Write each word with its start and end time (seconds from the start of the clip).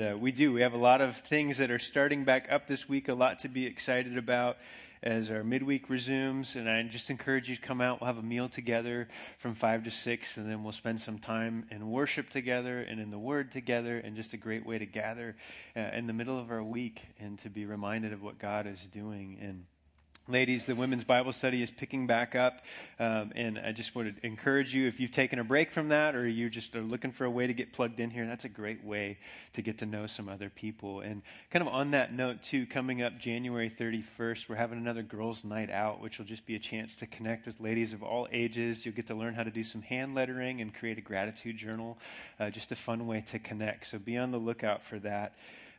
Uh, 0.00 0.16
we 0.16 0.32
do. 0.32 0.54
We 0.54 0.62
have 0.62 0.72
a 0.72 0.78
lot 0.78 1.02
of 1.02 1.18
things 1.18 1.58
that 1.58 1.70
are 1.70 1.78
starting 1.78 2.24
back 2.24 2.50
up 2.50 2.66
this 2.66 2.88
week, 2.88 3.08
a 3.08 3.14
lot 3.14 3.40
to 3.40 3.48
be 3.48 3.66
excited 3.66 4.16
about 4.16 4.56
as 5.02 5.30
our 5.30 5.44
midweek 5.44 5.90
resumes. 5.90 6.56
And 6.56 6.66
I 6.66 6.82
just 6.84 7.10
encourage 7.10 7.50
you 7.50 7.56
to 7.56 7.60
come 7.60 7.82
out. 7.82 8.00
We'll 8.00 8.06
have 8.06 8.16
a 8.16 8.22
meal 8.22 8.48
together 8.48 9.06
from 9.36 9.54
5 9.54 9.84
to 9.84 9.90
6, 9.90 10.36
and 10.38 10.48
then 10.48 10.62
we'll 10.62 10.72
spend 10.72 11.02
some 11.02 11.18
time 11.18 11.66
in 11.70 11.90
worship 11.90 12.30
together 12.30 12.78
and 12.78 13.00
in 13.00 13.10
the 13.10 13.18
Word 13.18 13.52
together, 13.52 13.98
and 13.98 14.16
just 14.16 14.32
a 14.32 14.38
great 14.38 14.64
way 14.64 14.78
to 14.78 14.86
gather 14.86 15.36
uh, 15.76 15.80
in 15.80 16.06
the 16.06 16.14
middle 16.14 16.38
of 16.38 16.50
our 16.50 16.62
week 16.62 17.02
and 17.20 17.38
to 17.40 17.50
be 17.50 17.66
reminded 17.66 18.14
of 18.14 18.22
what 18.22 18.38
God 18.38 18.66
is 18.66 18.86
doing. 18.86 19.36
And 19.42 19.66
Ladies, 20.28 20.66
the 20.66 20.76
women's 20.76 21.02
Bible 21.02 21.32
study 21.32 21.64
is 21.64 21.72
picking 21.72 22.06
back 22.06 22.36
up, 22.36 22.64
um, 23.00 23.32
and 23.34 23.58
I 23.58 23.72
just 23.72 23.96
want 23.96 24.14
to 24.14 24.24
encourage 24.24 24.72
you 24.72 24.86
if 24.86 25.00
you've 25.00 25.10
taken 25.10 25.40
a 25.40 25.44
break 25.44 25.72
from 25.72 25.88
that 25.88 26.14
or 26.14 26.28
you 26.28 26.48
just 26.48 26.76
are 26.76 26.80
looking 26.80 27.10
for 27.10 27.24
a 27.24 27.30
way 27.30 27.48
to 27.48 27.52
get 27.52 27.72
plugged 27.72 27.98
in 27.98 28.08
here, 28.08 28.24
that's 28.24 28.44
a 28.44 28.48
great 28.48 28.84
way 28.84 29.18
to 29.54 29.62
get 29.62 29.78
to 29.78 29.86
know 29.86 30.06
some 30.06 30.28
other 30.28 30.48
people. 30.48 31.00
And 31.00 31.22
kind 31.50 31.66
of 31.66 31.74
on 31.74 31.90
that 31.90 32.14
note, 32.14 32.40
too, 32.40 32.66
coming 32.66 33.02
up 33.02 33.18
January 33.18 33.68
31st, 33.68 34.48
we're 34.48 34.54
having 34.54 34.78
another 34.78 35.02
girls' 35.02 35.44
night 35.44 35.70
out, 35.70 36.00
which 36.00 36.18
will 36.18 36.26
just 36.26 36.46
be 36.46 36.54
a 36.54 36.60
chance 36.60 36.94
to 36.96 37.06
connect 37.08 37.44
with 37.44 37.58
ladies 37.58 37.92
of 37.92 38.04
all 38.04 38.28
ages. 38.30 38.86
You'll 38.86 38.94
get 38.94 39.08
to 39.08 39.16
learn 39.16 39.34
how 39.34 39.42
to 39.42 39.50
do 39.50 39.64
some 39.64 39.82
hand 39.82 40.14
lettering 40.14 40.60
and 40.60 40.72
create 40.72 40.98
a 40.98 41.02
gratitude 41.02 41.56
journal, 41.56 41.98
uh, 42.38 42.48
just 42.50 42.70
a 42.70 42.76
fun 42.76 43.08
way 43.08 43.22
to 43.22 43.40
connect. 43.40 43.88
So 43.88 43.98
be 43.98 44.16
on 44.16 44.30
the 44.30 44.38
lookout 44.38 44.84
for 44.84 45.00
that. 45.00 45.34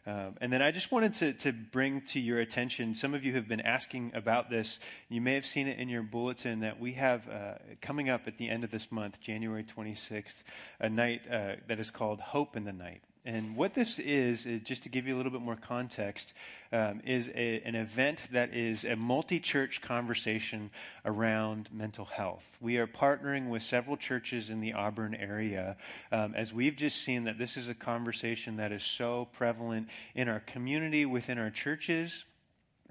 Um, 0.05 0.35
and 0.41 0.51
then 0.51 0.61
I 0.61 0.71
just 0.71 0.91
wanted 0.91 1.13
to, 1.13 1.33
to 1.33 1.53
bring 1.53 2.01
to 2.07 2.19
your 2.19 2.39
attention, 2.39 2.93
some 2.93 3.13
of 3.13 3.23
you 3.23 3.33
have 3.35 3.47
been 3.47 3.61
asking 3.61 4.11
about 4.13 4.49
this. 4.49 4.79
You 5.07 5.21
may 5.21 5.33
have 5.35 5.45
seen 5.45 5.67
it 5.67 5.79
in 5.79 5.87
your 5.87 6.03
bulletin 6.03 6.59
that 6.59 6.79
we 6.79 6.93
have 6.93 7.29
uh, 7.29 7.53
coming 7.81 8.09
up 8.09 8.27
at 8.27 8.37
the 8.37 8.49
end 8.49 8.65
of 8.65 8.71
this 8.71 8.91
month, 8.91 9.21
January 9.21 9.63
26th, 9.63 10.43
a 10.79 10.89
night 10.89 11.21
uh, 11.31 11.53
that 11.67 11.79
is 11.79 11.89
called 11.89 12.19
Hope 12.19 12.57
in 12.57 12.65
the 12.65 12.73
Night. 12.73 13.01
And 13.25 13.55
what 13.55 13.73
this 13.73 13.99
is, 13.99 14.45
is 14.45 14.61
just 14.63 14.83
to 14.83 14.89
give 14.89 15.07
you 15.07 15.15
a 15.15 15.17
little 15.17 15.31
bit 15.31 15.41
more 15.41 15.55
context, 15.55 16.33
um, 16.73 17.01
is 17.05 17.29
a, 17.33 17.61
an 17.61 17.75
event 17.75 18.27
that 18.31 18.53
is 18.53 18.83
a 18.83 18.97
multi 18.97 19.39
church 19.39 19.81
conversation 19.81 20.71
around 21.05 21.69
mental 21.71 22.03
health. 22.03 22.57
We 22.59 22.77
are 22.77 22.87
partnering 22.87 23.47
with 23.47 23.63
several 23.63 23.95
churches 23.95 24.49
in 24.49 24.59
the 24.59 24.73
Auburn 24.73 25.15
area 25.15 25.77
um, 26.11 26.33
as 26.35 26.53
we've 26.53 26.75
just 26.75 27.01
seen 27.01 27.23
that 27.23 27.37
this 27.37 27.55
is 27.55 27.69
a 27.69 27.73
conversation 27.73 28.57
that 28.57 28.73
is 28.73 28.83
so 28.83 29.29
prevalent 29.31 29.87
in 30.15 30.27
our 30.27 30.41
community, 30.41 31.05
within 31.05 31.37
our 31.37 31.49
churches 31.49 32.25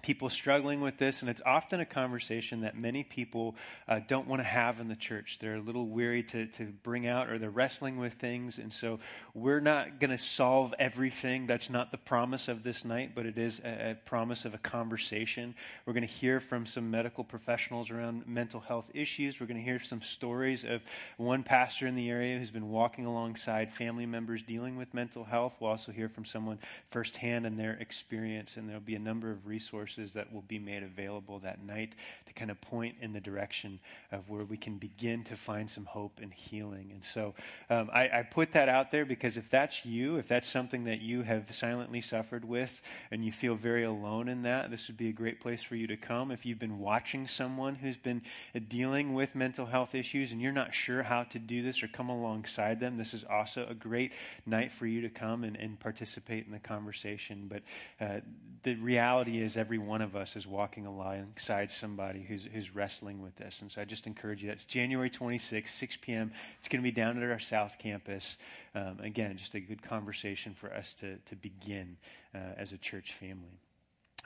people 0.03 0.29
struggling 0.29 0.81
with 0.81 0.99
this, 0.99 1.21
and 1.21 1.31
it's 1.31 1.41
often 1.47 1.79
a 1.79 1.87
conversation 1.87 2.63
that 2.63 2.77
many 2.77 3.05
people 3.05 3.55
uh, 3.87 4.01
don't 4.09 4.27
want 4.27 4.41
to 4.41 4.45
have 4.45 4.81
in 4.81 4.89
the 4.89 4.97
church. 4.97 5.39
They're 5.41 5.55
a 5.55 5.61
little 5.61 5.87
weary 5.87 6.25
to, 6.25 6.47
to 6.47 6.65
bring 6.83 7.07
out, 7.07 7.31
or 7.31 7.39
they're 7.39 7.51
wrestling 7.51 7.99
with 7.99 8.15
things. 8.15 8.59
And 8.59 8.73
so 8.73 8.99
we're 9.33 9.61
not 9.61 10.01
going 10.01 10.11
to 10.11 10.19
solve 10.19 10.75
everything. 10.77 11.47
That's 11.47 11.71
not 11.71 11.93
the 11.93 11.99
promise 11.99 12.49
of 12.49 12.65
this 12.65 12.85
night, 12.85 13.13
but 13.15 13.27
it 13.27 13.39
is 13.39 13.61
a, 13.65 13.93
a 13.93 13.95
promise 13.95 14.45
of 14.45 14.55
a 14.55 14.59
conversation. 14.59 15.55
We're 15.87 15.93
going 15.93 16.07
to 16.07 16.13
hear 16.13 16.41
from 16.41 16.67
some 16.67 16.91
medical 16.91 17.23
professionals 17.23 17.89
around 17.89 18.27
mental 18.27 18.59
health 18.59 18.91
issues. 18.93 19.39
We're 19.39 19.47
going 19.47 19.61
to 19.61 19.65
hear 19.65 19.79
some 19.79 20.03
stories 20.03 20.65
of 20.65 20.83
one 21.17 21.45
pastor 21.45 21.87
in 21.87 21.95
the 21.95 22.11
area 22.11 22.39
who's 22.39 22.51
been 22.51 22.71
walking 22.71 23.07
alongside 23.07 23.73
family 23.73 24.07
members 24.07 24.43
dealing 24.43 24.77
with 24.77 24.93
mental 24.95 25.23
health. 25.23 25.55
We'll 25.61 25.71
also 25.71 25.93
hear 25.93 26.09
from 26.09 26.25
someone 26.25 26.59
firsthand 26.91 27.47
in 27.47 27.57
their 27.57 27.75
experience, 27.75 28.57
and 28.57 28.69
there'll 28.69 28.81
be 28.81 28.97
a 28.97 28.99
number 28.99 29.31
of 29.31 29.47
resources 29.47 29.92
resources 29.97 30.15
that 30.15 30.33
will 30.33 30.43
be 30.43 30.59
made 30.59 30.83
available 30.83 31.39
that 31.41 31.63
night 31.65 31.95
to 32.27 32.33
kind 32.33 32.51
of 32.51 32.61
point 32.61 32.97
in 33.01 33.13
the 33.13 33.21
direction 33.21 33.81
of 34.11 34.29
where 34.29 34.45
we 34.45 34.57
can 34.57 34.79
begin 34.79 35.25
to 35.25 35.37
find 35.37 35.69
some 35.69 35.85
hope 35.87 36.19
and 36.21 36.33
healing. 36.33 36.91
And 36.93 37.05
so 37.05 37.35
um, 37.71 37.91
I, 37.93 38.09
I 38.19 38.23
put 38.23 38.53
that 38.53 38.69
out 38.69 38.91
there 38.91 39.05
because 39.05 39.37
if 39.37 39.51
that's 39.51 39.85
you, 39.85 40.17
if 40.17 40.29
that's 40.29 40.49
something 40.49 40.85
that 40.85 41.01
you 41.01 41.23
have 41.23 41.55
silently 41.55 42.01
suffered 42.01 42.45
with 42.45 42.83
and 43.11 43.25
you 43.25 43.33
feel 43.33 43.55
very 43.55 43.85
alone 43.85 44.29
in 44.29 44.43
that, 44.43 44.71
this 44.71 44.89
would 44.89 44.97
be 44.97 45.09
a 45.09 45.13
great 45.13 45.41
place 45.41 45.63
for 45.63 45.77
you 45.77 45.87
to 45.87 45.97
come. 45.97 46.31
If 46.31 46.47
you've 46.47 46.59
been 46.59 46.79
watching 46.79 47.27
someone 47.27 47.77
who's 47.77 47.97
been 47.97 48.23
dealing 48.69 49.15
with 49.15 49.35
mental 49.35 49.67
health 49.67 49.95
issues 49.95 50.33
and 50.33 50.41
you're 50.41 50.53
not 50.53 50.75
sure 50.75 51.03
how 51.03 51.25
to 51.25 51.39
do 51.39 51.63
this 51.63 51.83
or 51.83 51.89
come 51.89 52.09
alongside 52.09 52.81
them, 52.81 52.97
this 52.97 53.15
is 53.15 53.25
also 53.25 53.67
a 53.69 53.75
great 53.75 54.13
night 54.47 54.73
for 54.73 54.87
you 54.87 55.01
to 55.03 55.09
come 55.09 55.45
and, 55.45 55.57
and 55.57 55.79
participate 55.81 56.47
in 56.47 56.53
the 56.53 56.59
conversation. 56.59 57.49
But 57.49 57.63
uh, 58.01 58.21
the 58.63 58.75
reality 58.77 59.41
is, 59.41 59.57
every 59.57 59.79
one 59.83 60.03
of 60.03 60.17
us 60.17 60.37
is 60.37 60.47
walking 60.47 60.87
alongside 60.87 61.71
somebody 61.71 62.23
who's, 62.23 62.45
who's 62.45 62.75
wrestling 62.75 63.23
with 63.23 63.37
this. 63.37 63.61
And 63.61 63.71
so 63.71 63.81
I 63.83 63.85
just 63.85 64.07
encourage 64.07 64.43
you. 64.43 64.51
It's 64.51 64.65
January 64.65 65.11
26th, 65.11 65.69
6 65.69 65.97
p.m. 65.99 66.33
It's 66.59 66.69
going 66.69 66.81
to 66.81 66.85
be 66.85 66.93
down 66.93 67.23
at 67.23 67.31
our 67.31 67.39
South 67.39 67.79
Campus. 67.79 68.37
Um, 68.75 68.99
again, 69.01 69.37
just 69.37 69.55
a 69.55 69.61
good 69.61 69.83
conversation 69.83 70.55
for 70.55 70.73
us 70.73 70.95
to, 70.95 71.17
to 71.19 71.37
begin 71.37 71.97
uh, 72.35 72.39
as 72.57 72.73
a 72.73 72.79
church 72.79 73.13
family. 73.13 73.61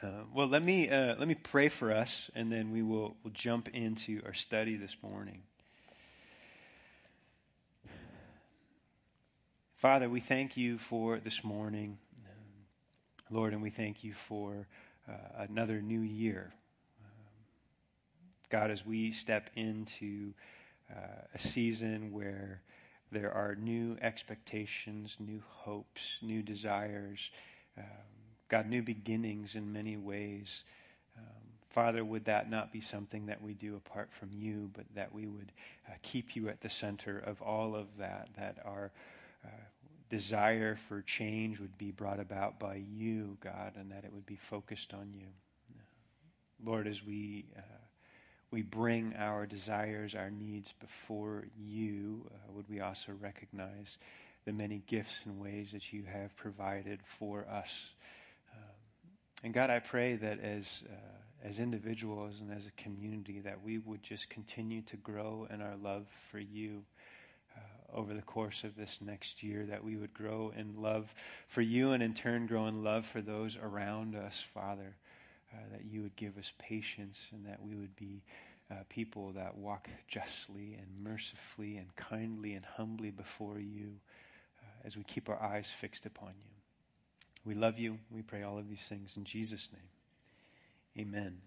Uh, 0.03 0.25
well, 0.35 0.47
let 0.47 0.63
me, 0.63 0.89
uh, 0.89 1.15
let 1.19 1.27
me 1.27 1.35
pray 1.35 1.69
for 1.69 1.91
us, 1.93 2.31
and 2.35 2.53
then 2.53 2.71
we 2.71 2.83
will 2.83 3.17
we'll 3.25 3.33
jump 3.33 3.69
into 3.69 4.21
our 4.27 4.35
study 4.35 4.77
this 4.77 4.97
morning. 5.03 5.43
Father, 9.77 10.11
we 10.11 10.21
thank 10.21 10.57
you 10.57 10.77
for 10.77 11.19
this 11.19 11.43
morning. 11.43 11.97
Lord, 13.31 13.55
and 13.55 13.63
we 13.63 13.71
thank 13.71 14.05
you 14.05 14.13
for 14.13 14.69
uh, 15.09 15.45
another 15.49 15.81
new 15.81 16.01
year. 16.01 16.53
Um, 17.01 17.35
God, 18.51 18.71
as 18.71 18.85
we 18.85 19.13
step 19.13 19.51
into 19.55 20.35
uh, 20.91 21.27
a 21.35 21.39
season 21.39 22.13
where 22.13 22.63
there 23.13 23.33
are 23.33 23.55
new 23.55 23.97
expectations, 24.01 25.17
new 25.19 25.43
hopes, 25.49 26.19
new 26.23 26.43
desires, 26.43 27.31
um, 27.79 27.85
God, 28.49 28.69
new 28.69 28.83
beginnings 28.83 29.55
in 29.55 29.73
many 29.73 29.97
ways. 29.97 30.65
Um, 31.17 31.25
Father, 31.71 32.05
would 32.05 32.25
that 32.27 32.51
not 32.51 32.73
be 32.73 32.81
something 32.81 33.27
that 33.27 33.43
we 33.43 33.55
do 33.55 33.77
apart 33.77 34.13
from 34.13 34.31
you, 34.33 34.71
but 34.75 34.85
that 34.95 35.13
we 35.13 35.27
would 35.27 35.53
uh, 35.89 35.95
keep 36.03 36.37
you 36.37 36.49
at 36.49 36.61
the 36.61 36.71
center 36.71 37.19
of 37.19 37.43
all 37.43 37.75
of 37.75 37.87
that, 37.99 38.29
that 38.37 38.59
our 38.65 38.93
uh, 39.45 39.49
desire 40.09 40.77
for 40.77 41.03
change 41.03 41.59
would 41.59 41.77
be 41.79 41.91
brought 41.91 42.21
about 42.21 42.59
by 42.59 42.77
you, 42.77 43.37
God, 43.41 43.73
and 43.77 43.91
that 43.91 44.05
it 44.05 44.13
would 44.13 44.27
be 44.27 44.37
focused 44.37 44.95
on 44.95 45.13
you. 45.13 45.27
Lord, 46.65 46.87
as 46.87 47.05
we 47.05 47.47
uh, 47.57 47.61
we 48.51 48.63
bring 48.63 49.15
our 49.19 49.45
desires, 49.45 50.15
our 50.15 50.31
needs 50.31 50.73
before 50.73 51.45
you, 51.59 52.31
uh, 52.31 52.53
would 52.53 52.69
we 52.71 52.81
also 52.81 53.13
recognize 53.21 53.99
the 54.45 54.53
many 54.53 54.83
gifts 54.87 55.27
and 55.27 55.39
ways 55.39 55.73
that 55.73 55.93
you 55.93 56.05
have 56.05 56.35
provided 56.37 57.01
for 57.05 57.47
us? 57.51 57.91
Um, 58.55 59.11
and 59.43 59.53
God, 59.53 59.69
I 59.69 59.81
pray 59.81 60.17
that 60.17 60.41
as 60.41 60.85
uh, 60.89 61.47
as 61.47 61.59
individuals 61.61 62.41
and 62.41 62.51
as 62.53 62.67
a 62.67 62.83
community, 62.83 63.41
that 63.41 63.63
we 63.63 63.79
would 63.79 64.03
just 64.03 64.31
continue 64.31 64.83
to 64.83 64.97
grow 64.97 65.47
in 65.51 65.61
our 65.61 65.77
love 65.77 66.07
for 66.09 66.39
you 66.39 66.85
over 67.97 68.15
the 68.15 68.23
course 68.23 68.63
of 68.63 68.77
this 68.77 68.99
next 69.01 69.43
year, 69.43 69.67
that 69.67 69.83
we 69.83 69.97
would 69.97 70.15
grow 70.15 70.53
in 70.57 70.81
love 70.81 71.15
for 71.49 71.63
you 71.63 71.93
and 71.93 72.03
in 72.03 72.15
turn 72.15 72.47
grow 72.47 72.67
in 72.67 72.85
love 72.85 73.05
for 73.05 73.21
those 73.21 73.57
around 73.57 74.15
us, 74.15 74.45
Father. 74.55 74.95
Uh, 75.53 75.59
that 75.73 75.85
you 75.85 76.03
would 76.03 76.17
give 76.17 76.37
us 76.37 76.53
patience 76.59 77.27
and 77.33 77.47
that 77.47 77.63
we 77.63 77.77
would 77.77 77.95
be 77.97 78.23
uh, 78.71 78.75
people 78.89 79.33
that 79.33 79.57
walk 79.57 79.89
justly 80.09 80.75
and 80.75 80.87
mercifully 81.03 81.77
and 81.77 81.95
kindly 81.95 82.55
and 82.55 82.65
humbly 82.65 83.11
before 83.11 83.59
you 83.61 84.01
uh, 84.61 84.87
as 84.87 84.97
we 84.97 85.05
keep 85.05 85.29
our 85.29 85.41
eyes 85.41 85.69
fixed 85.69 86.05
upon 86.05 86.31
you. 86.31 86.57
We 87.45 87.55
love 87.55 87.79
you. 87.79 87.99
We 88.11 88.23
pray 88.23 88.43
all 88.43 88.59
of 88.59 88.69
these 88.69 88.83
things 88.83 89.17
in 89.17 89.25
Jesus' 89.25 89.71
name. 89.73 91.07
Amen. 91.07 91.39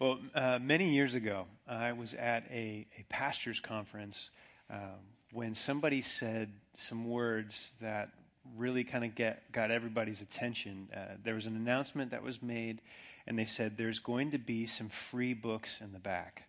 Well, 0.00 0.20
uh, 0.32 0.60
many 0.62 0.90
years 0.90 1.16
ago, 1.16 1.46
I 1.66 1.90
was 1.90 2.14
at 2.14 2.44
a, 2.52 2.86
a 2.96 3.04
pastor's 3.08 3.58
conference 3.58 4.30
um, 4.70 5.00
when 5.32 5.56
somebody 5.56 6.02
said 6.02 6.52
some 6.74 7.04
words 7.04 7.72
that 7.80 8.10
really 8.56 8.84
kind 8.84 9.04
of 9.04 9.16
get 9.16 9.50
got 9.50 9.72
everybody's 9.72 10.22
attention. 10.22 10.88
Uh, 10.96 11.16
there 11.24 11.34
was 11.34 11.46
an 11.46 11.56
announcement 11.56 12.12
that 12.12 12.22
was 12.22 12.40
made, 12.40 12.80
and 13.26 13.36
they 13.36 13.44
said 13.44 13.76
there's 13.76 13.98
going 13.98 14.30
to 14.30 14.38
be 14.38 14.66
some 14.66 14.88
free 14.88 15.34
books 15.34 15.80
in 15.80 15.92
the 15.92 15.98
back. 15.98 16.44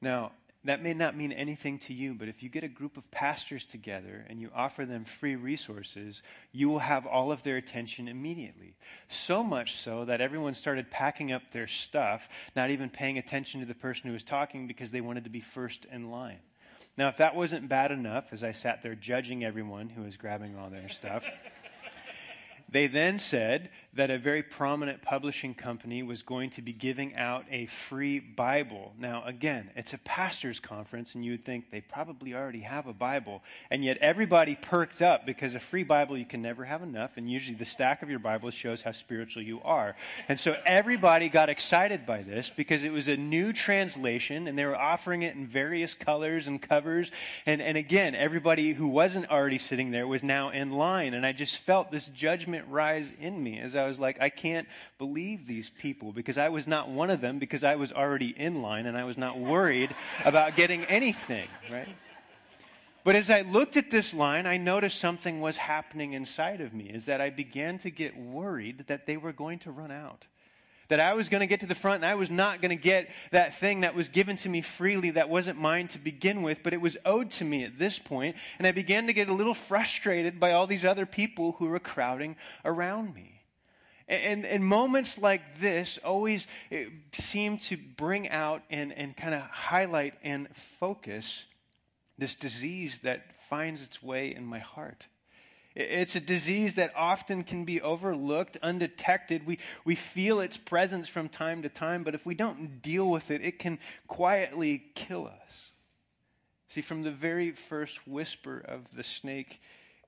Now, 0.00 0.32
that 0.64 0.82
may 0.82 0.94
not 0.94 1.16
mean 1.16 1.32
anything 1.32 1.78
to 1.80 1.94
you, 1.94 2.14
but 2.14 2.28
if 2.28 2.42
you 2.42 2.48
get 2.48 2.64
a 2.64 2.68
group 2.68 2.96
of 2.96 3.10
pastors 3.10 3.64
together 3.64 4.24
and 4.28 4.40
you 4.40 4.50
offer 4.54 4.86
them 4.86 5.04
free 5.04 5.36
resources, 5.36 6.22
you 6.52 6.68
will 6.68 6.78
have 6.78 7.06
all 7.06 7.30
of 7.30 7.42
their 7.42 7.56
attention 7.56 8.08
immediately. 8.08 8.74
So 9.08 9.44
much 9.44 9.74
so 9.76 10.06
that 10.06 10.22
everyone 10.22 10.54
started 10.54 10.90
packing 10.90 11.32
up 11.32 11.42
their 11.52 11.66
stuff, 11.66 12.28
not 12.56 12.70
even 12.70 12.88
paying 12.88 13.18
attention 13.18 13.60
to 13.60 13.66
the 13.66 13.74
person 13.74 14.06
who 14.06 14.14
was 14.14 14.22
talking 14.22 14.66
because 14.66 14.90
they 14.90 15.02
wanted 15.02 15.24
to 15.24 15.30
be 15.30 15.40
first 15.40 15.84
in 15.92 16.10
line. 16.10 16.40
Now, 16.96 17.08
if 17.08 17.16
that 17.16 17.34
wasn't 17.34 17.68
bad 17.68 17.90
enough, 17.90 18.32
as 18.32 18.44
I 18.44 18.52
sat 18.52 18.82
there 18.82 18.94
judging 18.94 19.44
everyone 19.44 19.88
who 19.88 20.02
was 20.02 20.16
grabbing 20.16 20.56
all 20.56 20.70
their 20.70 20.88
stuff, 20.88 21.24
They 22.74 22.88
then 22.88 23.20
said 23.20 23.70
that 23.92 24.10
a 24.10 24.18
very 24.18 24.42
prominent 24.42 25.00
publishing 25.00 25.54
company 25.54 26.02
was 26.02 26.22
going 26.22 26.50
to 26.50 26.62
be 26.62 26.72
giving 26.72 27.14
out 27.14 27.44
a 27.48 27.66
free 27.66 28.18
Bible. 28.18 28.92
Now, 28.98 29.22
again, 29.24 29.70
it's 29.76 29.94
a 29.94 29.98
pastor's 29.98 30.58
conference, 30.58 31.14
and 31.14 31.24
you 31.24 31.30
would 31.30 31.44
think 31.44 31.70
they 31.70 31.80
probably 31.80 32.34
already 32.34 32.62
have 32.62 32.88
a 32.88 32.92
Bible. 32.92 33.44
And 33.70 33.84
yet, 33.84 33.98
everybody 33.98 34.56
perked 34.56 35.00
up 35.00 35.24
because 35.24 35.54
a 35.54 35.60
free 35.60 35.84
Bible, 35.84 36.18
you 36.18 36.24
can 36.24 36.42
never 36.42 36.64
have 36.64 36.82
enough, 36.82 37.12
and 37.16 37.30
usually 37.30 37.56
the 37.56 37.64
stack 37.64 38.02
of 38.02 38.10
your 38.10 38.18
Bible 38.18 38.50
shows 38.50 38.82
how 38.82 38.90
spiritual 38.90 39.44
you 39.44 39.60
are. 39.62 39.94
And 40.28 40.40
so, 40.40 40.56
everybody 40.66 41.28
got 41.28 41.48
excited 41.48 42.04
by 42.04 42.22
this 42.22 42.50
because 42.50 42.82
it 42.82 42.92
was 42.92 43.06
a 43.06 43.16
new 43.16 43.52
translation, 43.52 44.48
and 44.48 44.58
they 44.58 44.64
were 44.64 44.76
offering 44.76 45.22
it 45.22 45.36
in 45.36 45.46
various 45.46 45.94
colors 45.94 46.48
and 46.48 46.60
covers. 46.60 47.12
And, 47.46 47.62
and 47.62 47.78
again, 47.78 48.16
everybody 48.16 48.72
who 48.72 48.88
wasn't 48.88 49.30
already 49.30 49.58
sitting 49.58 49.92
there 49.92 50.08
was 50.08 50.24
now 50.24 50.50
in 50.50 50.72
line. 50.72 51.14
And 51.14 51.24
I 51.24 51.30
just 51.30 51.58
felt 51.58 51.92
this 51.92 52.08
judgment 52.08 52.63
rise 52.68 53.10
in 53.20 53.42
me 53.42 53.58
as 53.58 53.74
I 53.74 53.86
was 53.86 54.00
like, 54.00 54.20
I 54.20 54.28
can't 54.28 54.68
believe 54.98 55.46
these 55.46 55.70
people 55.70 56.12
because 56.12 56.38
I 56.38 56.48
was 56.48 56.66
not 56.66 56.88
one 56.88 57.10
of 57.10 57.20
them 57.20 57.38
because 57.38 57.64
I 57.64 57.76
was 57.76 57.92
already 57.92 58.34
in 58.36 58.62
line 58.62 58.86
and 58.86 58.96
I 58.96 59.04
was 59.04 59.18
not 59.18 59.38
worried 59.38 59.94
about 60.24 60.56
getting 60.56 60.84
anything, 60.84 61.48
right? 61.70 61.88
But 63.04 63.16
as 63.16 63.28
I 63.28 63.42
looked 63.42 63.76
at 63.76 63.90
this 63.90 64.14
line, 64.14 64.46
I 64.46 64.56
noticed 64.56 64.98
something 64.98 65.40
was 65.40 65.58
happening 65.58 66.12
inside 66.12 66.62
of 66.62 66.72
me, 66.72 66.84
is 66.86 67.04
that 67.04 67.20
I 67.20 67.28
began 67.28 67.76
to 67.78 67.90
get 67.90 68.16
worried 68.16 68.84
that 68.86 69.06
they 69.06 69.18
were 69.18 69.32
going 69.32 69.58
to 69.60 69.70
run 69.70 69.90
out 69.90 70.26
that 70.94 71.00
I 71.00 71.14
was 71.14 71.28
going 71.28 71.40
to 71.40 71.48
get 71.48 71.58
to 71.58 71.66
the 71.66 71.74
front 71.74 72.04
and 72.04 72.06
I 72.08 72.14
was 72.14 72.30
not 72.30 72.62
going 72.62 72.70
to 72.70 72.80
get 72.80 73.10
that 73.32 73.52
thing 73.52 73.80
that 73.80 73.96
was 73.96 74.08
given 74.08 74.36
to 74.36 74.48
me 74.48 74.60
freely 74.60 75.10
that 75.10 75.28
wasn't 75.28 75.58
mine 75.58 75.88
to 75.88 75.98
begin 75.98 76.42
with, 76.42 76.62
but 76.62 76.72
it 76.72 76.80
was 76.80 76.96
owed 77.04 77.32
to 77.32 77.44
me 77.44 77.64
at 77.64 77.80
this 77.80 77.98
point. 77.98 78.36
And 78.58 78.66
I 78.68 78.70
began 78.70 79.08
to 79.08 79.12
get 79.12 79.28
a 79.28 79.34
little 79.34 79.54
frustrated 79.54 80.38
by 80.38 80.52
all 80.52 80.68
these 80.68 80.84
other 80.84 81.04
people 81.04 81.56
who 81.58 81.66
were 81.66 81.80
crowding 81.80 82.36
around 82.64 83.12
me. 83.12 83.42
And, 84.06 84.46
and 84.46 84.64
moments 84.64 85.18
like 85.18 85.58
this 85.58 85.98
always 86.04 86.46
eh, 86.70 86.84
seem 87.10 87.58
to 87.58 87.76
bring 87.76 88.28
out 88.28 88.62
and, 88.70 88.92
and 88.92 89.16
kind 89.16 89.34
of 89.34 89.40
highlight 89.40 90.14
and 90.22 90.46
focus 90.54 91.46
this 92.18 92.36
disease 92.36 93.00
that 93.00 93.34
finds 93.50 93.82
its 93.82 94.00
way 94.00 94.32
in 94.32 94.46
my 94.46 94.60
heart. 94.60 95.08
It's 95.74 96.14
a 96.14 96.20
disease 96.20 96.76
that 96.76 96.92
often 96.94 97.42
can 97.42 97.64
be 97.64 97.80
overlooked, 97.80 98.56
undetected. 98.62 99.44
We, 99.44 99.58
we 99.84 99.96
feel 99.96 100.38
its 100.38 100.56
presence 100.56 101.08
from 101.08 101.28
time 101.28 101.62
to 101.62 101.68
time, 101.68 102.04
but 102.04 102.14
if 102.14 102.24
we 102.24 102.36
don't 102.36 102.80
deal 102.80 103.10
with 103.10 103.30
it, 103.32 103.44
it 103.44 103.58
can 103.58 103.80
quietly 104.06 104.84
kill 104.94 105.26
us. 105.26 105.70
See, 106.68 106.80
from 106.80 107.02
the 107.02 107.10
very 107.10 107.50
first 107.50 108.06
whisper 108.06 108.58
of 108.58 108.94
the 108.94 109.02
snake 109.02 109.60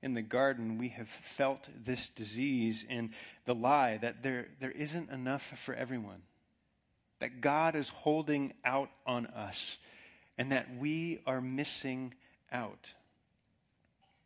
in 0.02 0.14
the 0.14 0.22
garden, 0.22 0.78
we 0.78 0.90
have 0.90 1.08
felt 1.08 1.68
this 1.76 2.08
disease 2.08 2.84
and 2.88 3.10
the 3.44 3.54
lie 3.54 3.98
that 3.98 4.22
there, 4.22 4.48
there 4.60 4.70
isn't 4.70 5.10
enough 5.10 5.58
for 5.58 5.74
everyone, 5.74 6.22
that 7.18 7.40
God 7.40 7.74
is 7.74 7.88
holding 7.88 8.52
out 8.64 8.90
on 9.04 9.26
us, 9.26 9.78
and 10.38 10.52
that 10.52 10.76
we 10.76 11.22
are 11.26 11.40
missing 11.40 12.14
out. 12.52 12.94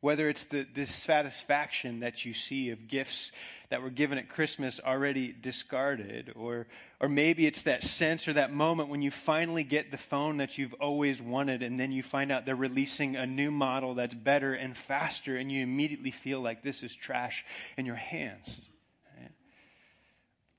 Whether 0.01 0.31
it's 0.31 0.47
the 0.47 0.65
dissatisfaction 0.65 2.01
that 2.01 2.25
you 2.25 2.33
see 2.33 2.71
of 2.71 2.89
gifts 2.89 3.33
that 3.69 3.83
were 3.83 3.91
given 3.91 4.17
at 4.17 4.29
Christmas 4.31 4.81
already 4.85 5.33
discarded, 5.33 6.33
or, 6.35 6.67
or 7.01 7.09
maybe 7.09 7.47
it's 7.47 7.63
that 7.65 7.85
sense 7.85 8.27
or 8.27 8.33
that 8.33 8.53
moment 8.53 8.89
when 8.89 9.03
you 9.03 9.11
finally 9.11 9.63
get 9.63 9.91
the 9.91 9.99
phone 9.99 10.39
that 10.39 10.57
you've 10.57 10.75
always 10.75 11.21
wanted, 11.21 11.63
and 11.63 11.79
then 11.79 11.93
you 11.93 12.03
find 12.03 12.33
out 12.33 12.47
they're 12.47 12.57
releasing 12.57 13.15
a 13.15 13.27
new 13.27 13.51
model 13.51 13.95
that's 13.95 14.15
better 14.15 14.55
and 14.55 14.77
faster, 14.77 15.37
and 15.37 15.53
you 15.53 15.63
immediately 15.63 16.11
feel 16.11 16.41
like 16.41 16.63
this 16.63 16.83
is 16.83 16.95
trash 16.95 17.45
in 17.77 17.85
your 17.85 17.97
hands. 17.97 18.61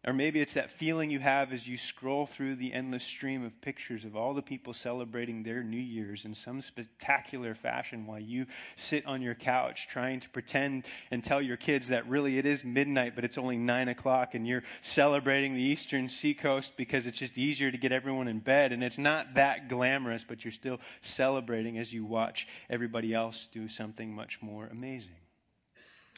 Or 0.06 0.14
maybe 0.14 0.42
it's 0.42 0.56
that 0.56 0.72
feeling 0.72 1.12
you 1.12 1.20
have 1.20 1.54
as 1.54 1.68
you 1.68 1.78
scroll 1.78 2.26
through 2.26 2.56
the 2.56 2.74
endless 2.74 3.04
stream 3.04 3.46
of 3.46 3.62
pictures 3.62 4.04
of 4.04 4.16
all 4.16 4.34
the 4.34 4.42
people 4.42 4.74
celebrating 4.74 5.44
their 5.44 5.62
New 5.62 5.78
Year's 5.78 6.26
in 6.26 6.34
some 6.34 6.64
spectacular 6.64 7.54
fashion 7.54 8.08
while 8.08 8.20
you 8.20 8.48
sit 8.76 9.06
on 9.06 9.22
your 9.22 9.36
couch 9.36 9.88
trying 9.88 10.20
to 10.20 10.30
pretend 10.30 10.86
and 11.12 11.24
tell 11.24 11.40
your 11.40 11.56
kids 11.56 11.90
that 11.90 12.08
really 12.08 12.40
it 12.40 12.48
is 12.48 12.64
midnight, 12.64 13.14
but 13.14 13.24
it's 13.24 13.38
only 13.38 13.58
nine 13.58 13.90
o'clock, 13.90 14.34
and 14.34 14.48
you're 14.48 14.64
celebrating 14.82 15.54
the 15.54 15.62
eastern 15.62 16.10
seacoast 16.10 16.76
because 16.78 17.06
it's 17.06 17.20
just 17.20 17.38
easier 17.38 17.70
to 17.70 17.78
get 17.78 17.92
everyone 17.92 18.28
in 18.28 18.40
bed. 18.40 18.72
And 18.72 18.84
it's 18.84 18.98
not 18.98 19.36
that 19.36 19.70
glamorous, 19.70 20.24
but 20.24 20.44
you're 20.44 20.52
still 20.52 20.80
celebrating 21.02 21.78
as 21.78 21.94
you 21.94 22.06
watch 22.06 22.48
everybody 22.72 23.14
else 23.14 23.48
do 23.52 23.68
something 23.68 24.12
much 24.16 24.42
more 24.42 24.68
amazing. 24.72 25.21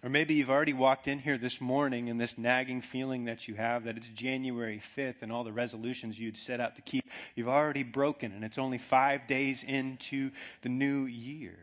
Or 0.04 0.10
maybe 0.10 0.34
you've 0.34 0.50
already 0.50 0.74
walked 0.74 1.08
in 1.08 1.20
here 1.20 1.38
this 1.38 1.62
morning 1.62 2.10
and 2.10 2.20
this 2.20 2.38
nagging 2.38 2.82
feeling 2.82 3.24
that 3.26 3.48
you 3.48 3.56
have 3.56 3.86
that 3.86 3.96
it's 3.96 4.10
January 4.10 4.82
5th 4.98 5.22
and 5.22 5.32
all 5.32 5.46
the 5.46 5.54
resolutions 5.54 6.20
you'd 6.20 6.36
set 6.36 6.60
out 6.60 6.76
to 6.76 6.82
keep, 6.82 7.10
you've 7.36 7.48
already 7.48 7.84
broken 7.84 8.34
and 8.34 8.44
it's 8.44 8.58
only 8.58 8.78
five 8.78 9.28
days 9.28 9.64
into 9.66 10.32
the 10.62 10.68
new 10.68 11.06
year. 11.06 11.58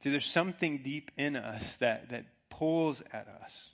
See, 0.00 0.10
there's 0.10 0.26
something 0.26 0.78
deep 0.78 1.12
in 1.16 1.36
us 1.36 1.76
that, 1.76 2.08
that 2.08 2.24
pulls 2.50 3.02
at 3.12 3.28
us. 3.40 3.68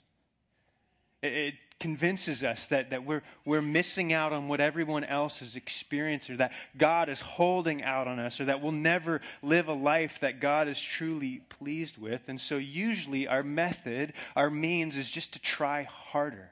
It, 1.23 1.33
it 1.33 1.53
convinces 1.79 2.43
us 2.43 2.67
that, 2.67 2.89
that 2.89 3.05
we're, 3.05 3.23
we're 3.45 3.61
missing 3.61 4.11
out 4.11 4.33
on 4.33 4.47
what 4.47 4.59
everyone 4.59 5.03
else 5.03 5.39
has 5.39 5.55
experienced, 5.55 6.29
or 6.29 6.37
that 6.37 6.51
God 6.77 7.09
is 7.09 7.21
holding 7.21 7.83
out 7.83 8.07
on 8.07 8.19
us, 8.19 8.39
or 8.39 8.45
that 8.45 8.61
we'll 8.61 8.71
never 8.71 9.21
live 9.41 9.67
a 9.67 9.73
life 9.73 10.19
that 10.19 10.39
God 10.39 10.67
is 10.67 10.79
truly 10.79 11.41
pleased 11.49 11.97
with. 11.97 12.27
And 12.27 12.39
so, 12.39 12.57
usually, 12.57 13.27
our 13.27 13.43
method, 13.43 14.13
our 14.35 14.49
means, 14.49 14.97
is 14.97 15.09
just 15.09 15.33
to 15.33 15.39
try 15.39 15.83
harder. 15.83 16.51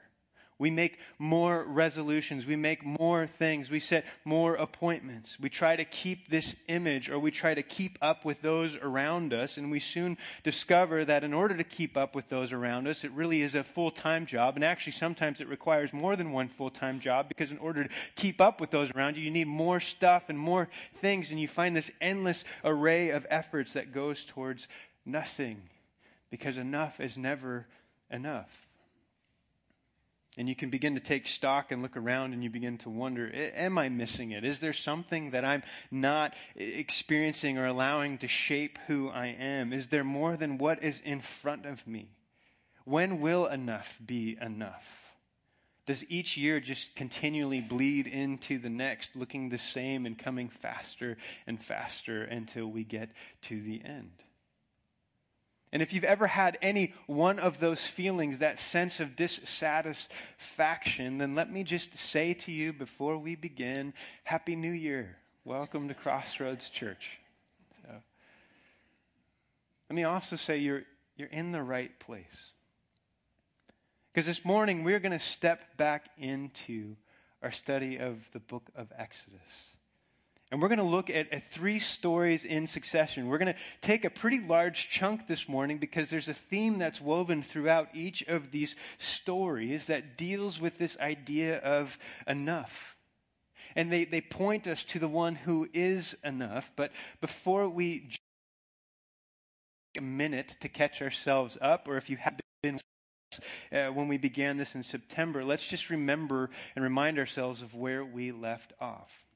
We 0.58 0.70
make 0.70 0.98
more 1.20 1.62
resolutions. 1.62 2.44
We 2.44 2.56
make 2.56 2.84
more 2.84 3.28
things. 3.28 3.70
We 3.70 3.78
set 3.78 4.04
more 4.24 4.56
appointments. 4.56 5.38
We 5.38 5.48
try 5.48 5.76
to 5.76 5.84
keep 5.84 6.28
this 6.28 6.56
image 6.66 7.08
or 7.08 7.20
we 7.20 7.30
try 7.30 7.54
to 7.54 7.62
keep 7.62 7.96
up 8.02 8.24
with 8.24 8.42
those 8.42 8.74
around 8.74 9.32
us. 9.32 9.56
And 9.56 9.70
we 9.70 9.78
soon 9.78 10.18
discover 10.42 11.04
that 11.04 11.22
in 11.22 11.32
order 11.32 11.56
to 11.56 11.62
keep 11.62 11.96
up 11.96 12.16
with 12.16 12.28
those 12.28 12.52
around 12.52 12.88
us, 12.88 13.04
it 13.04 13.12
really 13.12 13.40
is 13.40 13.54
a 13.54 13.62
full 13.62 13.92
time 13.92 14.26
job. 14.26 14.56
And 14.56 14.64
actually, 14.64 14.92
sometimes 14.92 15.40
it 15.40 15.48
requires 15.48 15.92
more 15.92 16.16
than 16.16 16.32
one 16.32 16.48
full 16.48 16.70
time 16.70 16.98
job 16.98 17.28
because 17.28 17.52
in 17.52 17.58
order 17.58 17.84
to 17.84 17.90
keep 18.16 18.40
up 18.40 18.60
with 18.60 18.70
those 18.70 18.90
around 18.90 19.16
you, 19.16 19.22
you 19.22 19.30
need 19.30 19.46
more 19.46 19.78
stuff 19.78 20.28
and 20.28 20.38
more 20.38 20.68
things. 20.92 21.30
And 21.30 21.38
you 21.38 21.46
find 21.46 21.76
this 21.76 21.92
endless 22.00 22.44
array 22.64 23.10
of 23.10 23.26
efforts 23.30 23.74
that 23.74 23.92
goes 23.92 24.24
towards 24.24 24.66
nothing 25.06 25.62
because 26.30 26.58
enough 26.58 26.98
is 26.98 27.16
never 27.16 27.68
enough. 28.10 28.67
And 30.38 30.48
you 30.48 30.54
can 30.54 30.70
begin 30.70 30.94
to 30.94 31.00
take 31.00 31.26
stock 31.26 31.72
and 31.72 31.82
look 31.82 31.96
around 31.96 32.32
and 32.32 32.44
you 32.44 32.48
begin 32.48 32.78
to 32.78 32.90
wonder 32.90 33.28
Am 33.34 33.76
I 33.76 33.88
missing 33.88 34.30
it? 34.30 34.44
Is 34.44 34.60
there 34.60 34.72
something 34.72 35.32
that 35.32 35.44
I'm 35.44 35.64
not 35.90 36.34
experiencing 36.54 37.58
or 37.58 37.66
allowing 37.66 38.18
to 38.18 38.28
shape 38.28 38.78
who 38.86 39.10
I 39.10 39.26
am? 39.26 39.72
Is 39.72 39.88
there 39.88 40.04
more 40.04 40.36
than 40.36 40.56
what 40.56 40.80
is 40.80 41.02
in 41.04 41.20
front 41.20 41.66
of 41.66 41.88
me? 41.88 42.10
When 42.84 43.20
will 43.20 43.46
enough 43.46 43.98
be 44.06 44.38
enough? 44.40 45.12
Does 45.86 46.04
each 46.08 46.36
year 46.36 46.60
just 46.60 46.94
continually 46.94 47.60
bleed 47.60 48.06
into 48.06 48.58
the 48.58 48.70
next, 48.70 49.16
looking 49.16 49.48
the 49.48 49.58
same 49.58 50.06
and 50.06 50.16
coming 50.16 50.48
faster 50.48 51.16
and 51.46 51.60
faster 51.60 52.22
until 52.22 52.66
we 52.68 52.84
get 52.84 53.10
to 53.42 53.60
the 53.60 53.82
end? 53.84 54.22
And 55.72 55.82
if 55.82 55.92
you've 55.92 56.04
ever 56.04 56.26
had 56.26 56.56
any 56.62 56.94
one 57.06 57.38
of 57.38 57.60
those 57.60 57.86
feelings, 57.86 58.38
that 58.38 58.58
sense 58.58 59.00
of 59.00 59.16
dissatisfaction, 59.16 61.18
then 61.18 61.34
let 61.34 61.52
me 61.52 61.62
just 61.62 61.96
say 61.96 62.32
to 62.34 62.52
you 62.52 62.72
before 62.72 63.18
we 63.18 63.36
begin 63.36 63.92
Happy 64.24 64.56
New 64.56 64.72
Year. 64.72 65.18
Welcome 65.44 65.88
to 65.88 65.94
Crossroads 65.94 66.70
Church. 66.70 67.18
So, 67.82 67.90
let 69.90 69.94
me 69.94 70.04
also 70.04 70.36
say 70.36 70.56
you're, 70.56 70.84
you're 71.16 71.28
in 71.28 71.52
the 71.52 71.62
right 71.62 71.98
place. 72.00 72.52
Because 74.12 74.24
this 74.24 74.46
morning 74.46 74.84
we're 74.84 75.00
going 75.00 75.12
to 75.12 75.18
step 75.18 75.76
back 75.76 76.08
into 76.16 76.96
our 77.42 77.50
study 77.50 77.98
of 77.98 78.26
the 78.32 78.40
book 78.40 78.70
of 78.74 78.90
Exodus. 78.96 79.67
And 80.50 80.62
we're 80.62 80.68
going 80.68 80.78
to 80.78 80.84
look 80.84 81.10
at, 81.10 81.30
at, 81.30 81.50
three 81.50 81.78
stories 81.78 82.44
in 82.44 82.66
succession. 82.66 83.28
We're 83.28 83.38
going 83.38 83.52
to 83.52 83.60
take 83.82 84.06
a 84.06 84.10
pretty 84.10 84.40
large 84.40 84.88
chunk 84.88 85.26
this 85.26 85.46
morning 85.46 85.76
because 85.76 86.08
there's 86.08 86.28
a 86.28 86.34
theme 86.34 86.78
that's 86.78 87.02
woven 87.02 87.42
throughout 87.42 87.88
each 87.94 88.22
of 88.22 88.50
these 88.50 88.74
stories 88.96 89.86
that 89.88 90.16
deals 90.16 90.58
with 90.58 90.78
this 90.78 90.96
idea 90.98 91.58
of 91.58 91.98
enough. 92.26 92.96
And 93.76 93.92
they, 93.92 94.06
they 94.06 94.22
point 94.22 94.66
us 94.66 94.84
to 94.84 94.98
the 94.98 95.08
one 95.08 95.34
who 95.34 95.68
is 95.74 96.16
enough. 96.24 96.72
But 96.76 96.92
before 97.20 97.68
we 97.68 98.08
take 99.92 99.98
a 99.98 100.00
minute 100.00 100.56
to 100.60 100.68
catch 100.70 101.02
ourselves 101.02 101.58
up, 101.60 101.86
or 101.86 101.98
if 101.98 102.08
you 102.08 102.16
have 102.16 102.40
been 102.62 102.78
uh, 103.70 103.88
when 103.88 104.08
we 104.08 104.16
began 104.16 104.56
this 104.56 104.74
in 104.74 104.82
September, 104.82 105.44
let's 105.44 105.66
just 105.66 105.90
remember 105.90 106.48
and 106.74 106.82
remind 106.82 107.18
ourselves 107.18 107.60
of 107.60 107.74
where 107.74 108.02
we 108.02 108.32
left 108.32 108.72
off. 108.80 109.27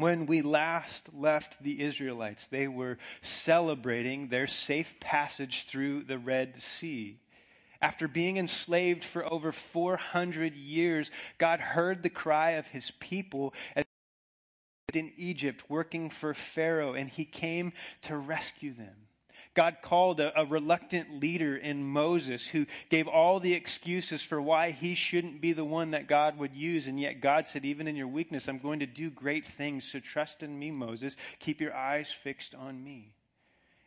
When 0.00 0.24
we 0.24 0.40
last 0.40 1.12
left 1.14 1.62
the 1.62 1.82
Israelites, 1.82 2.46
they 2.46 2.68
were 2.68 2.96
celebrating 3.20 4.28
their 4.28 4.46
safe 4.46 4.98
passage 4.98 5.64
through 5.64 6.04
the 6.04 6.18
Red 6.18 6.62
Sea. 6.62 7.18
After 7.82 8.08
being 8.08 8.38
enslaved 8.38 9.04
for 9.04 9.30
over 9.30 9.52
400 9.52 10.54
years, 10.54 11.10
God 11.36 11.60
heard 11.60 12.02
the 12.02 12.10
cry 12.10 12.52
of 12.52 12.68
his 12.68 12.92
people 12.92 13.54
in 14.94 15.12
Egypt 15.16 15.64
working 15.68 16.10
for 16.10 16.34
Pharaoh, 16.34 16.94
and 16.94 17.08
he 17.08 17.24
came 17.24 17.72
to 18.02 18.16
rescue 18.16 18.72
them. 18.72 19.09
God 19.54 19.78
called 19.82 20.20
a, 20.20 20.38
a, 20.40 20.44
reluctant 20.44 21.20
leader 21.20 21.56
in 21.56 21.84
Moses 21.84 22.46
who 22.46 22.66
gave 22.88 23.08
all 23.08 23.40
the 23.40 23.54
excuses 23.54 24.22
for 24.22 24.40
why 24.40 24.70
he 24.70 24.94
shouldn't 24.94 25.40
be 25.40 25.52
the 25.52 25.64
one 25.64 25.90
that 25.90 26.06
God 26.06 26.38
would 26.38 26.54
use. 26.54 26.86
And 26.86 27.00
yet 27.00 27.20
God 27.20 27.48
said, 27.48 27.64
Even 27.64 27.88
in 27.88 27.96
your 27.96 28.06
weakness, 28.06 28.48
I'm 28.48 28.58
going 28.58 28.78
to 28.78 28.86
do 28.86 29.10
great 29.10 29.44
things. 29.44 29.84
So 29.84 29.98
trust 29.98 30.42
in 30.42 30.58
me, 30.58 30.70
Moses. 30.70 31.16
Keep 31.40 31.60
your 31.60 31.74
eyes 31.74 32.10
fixed 32.10 32.54
on 32.54 32.84
me. 32.84 33.12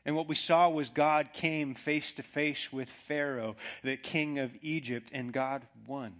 And 0.05 0.17
what 0.17 0.27
we 0.27 0.35
saw 0.35 0.67
was 0.67 0.89
God 0.89 1.31
came 1.31 1.75
face 1.75 2.11
to 2.13 2.23
face 2.23 2.73
with 2.73 2.89
Pharaoh, 2.89 3.55
the 3.83 3.95
king 3.95 4.39
of 4.39 4.57
Egypt, 4.61 5.09
and 5.13 5.31
God 5.31 5.65
won. 5.87 6.13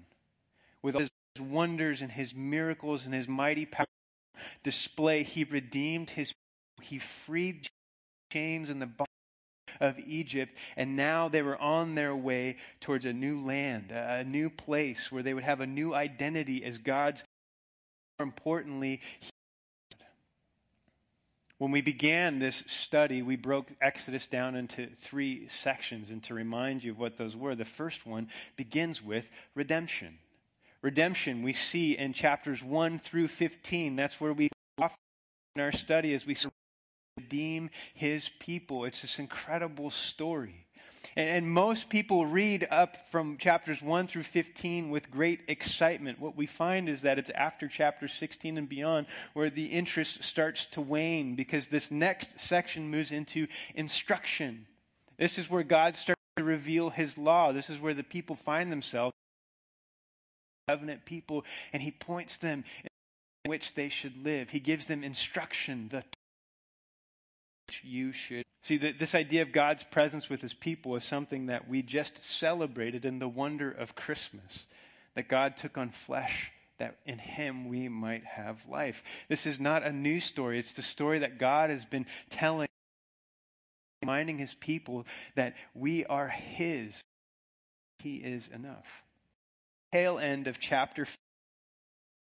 With 0.82 0.96
all 0.96 1.02
his 1.02 1.42
wonders 1.42 2.02
and 2.02 2.12
his 2.12 2.34
miracles 2.34 3.04
and 3.04 3.14
his 3.14 3.28
mighty 3.28 3.66
power 3.66 3.88
display, 4.64 5.24
he 5.24 5.44
redeemed 5.44 6.12
his 6.12 6.34
he 6.82 6.98
freed 7.00 7.68
chains 8.32 8.70
and 8.70 8.82
the 8.82 8.90
of 9.80 10.00
Egypt, 10.00 10.56
and 10.76 10.96
now 10.96 11.30
they 11.30 11.42
were 11.42 11.58
on 11.58 11.96
their 11.96 12.16
way 12.16 12.58
towards 12.82 13.06
a 13.06 13.14
new 13.14 13.40
land, 13.44 13.92
a 13.92 14.24
new 14.24 14.50
place 14.50 15.12
where 15.12 15.24
they 15.24 15.34
would 15.34 15.44
have 15.44 15.62
a 15.62 15.68
new 15.68 15.94
identity 15.94 16.64
as 16.64 16.78
God's. 16.78 17.24
More 18.20 18.26
importantly, 18.28 19.02
when 21.64 21.72
we 21.72 21.80
began 21.80 22.40
this 22.40 22.64
study, 22.68 23.22
we 23.22 23.38
broke 23.38 23.72
Exodus 23.80 24.28
down 24.28 24.56
into 24.56 24.90
three 25.00 25.48
sections. 25.48 26.10
And 26.10 26.22
to 26.24 26.34
remind 26.34 26.84
you 26.84 26.92
of 26.92 27.00
what 27.00 27.16
those 27.16 27.38
were, 27.38 27.56
the 27.56 27.64
first 27.64 28.06
one 28.06 28.28
begins 28.58 29.02
with 29.02 29.32
redemption. 29.56 30.18
Redemption 30.82 31.42
we 31.42 31.54
see 31.54 31.98
in 31.98 32.12
chapters 32.12 32.62
1 32.62 33.00
through 33.00 33.30
15. 33.30 33.96
That's 33.96 34.20
where 34.20 34.34
we 34.34 34.50
often 34.78 34.98
in 35.56 35.62
our 35.62 35.72
study 35.72 36.14
as 36.14 36.26
we 36.26 36.36
redeem 37.34 37.70
his 37.94 38.30
people. 38.40 38.86
It's 38.86 39.02
this 39.02 39.20
incredible 39.20 39.90
story. 39.90 40.66
And, 41.16 41.30
and, 41.30 41.52
most 41.52 41.90
people 41.90 42.26
read 42.26 42.68
up 42.72 43.08
from 43.08 43.38
chapters 43.38 43.82
1 43.82 44.08
through 44.08 44.24
15 44.24 44.90
with 44.90 45.12
great 45.12 45.42
excitement. 45.48 46.20
What 46.20 46.38
we 46.38 46.46
find 46.46 46.88
is 46.88 47.02
that 47.02 47.20
it's 47.20 47.30
after 47.32 47.68
chapter 47.68 48.08
16 48.08 48.58
and 48.58 48.70
beyond 48.70 49.08
where 49.34 49.50
the 49.50 49.66
interest 49.66 50.24
starts 50.24 50.66
to 50.68 50.82
wane 50.82 51.36
because 51.36 51.68
this 51.68 51.92
next 51.92 52.40
section 52.40 52.90
moves 52.90 53.12
into 53.12 53.48
instruction. 53.76 54.66
This 55.18 55.38
is 55.38 55.50
where 55.50 55.64
God 55.64 55.98
starts 55.98 56.22
to 56.38 56.44
reveal 56.44 56.90
his 56.90 57.18
law. 57.18 57.52
This 57.52 57.70
is 57.70 57.80
where 57.80 57.94
the 57.94 58.04
people 58.04 58.36
find 58.36 58.72
themselves 58.72 59.14
covenant 60.68 61.04
people 61.06 61.44
and 61.74 61.84
he 61.84 61.92
points 61.92 62.38
them 62.38 62.64
in 62.84 63.50
which 63.50 63.74
they 63.76 63.90
should 63.90 64.24
live. 64.24 64.52
He 64.52 64.62
gives 64.62 64.88
them 64.88 65.04
instruction, 65.04 65.90
the 65.90 66.04
you 67.84 68.12
should. 68.12 68.44
See, 68.62 68.78
that 68.78 69.00
this 69.00 69.16
idea 69.16 69.42
of 69.42 69.52
God's 69.52 69.84
presence 69.84 70.30
with 70.30 70.42
his 70.42 70.54
people 70.54 70.96
is 70.96 71.04
something 71.04 71.48
that 71.48 71.68
we 71.68 71.82
just 71.82 72.24
celebrated 72.24 73.06
in 73.06 73.20
the 73.20 73.28
wonder 73.28 73.70
of 73.72 73.96
Christmas, 73.96 74.66
that 75.16 75.28
God 75.28 75.58
took 75.58 75.78
on 75.78 75.90
flesh 75.90 76.52
that 76.80 76.98
in 77.06 77.20
him 77.20 77.70
we 77.70 77.88
might 77.88 78.26
have 78.26 78.68
life. 78.68 79.04
This 79.30 79.46
is 79.46 79.60
not 79.60 79.84
a 79.84 79.92
new 79.92 80.20
story, 80.20 80.60
it's 80.60 80.74
the 80.74 80.82
story 80.82 81.20
that 81.20 81.38
God 81.38 81.70
has 81.70 81.86
been 81.86 82.06
telling, 82.30 82.68
reminding 84.02 84.40
his 84.40 84.56
people 84.56 85.06
that 85.36 85.56
we 85.74 86.06
are 86.06 86.28
his. 86.28 87.02
He 88.00 88.18
is 88.18 88.50
enough. 88.54 89.04
Tail 89.92 90.20
end 90.20 90.48
of 90.48 90.60
chapter 90.60 91.08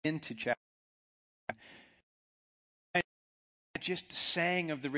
into 0.04 0.34
chapter 0.34 0.60
just 3.86 4.10
sang 4.10 4.72
of 4.72 4.82
the 4.82 4.90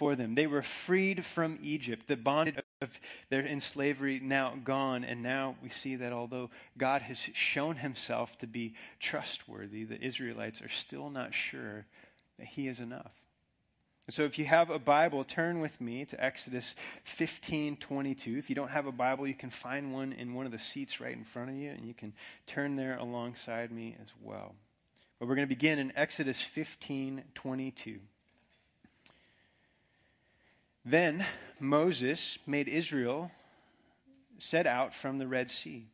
for 0.00 0.16
them. 0.16 0.34
They 0.34 0.46
were 0.46 0.62
freed 0.62 1.26
from 1.26 1.58
Egypt, 1.62 2.08
the 2.08 2.16
bondage 2.16 2.56
of 2.80 2.98
their 3.28 3.42
in 3.42 3.60
slavery 3.60 4.18
now 4.18 4.54
gone, 4.64 5.04
and 5.04 5.22
now 5.22 5.56
we 5.62 5.68
see 5.68 5.94
that 5.96 6.10
although 6.10 6.48
God 6.78 7.02
has 7.02 7.18
shown 7.34 7.76
himself 7.76 8.38
to 8.38 8.46
be 8.46 8.72
trustworthy, 8.98 9.84
the 9.84 10.00
Israelites 10.00 10.62
are 10.62 10.70
still 10.70 11.10
not 11.10 11.34
sure 11.34 11.84
that 12.38 12.46
he 12.46 12.66
is 12.66 12.80
enough. 12.80 13.12
So 14.08 14.22
if 14.22 14.38
you 14.38 14.46
have 14.46 14.70
a 14.70 14.78
Bible, 14.78 15.22
turn 15.22 15.60
with 15.60 15.82
me 15.82 16.06
to 16.06 16.24
Exodus 16.24 16.74
15, 17.04 17.76
22. 17.76 18.38
If 18.38 18.48
you 18.48 18.56
don't 18.56 18.70
have 18.70 18.86
a 18.86 18.92
Bible, 18.92 19.26
you 19.26 19.34
can 19.34 19.50
find 19.50 19.92
one 19.92 20.14
in 20.14 20.32
one 20.32 20.46
of 20.46 20.52
the 20.52 20.58
seats 20.58 20.98
right 20.98 21.14
in 21.14 21.24
front 21.24 21.50
of 21.50 21.56
you, 21.56 21.72
and 21.72 21.84
you 21.84 21.92
can 21.92 22.14
turn 22.46 22.76
there 22.76 22.96
alongside 22.96 23.70
me 23.70 23.98
as 24.00 24.08
well. 24.22 24.54
But 25.18 25.28
we're 25.28 25.34
going 25.34 25.46
to 25.46 25.54
begin 25.54 25.78
in 25.78 25.92
Exodus 25.94 26.40
15, 26.40 27.22
22. 27.34 28.00
Then 30.84 31.26
Moses 31.58 32.38
made 32.46 32.68
Israel 32.68 33.30
set 34.38 34.66
out 34.66 34.94
from 34.94 35.18
the 35.18 35.26
Red 35.26 35.50
Sea. 35.50 35.86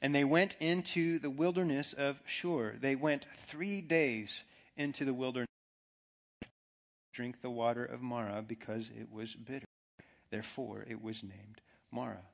And 0.00 0.14
they 0.14 0.24
went 0.24 0.56
into 0.60 1.18
the 1.18 1.30
wilderness 1.30 1.92
of 1.92 2.20
Shur. 2.24 2.76
They 2.78 2.94
went 2.94 3.26
three 3.34 3.80
days 3.80 4.42
into 4.76 5.04
the 5.04 5.14
wilderness 5.14 5.46
drink 7.16 7.40
the 7.40 7.48
water 7.48 7.82
of 7.82 8.02
Marah 8.02 8.44
because 8.46 8.90
it 8.94 9.10
was 9.10 9.34
bitter. 9.34 9.64
Therefore, 10.30 10.84
it 10.86 11.02
was 11.02 11.22
named 11.22 11.62
Marah. 11.90 12.26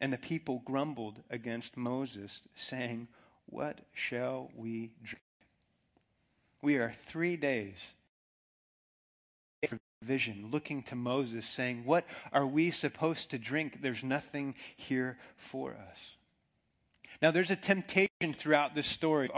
And 0.00 0.12
the 0.12 0.18
people 0.18 0.62
grumbled 0.64 1.22
against 1.28 1.76
Moses, 1.76 2.42
saying, 2.54 3.08
What 3.46 3.80
shall 3.92 4.52
we 4.54 4.92
drink? 5.02 5.22
We 6.62 6.76
are 6.76 6.92
three 6.92 7.36
days 7.36 7.78
vision, 10.06 10.48
looking 10.50 10.82
to 10.84 10.94
Moses, 10.94 11.46
saying, 11.46 11.84
What 11.84 12.06
are 12.32 12.46
we 12.46 12.70
supposed 12.70 13.30
to 13.30 13.38
drink? 13.38 13.82
There's 13.82 14.04
nothing 14.04 14.54
here 14.76 15.18
for 15.36 15.72
us. 15.72 15.98
Now, 17.20 17.30
there's 17.30 17.50
a 17.50 17.56
temptation 17.56 18.34
throughout 18.34 18.74
this 18.74 18.86
story 18.86 19.30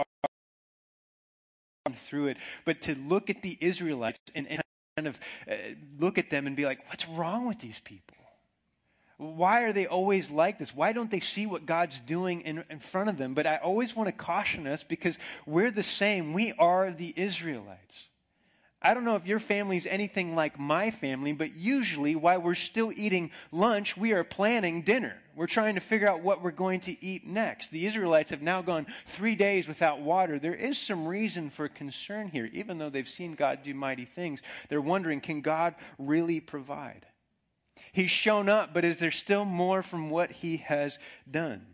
through 1.96 2.26
it, 2.26 2.36
but 2.66 2.82
to 2.82 2.94
look 2.94 3.30
at 3.30 3.40
the 3.40 3.56
Israelites 3.60 4.18
and, 4.34 4.46
and 4.48 4.60
kind 4.96 5.08
of 5.08 5.18
uh, 5.50 5.54
look 5.98 6.18
at 6.18 6.28
them 6.28 6.46
and 6.46 6.54
be 6.54 6.64
like, 6.64 6.86
What's 6.88 7.08
wrong 7.08 7.48
with 7.48 7.60
these 7.60 7.80
people? 7.80 8.16
Why 9.18 9.64
are 9.64 9.72
they 9.72 9.86
always 9.86 10.30
like 10.30 10.58
this? 10.58 10.72
Why 10.72 10.92
don't 10.92 11.10
they 11.10 11.18
see 11.18 11.44
what 11.44 11.66
God's 11.66 11.98
doing 11.98 12.42
in, 12.42 12.62
in 12.70 12.78
front 12.78 13.08
of 13.08 13.18
them? 13.18 13.34
But 13.34 13.48
I 13.48 13.56
always 13.56 13.96
want 13.96 14.08
to 14.08 14.12
caution 14.12 14.68
us 14.68 14.84
because 14.84 15.18
we're 15.44 15.72
the 15.72 15.82
same. 15.82 16.32
We 16.32 16.52
are 16.52 16.92
the 16.92 17.14
Israelites. 17.16 18.04
I 18.80 18.94
don't 18.94 19.04
know 19.04 19.16
if 19.16 19.26
your 19.26 19.40
family 19.40 19.76
is 19.76 19.86
anything 19.86 20.36
like 20.36 20.56
my 20.58 20.92
family, 20.92 21.32
but 21.32 21.56
usually 21.56 22.14
while 22.14 22.40
we're 22.40 22.54
still 22.54 22.92
eating 22.94 23.32
lunch, 23.50 23.96
we 23.96 24.12
are 24.12 24.22
planning 24.22 24.82
dinner. 24.82 25.16
We're 25.34 25.48
trying 25.48 25.74
to 25.74 25.80
figure 25.80 26.08
out 26.08 26.22
what 26.22 26.42
we're 26.42 26.52
going 26.52 26.80
to 26.80 27.04
eat 27.04 27.26
next. 27.26 27.70
The 27.70 27.86
Israelites 27.86 28.30
have 28.30 28.42
now 28.42 28.62
gone 28.62 28.86
three 29.04 29.34
days 29.34 29.66
without 29.66 30.00
water. 30.00 30.38
There 30.38 30.54
is 30.54 30.78
some 30.78 31.08
reason 31.08 31.50
for 31.50 31.68
concern 31.68 32.28
here. 32.28 32.48
Even 32.52 32.78
though 32.78 32.90
they've 32.90 33.08
seen 33.08 33.34
God 33.34 33.64
do 33.64 33.74
mighty 33.74 34.04
things, 34.04 34.40
they're 34.68 34.80
wondering 34.80 35.20
can 35.20 35.40
God 35.40 35.74
really 35.98 36.38
provide? 36.38 37.06
He's 37.92 38.10
shown 38.10 38.48
up, 38.48 38.72
but 38.74 38.84
is 38.84 38.98
there 38.98 39.10
still 39.10 39.44
more 39.44 39.82
from 39.82 40.10
what 40.10 40.30
he 40.30 40.58
has 40.58 40.98
done? 41.28 41.66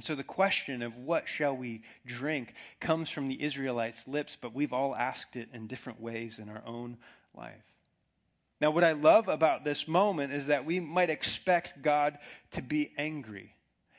And 0.00 0.04
so 0.06 0.14
the 0.14 0.24
question 0.24 0.80
of 0.80 0.96
what 0.96 1.28
shall 1.28 1.54
we 1.54 1.82
drink 2.06 2.54
comes 2.80 3.10
from 3.10 3.28
the 3.28 3.42
Israelites' 3.42 4.08
lips, 4.08 4.34
but 4.40 4.54
we've 4.54 4.72
all 4.72 4.96
asked 4.96 5.36
it 5.36 5.50
in 5.52 5.66
different 5.66 6.00
ways 6.00 6.38
in 6.38 6.48
our 6.48 6.62
own 6.64 6.96
life. 7.36 7.62
Now, 8.62 8.70
what 8.70 8.82
I 8.82 8.92
love 8.92 9.28
about 9.28 9.62
this 9.62 9.86
moment 9.86 10.32
is 10.32 10.46
that 10.46 10.64
we 10.64 10.80
might 10.80 11.10
expect 11.10 11.82
God 11.82 12.18
to 12.52 12.62
be 12.62 12.92
angry. 12.96 13.52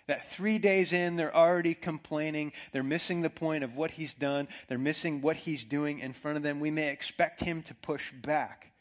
That 0.07 0.27
three 0.27 0.57
days 0.57 0.91
in, 0.91 1.17
they're 1.17 1.35
already 1.35 1.75
complaining. 1.75 2.51
They're 2.71 2.81
missing 2.81 3.21
the 3.21 3.29
point 3.29 3.63
of 3.63 3.75
what 3.75 3.91
he's 3.91 4.15
done. 4.15 4.47
They're 4.69 4.79
missing 4.79 5.21
what 5.21 5.35
he's 5.35 5.63
doing 5.63 5.99
in 5.99 6.13
front 6.13 6.35
of 6.35 6.41
them. 6.41 6.59
We 6.59 6.71
may 6.71 6.91
expect 6.91 7.41
him 7.41 7.61
to 7.61 7.75
push 7.75 8.11
back. 8.11 8.71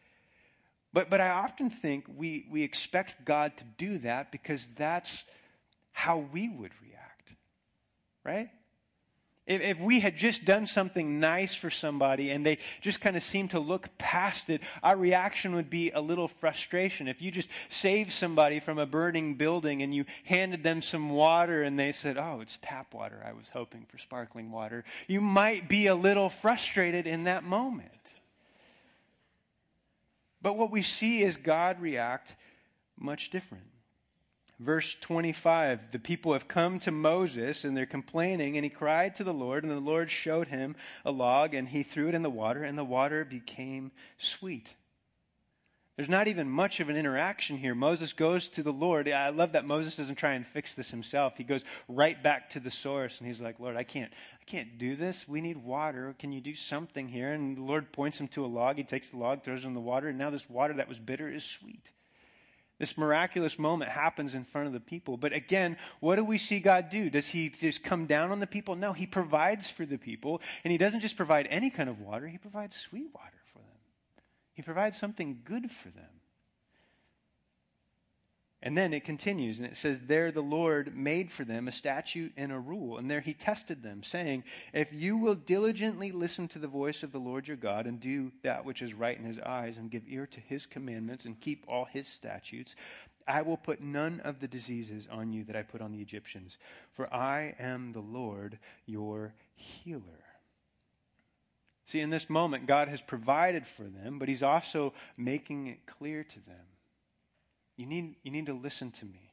But, 0.95 1.11
but 1.11 1.21
I 1.21 1.29
often 1.29 1.69
think 1.69 2.07
we, 2.17 2.47
we 2.51 2.63
expect 2.63 3.27
God 3.27 3.59
to 3.59 3.65
do 3.77 3.99
that 3.99 4.33
because 4.33 4.69
that's 4.75 5.25
how 5.93 6.17
we 6.17 6.49
would 6.49 6.73
react 6.81 6.90
right? 8.25 8.51
If, 9.51 9.63
if 9.63 9.81
we 9.81 9.99
had 9.99 10.17
just 10.17 10.45
done 10.45 10.69
something 10.69 11.19
nice 11.19 11.55
for 11.55 11.71
somebody 11.71 12.31
and 12.31 12.47
they 12.47 12.59
just 12.81 13.01
kind 13.01 13.17
of 13.17 13.23
seemed 13.23 13.51
to 13.51 13.59
look 13.59 13.89
past 13.99 14.49
it, 14.49 14.63
our 14.83 14.97
reaction 14.97 15.57
would 15.57 15.69
be 15.69 15.91
a 15.91 16.01
little 16.01 16.29
frustration. 16.29 17.09
If 17.09 17.21
you 17.21 17.33
just 17.33 17.49
saved 17.69 18.13
somebody 18.13 18.61
from 18.61 18.79
a 18.79 18.87
burning 18.87 19.35
building 19.35 19.83
and 19.83 19.93
you 19.93 20.05
handed 20.25 20.63
them 20.63 20.83
some 20.83 21.11
water 21.11 21.63
and 21.63 21.77
they 21.77 21.91
said, 21.91 22.17
Oh, 22.17 22.41
it's 22.41 22.61
tap 22.63 22.95
water. 22.95 23.25
I 23.27 23.33
was 23.33 23.49
hoping 23.49 23.87
for 23.89 23.99
sparkling 23.99 24.53
water. 24.53 24.85
You 25.09 25.21
might 25.21 25.69
be 25.69 25.89
a 25.89 25.97
little 25.97 26.29
frustrated 26.29 27.09
in 27.09 27.25
that 27.25 27.43
moment. 27.43 28.15
But 30.43 30.57
what 30.57 30.71
we 30.71 30.83
see 30.83 31.23
is 31.23 31.37
God 31.37 31.81
react 31.81 32.37
much 32.97 33.31
different. 33.31 33.65
Verse 34.61 34.95
25 35.01 35.91
the 35.91 35.99
people 35.99 36.35
have 36.35 36.47
come 36.47 36.79
to 36.81 36.91
Moses 36.91 37.65
and 37.65 37.75
they're 37.75 37.87
complaining, 37.87 38.57
and 38.57 38.65
he 38.65 38.69
cried 38.71 39.17
to 39.17 39.25
the 39.25 39.33
Lord, 39.33 39.65
and 39.65 39.73
the 39.73 39.81
Lord 39.81 40.11
showed 40.11 40.49
him 40.49 40.77
a 41.03 41.11
log, 41.11 41.55
and 41.55 41.67
he 41.67 41.83
threw 41.83 42.09
it 42.09 42.15
in 42.15 42.23
the 42.23 42.29
water, 42.29 42.63
and 42.63 42.77
the 42.77 42.85
water 42.85 43.25
became 43.25 43.91
sweet. 44.19 44.75
There's 45.97 46.11
not 46.11 46.29
even 46.29 46.49
much 46.49 46.79
of 46.81 46.91
an 46.91 46.97
interaction 46.97 47.57
here. 47.57 47.75
Moses 47.75 48.13
goes 48.13 48.49
to 48.49 48.63
the 48.63 48.73
Lord. 48.73 49.09
I 49.09 49.31
love 49.31 49.53
that 49.53 49.67
Moses 49.67 49.97
doesn't 49.97 50.17
try 50.17 50.33
and 50.33 50.47
fix 50.47 50.75
this 50.75 50.91
himself. 50.91 51.37
He 51.37 51.45
goes 51.45 51.65
right 51.89 52.23
back 52.23 52.51
to 52.51 52.61
the 52.61 52.71
source 52.71 53.19
and 53.19 53.27
he's 53.27 53.43
like, 53.43 53.61
"Lord, 53.61 53.77
I 53.77 53.83
can't 53.83 54.11
I 54.41 54.45
can't 54.45 54.79
do 54.79 54.97
this. 54.97 55.29
We 55.29 55.43
need 55.43 55.59
water. 55.59 56.15
Can 56.19 56.33
you 56.33 56.41
do 56.41 56.55
something 56.55 57.09
here?" 57.09 57.33
And 57.33 57.57
the 57.57 57.63
Lord 57.63 57.93
points 57.93 58.19
him 58.19 58.29
to 58.29 58.45
a 58.45 58.47
log. 58.47 58.77
He 58.77 58.85
takes 58.85 59.11
the 59.11 59.19
log, 59.19 59.43
throws 59.43 59.65
it 59.65 59.69
in 59.69 59.75
the 59.75 59.81
water, 59.81 60.09
and 60.09 60.19
now 60.19 60.31
this 60.31 60.49
water 60.49 60.73
that 60.75 60.89
was 60.89 60.99
bitter 60.99 61.29
is 61.29 61.45
sweet. 61.45 61.91
This 62.81 62.97
miraculous 62.97 63.59
moment 63.59 63.91
happens 63.91 64.35
in 64.35 64.45
front 64.45 64.67
of 64.67 64.73
the 64.73 64.81
people. 64.81 65.19
But 65.19 65.35
again, 65.35 65.77
what 66.01 66.17
do 66.17 66.25
we 66.25 66.39
see 66.39 66.61
God 66.61 66.89
do? 66.89 67.11
Does 67.11 67.29
he 67.29 67.51
just 67.51 67.85
come 67.85 68.07
down 68.07 68.33
on 68.33 68.41
the 68.41 68.47
people? 68.47 68.75
No, 68.75 68.95
he 68.95 69.05
provides 69.05 69.69
for 69.69 69.85
the 69.85 69.99
people. 69.99 70.41
And 70.65 70.73
he 70.73 70.79
doesn't 70.79 71.01
just 71.01 71.15
provide 71.15 71.47
any 71.51 71.69
kind 71.69 71.91
of 71.91 72.01
water, 72.01 72.27
he 72.27 72.39
provides 72.39 72.75
sweet 72.75 73.09
water. 73.15 73.37
For 73.53 73.59
them. 73.59 74.25
He 74.55 74.63
provides 74.63 74.99
something 74.99 75.43
good 75.45 75.71
for 75.71 75.91
them. 75.91 76.20
And 78.63 78.77
then 78.77 78.93
it 78.93 79.05
continues, 79.05 79.59
and 79.59 79.67
it 79.67 79.77
says, 79.79 80.01
There 80.01 80.31
the 80.31 80.43
Lord 80.43 80.95
made 80.95 81.33
for 81.33 81.45
them 81.45 81.67
a 81.67 81.73
statute 81.73 82.33
and 82.37 82.53
a 82.53 82.59
rule. 82.59 82.99
And 82.99 83.11
there 83.11 83.23
he 83.23 83.33
tested 83.33 83.83
them, 83.83 84.03
saying, 84.03 84.45
If 84.75 84.93
you 84.93 85.17
will 85.17 85.35
diligently 85.35 86.13
listen 86.13 86.47
to 86.49 86.59
the 86.59 86.69
voice 86.69 87.03
of 87.03 87.11
the 87.11 87.19
Lord 87.19 87.49
your 87.49 87.57
God, 87.57 87.87
and 87.87 87.99
do 87.99 88.33
that 88.43 88.67
which 88.67 88.83
is 88.83 88.93
right 88.93 89.19
in 89.19 89.25
his 89.25 89.39
eyes, 89.39 89.79
and 89.79 89.91
give 89.91 90.03
ear 90.07 90.27
to 90.27 90.41
his 90.41 90.67
commandments, 90.67 91.25
and 91.25 91.41
keep 91.41 91.65
all 91.69 91.87
his 91.87 92.07
statutes, 92.07 92.75
I 93.27 93.41
will 93.43 93.57
put 93.57 93.81
none 93.81 94.21
of 94.21 94.41
the 94.41 94.49
diseases 94.49 95.09
on 95.11 95.33
you 95.33 95.45
that 95.45 95.57
I 95.57 95.63
put 95.63 95.81
on 95.81 95.93
the 95.93 96.03
Egyptians. 96.03 96.59
For 96.93 97.13
I 97.15 97.55
am 97.59 97.93
the 97.93 98.01
Lord 98.01 98.59
your 98.85 99.33
healer. 99.55 100.03
See, 101.87 102.01
in 102.01 102.11
this 102.11 102.29
moment, 102.29 102.67
God 102.67 102.89
has 102.89 103.01
provided 103.01 103.67
for 103.67 103.85
them, 103.85 104.19
but 104.19 104.29
He's 104.29 104.43
also 104.43 104.93
making 105.17 105.67
it 105.67 105.87
clear 105.87 106.25
to 106.25 106.47
them. 106.47 106.70
You 107.77 107.87
need, 107.87 108.17
you 108.23 108.31
need 108.31 108.47
to 108.47 108.53
listen 108.53 108.91
to 108.93 109.05
me. 109.05 109.33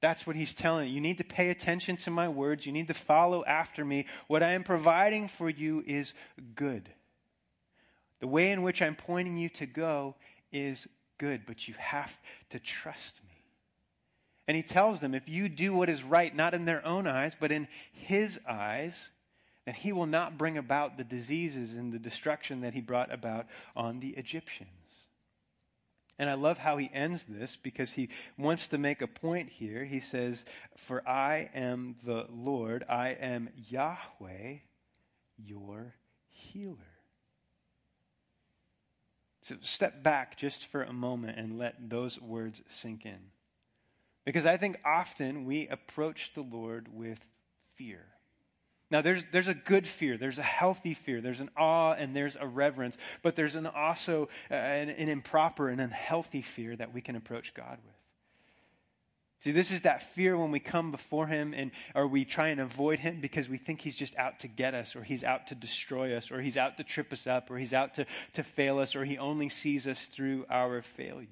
That's 0.00 0.26
what 0.26 0.34
he's 0.34 0.52
telling 0.52 0.88
you. 0.88 0.94
You 0.94 1.00
need 1.00 1.18
to 1.18 1.24
pay 1.24 1.50
attention 1.50 1.96
to 1.98 2.10
my 2.10 2.28
words. 2.28 2.66
You 2.66 2.72
need 2.72 2.88
to 2.88 2.94
follow 2.94 3.44
after 3.44 3.84
me. 3.84 4.06
What 4.26 4.42
I 4.42 4.52
am 4.52 4.64
providing 4.64 5.28
for 5.28 5.48
you 5.48 5.84
is 5.86 6.12
good. 6.56 6.90
The 8.18 8.26
way 8.26 8.50
in 8.50 8.62
which 8.62 8.82
I'm 8.82 8.96
pointing 8.96 9.36
you 9.36 9.48
to 9.50 9.66
go 9.66 10.16
is 10.52 10.88
good, 11.18 11.42
but 11.46 11.68
you 11.68 11.74
have 11.78 12.20
to 12.50 12.58
trust 12.58 13.20
me. 13.28 13.44
And 14.48 14.56
he 14.56 14.62
tells 14.62 15.00
them 15.00 15.14
if 15.14 15.28
you 15.28 15.48
do 15.48 15.72
what 15.72 15.88
is 15.88 16.02
right, 16.02 16.34
not 16.34 16.52
in 16.52 16.64
their 16.64 16.84
own 16.84 17.06
eyes, 17.06 17.36
but 17.38 17.52
in 17.52 17.68
his 17.92 18.40
eyes, 18.48 19.10
then 19.64 19.74
he 19.74 19.92
will 19.92 20.06
not 20.06 20.36
bring 20.36 20.58
about 20.58 20.98
the 20.98 21.04
diseases 21.04 21.76
and 21.76 21.92
the 21.92 21.98
destruction 21.98 22.60
that 22.62 22.74
he 22.74 22.80
brought 22.80 23.12
about 23.12 23.46
on 23.76 24.00
the 24.00 24.10
Egyptians. 24.10 24.68
And 26.18 26.28
I 26.28 26.34
love 26.34 26.58
how 26.58 26.76
he 26.76 26.90
ends 26.92 27.24
this 27.24 27.56
because 27.56 27.92
he 27.92 28.08
wants 28.36 28.66
to 28.68 28.78
make 28.78 29.02
a 29.02 29.06
point 29.06 29.48
here. 29.48 29.84
He 29.84 30.00
says, 30.00 30.44
For 30.76 31.06
I 31.08 31.50
am 31.54 31.96
the 32.04 32.26
Lord, 32.30 32.84
I 32.88 33.10
am 33.10 33.48
Yahweh, 33.68 34.58
your 35.36 35.94
healer. 36.28 36.76
So 39.42 39.56
step 39.60 40.02
back 40.02 40.36
just 40.36 40.66
for 40.66 40.82
a 40.82 40.92
moment 40.92 41.38
and 41.38 41.58
let 41.58 41.90
those 41.90 42.20
words 42.20 42.62
sink 42.68 43.04
in. 43.04 43.32
Because 44.24 44.46
I 44.46 44.56
think 44.56 44.78
often 44.84 45.44
we 45.44 45.66
approach 45.66 46.32
the 46.34 46.42
Lord 46.42 46.88
with 46.92 47.26
fear. 47.74 48.06
Now, 48.92 49.00
there's, 49.00 49.24
there's 49.32 49.48
a 49.48 49.54
good 49.54 49.86
fear, 49.86 50.18
there's 50.18 50.38
a 50.38 50.42
healthy 50.42 50.92
fear, 50.92 51.22
there's 51.22 51.40
an 51.40 51.48
awe, 51.56 51.94
and 51.94 52.14
there's 52.14 52.36
a 52.38 52.46
reverence, 52.46 52.98
but 53.22 53.36
there's 53.36 53.54
an 53.54 53.66
also 53.66 54.28
uh, 54.50 54.54
an, 54.54 54.90
an 54.90 55.08
improper 55.08 55.70
and 55.70 55.80
unhealthy 55.80 56.42
fear 56.42 56.76
that 56.76 56.92
we 56.92 57.00
can 57.00 57.16
approach 57.16 57.54
God 57.54 57.78
with. 57.86 57.94
See, 59.38 59.50
this 59.50 59.70
is 59.70 59.80
that 59.80 60.02
fear 60.02 60.36
when 60.36 60.50
we 60.50 60.60
come 60.60 60.90
before 60.90 61.26
Him 61.26 61.54
and 61.56 61.70
or 61.94 62.06
we 62.06 62.26
try 62.26 62.48
and 62.48 62.60
avoid 62.60 62.98
Him 62.98 63.22
because 63.22 63.48
we 63.48 63.56
think 63.56 63.80
He's 63.80 63.96
just 63.96 64.14
out 64.16 64.40
to 64.40 64.46
get 64.46 64.74
us, 64.74 64.94
or 64.94 65.02
He's 65.02 65.24
out 65.24 65.46
to 65.46 65.54
destroy 65.54 66.14
us, 66.14 66.30
or 66.30 66.42
He's 66.42 66.58
out 66.58 66.76
to 66.76 66.84
trip 66.84 67.14
us 67.14 67.26
up, 67.26 67.50
or 67.50 67.56
He's 67.56 67.72
out 67.72 67.94
to, 67.94 68.04
to 68.34 68.42
fail 68.42 68.78
us, 68.78 68.94
or 68.94 69.06
He 69.06 69.16
only 69.16 69.48
sees 69.48 69.86
us 69.86 70.04
through 70.04 70.44
our 70.50 70.82
failures. 70.82 71.30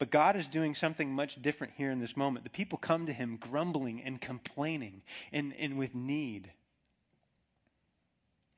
But 0.00 0.10
God 0.10 0.34
is 0.34 0.48
doing 0.48 0.74
something 0.74 1.12
much 1.12 1.42
different 1.42 1.74
here 1.76 1.90
in 1.90 2.00
this 2.00 2.16
moment. 2.16 2.44
The 2.44 2.50
people 2.50 2.78
come 2.78 3.04
to 3.04 3.12
him 3.12 3.36
grumbling 3.36 4.02
and 4.02 4.18
complaining 4.18 5.02
and, 5.30 5.52
and 5.58 5.76
with 5.76 5.94
need. 5.94 6.52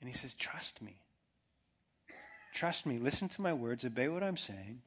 And 0.01 0.09
he 0.09 0.17
says, 0.17 0.35
Trust 0.35 0.81
me. 0.81 1.01
Trust 2.55 2.87
me. 2.87 2.99
Listen 2.99 3.29
to 3.29 3.43
my 3.43 3.53
words. 3.53 3.85
Obey 3.85 4.07
what 4.07 4.23
I'm 4.23 4.37
saying. 4.37 4.83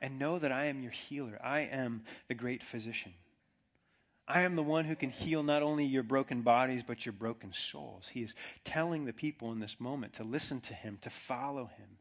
And 0.00 0.20
know 0.20 0.38
that 0.38 0.52
I 0.52 0.66
am 0.66 0.82
your 0.82 0.92
healer. 0.92 1.36
I 1.42 1.60
am 1.62 2.04
the 2.28 2.34
great 2.34 2.62
physician. 2.62 3.14
I 4.28 4.42
am 4.42 4.54
the 4.54 4.62
one 4.62 4.84
who 4.84 4.94
can 4.94 5.10
heal 5.10 5.42
not 5.42 5.64
only 5.64 5.84
your 5.84 6.04
broken 6.04 6.42
bodies, 6.42 6.84
but 6.86 7.06
your 7.06 7.12
broken 7.12 7.52
souls. 7.52 8.10
He 8.12 8.22
is 8.22 8.36
telling 8.62 9.04
the 9.04 9.12
people 9.12 9.50
in 9.50 9.58
this 9.58 9.80
moment 9.80 10.12
to 10.12 10.22
listen 10.22 10.60
to 10.60 10.74
him, 10.74 10.98
to 11.00 11.10
follow 11.10 11.64
him. 11.76 11.98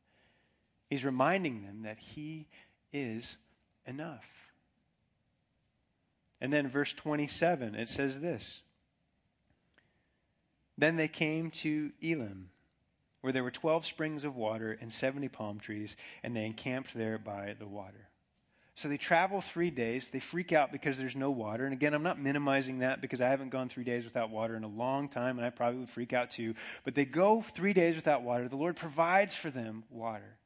He's 0.87 1.03
reminding 1.03 1.63
them 1.63 1.81
that 1.81 1.97
he 1.97 2.47
is 2.93 3.37
enough. 3.87 4.51
And 6.39 6.53
then 6.53 6.67
verse 6.67 6.93
27, 6.93 7.75
it 7.75 7.89
says 7.89 8.21
this 8.21 8.61
Then 10.77 10.95
they 10.95 11.07
came 11.07 11.49
to 11.51 11.91
Elim, 12.01 12.49
where 13.21 13.33
there 13.33 13.43
were 13.43 13.51
12 13.51 13.85
springs 13.85 14.23
of 14.23 14.35
water 14.35 14.77
and 14.79 14.93
70 14.93 15.29
palm 15.29 15.59
trees, 15.59 15.95
and 16.23 16.35
they 16.35 16.45
encamped 16.45 16.93
there 16.93 17.17
by 17.17 17.55
the 17.57 17.67
water. 17.67 18.09
So 18.77 18.87
they 18.87 18.97
travel 18.97 19.41
three 19.41 19.71
days. 19.71 20.09
They 20.09 20.19
freak 20.19 20.53
out 20.53 20.71
because 20.71 20.99
there's 20.99 21.15
no 21.15 21.31
water. 21.31 21.65
And 21.65 21.73
again, 21.73 21.95
I'm 21.95 22.03
not 22.03 22.21
minimizing 22.21 22.79
that 22.79 23.01
because 23.01 23.21
I 23.21 23.29
haven't 23.29 23.49
gone 23.49 23.69
three 23.69 23.83
days 23.83 24.03
without 24.03 24.29
water 24.29 24.55
in 24.55 24.63
a 24.63 24.67
long 24.67 25.09
time, 25.09 25.39
and 25.39 25.47
I 25.47 25.49
probably 25.49 25.79
would 25.79 25.89
freak 25.89 26.13
out 26.13 26.29
too. 26.29 26.53
But 26.83 26.93
they 26.93 27.03
go 27.03 27.41
three 27.41 27.73
days 27.73 27.95
without 27.95 28.21
water. 28.21 28.47
The 28.47 28.55
Lord 28.55 28.75
provides 28.75 29.33
for 29.33 29.49
them 29.49 29.83
water. 29.89 30.36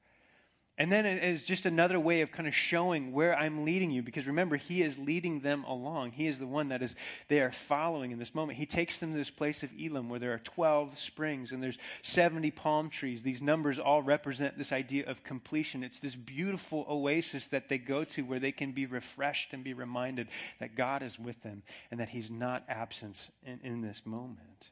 And 0.82 0.92
then 0.92 1.06
it 1.06 1.24
is 1.24 1.44
just 1.44 1.68
another 1.68 2.00
way 2.00 2.22
of 2.22 2.32
kind 2.32 2.48
of 2.48 2.56
showing 2.56 3.12
where 3.12 3.38
I'm 3.38 3.66
leading 3.66 3.92
you 3.92 4.02
because 4.02 4.26
remember, 4.26 4.56
he 4.56 4.82
is 4.82 4.98
leading 4.98 5.42
them 5.42 5.64
along. 5.66 6.14
He 6.14 6.26
is 6.26 6.40
the 6.40 6.48
one 6.48 6.70
that 6.70 6.82
is 6.82 6.96
they 7.28 7.40
are 7.40 7.52
following 7.52 8.10
in 8.10 8.18
this 8.18 8.34
moment. 8.34 8.58
He 8.58 8.66
takes 8.66 8.98
them 8.98 9.12
to 9.12 9.18
this 9.20 9.30
place 9.30 9.62
of 9.62 9.70
Elim 9.80 10.10
where 10.10 10.20
there 10.20 10.34
are 10.34 10.40
12 10.40 10.98
springs 10.98 11.52
and 11.52 11.62
there's 11.62 11.78
70 12.02 12.50
palm 12.50 12.90
trees. 12.90 13.22
These 13.22 13.44
numbers 13.44 13.78
all 13.78 14.02
represent 14.02 14.58
this 14.58 14.72
idea 14.72 15.08
of 15.08 15.24
completion. 15.24 15.84
It's 15.84 16.00
this 16.00 16.16
beautiful 16.16 16.84
oasis 16.90 17.48
that 17.50 17.70
they 17.70 17.78
go 17.78 18.04
to 18.06 18.24
where 18.24 18.40
they 18.40 18.52
can 18.52 18.72
be 18.72 18.88
refreshed 18.88 19.54
and 19.54 19.64
be 19.64 19.76
reminded 19.76 20.30
that 20.60 20.74
God 20.74 21.04
is 21.04 21.20
with 21.20 21.44
them 21.44 21.62
and 21.92 22.00
that 22.00 22.10
he's 22.10 22.32
not 22.32 22.64
absent 22.68 23.30
in, 23.46 23.60
in 23.62 23.82
this 23.82 24.04
moment. 24.04 24.72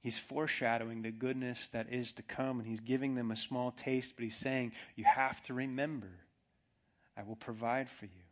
He's 0.00 0.18
foreshadowing 0.18 1.02
the 1.02 1.10
goodness 1.10 1.68
that 1.68 1.92
is 1.92 2.12
to 2.12 2.22
come, 2.22 2.58
and 2.58 2.66
he's 2.66 2.80
giving 2.80 3.14
them 3.14 3.30
a 3.30 3.36
small 3.36 3.70
taste, 3.70 4.14
but 4.16 4.24
he's 4.24 4.36
saying, 4.36 4.72
You 4.96 5.04
have 5.04 5.42
to 5.44 5.54
remember, 5.54 6.10
I 7.16 7.22
will 7.22 7.36
provide 7.36 7.90
for 7.90 8.06
you. 8.06 8.22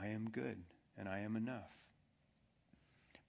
I 0.00 0.08
am 0.08 0.30
good, 0.30 0.62
and 0.98 1.08
I 1.08 1.20
am 1.20 1.36
enough. 1.36 1.70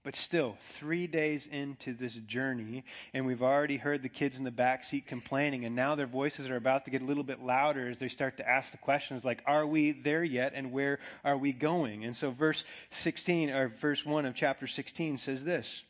But 0.03 0.15
still, 0.15 0.55
three 0.59 1.07
days 1.07 1.47
into 1.47 1.93
this 1.93 2.13
journey, 2.13 2.85
and 3.11 3.25
we've 3.25 3.41
already 3.41 3.77
heard 3.77 4.03
the 4.03 4.09
kids 4.09 4.37
in 4.37 4.43
the 4.43 4.51
back 4.51 4.83
seat 4.83 5.07
complaining, 5.07 5.65
and 5.65 5.75
now 5.75 5.95
their 5.95 6.05
voices 6.05 6.47
are 6.49 6.55
about 6.55 6.85
to 6.85 6.91
get 6.91 7.01
a 7.01 7.05
little 7.05 7.23
bit 7.23 7.41
louder 7.41 7.89
as 7.89 7.97
they 7.97 8.07
start 8.07 8.37
to 8.37 8.47
ask 8.47 8.71
the 8.71 8.77
questions 8.77 9.25
like, 9.25 9.41
Are 9.45 9.65
we 9.65 9.91
there 9.91 10.23
yet, 10.23 10.53
and 10.55 10.71
where 10.71 10.99
are 11.25 11.37
we 11.37 11.51
going? 11.51 12.05
And 12.05 12.15
so, 12.15 12.31
verse 12.31 12.63
16, 12.91 13.49
or 13.49 13.67
verse 13.67 14.05
1 14.05 14.25
of 14.25 14.35
chapter 14.35 14.67
16 14.67 15.17
says 15.17 15.43
this. 15.43 15.83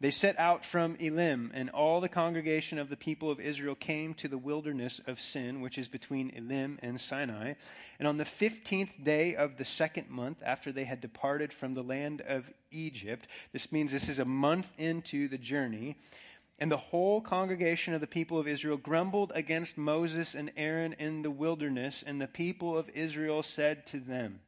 They 0.00 0.10
set 0.10 0.38
out 0.38 0.64
from 0.64 0.96
Elim, 0.96 1.50
and 1.54 1.70
all 1.70 2.00
the 2.00 2.08
congregation 2.08 2.78
of 2.78 2.88
the 2.88 2.96
people 2.96 3.30
of 3.30 3.40
Israel 3.40 3.74
came 3.74 4.12
to 4.14 4.28
the 4.28 4.36
wilderness 4.36 5.00
of 5.06 5.20
Sin, 5.20 5.60
which 5.60 5.78
is 5.78 5.88
between 5.88 6.30
Elim 6.30 6.78
and 6.82 7.00
Sinai. 7.00 7.54
And 7.98 8.08
on 8.08 8.16
the 8.16 8.24
fifteenth 8.24 9.02
day 9.02 9.36
of 9.36 9.56
the 9.56 9.64
second 9.64 10.10
month, 10.10 10.42
after 10.44 10.72
they 10.72 10.84
had 10.84 11.00
departed 11.00 11.52
from 11.52 11.74
the 11.74 11.82
land 11.82 12.20
of 12.22 12.52
Egypt, 12.70 13.28
this 13.52 13.70
means 13.70 13.92
this 13.92 14.08
is 14.08 14.18
a 14.18 14.24
month 14.24 14.72
into 14.76 15.28
the 15.28 15.38
journey, 15.38 15.96
and 16.58 16.70
the 16.70 16.76
whole 16.76 17.20
congregation 17.20 17.94
of 17.94 18.00
the 18.00 18.06
people 18.06 18.38
of 18.38 18.48
Israel 18.48 18.76
grumbled 18.76 19.32
against 19.34 19.78
Moses 19.78 20.34
and 20.34 20.52
Aaron 20.56 20.92
in 20.94 21.22
the 21.22 21.30
wilderness, 21.30 22.04
and 22.06 22.20
the 22.20 22.28
people 22.28 22.76
of 22.76 22.90
Israel 22.90 23.42
said 23.42 23.86
to 23.86 23.98
them, 23.98 24.40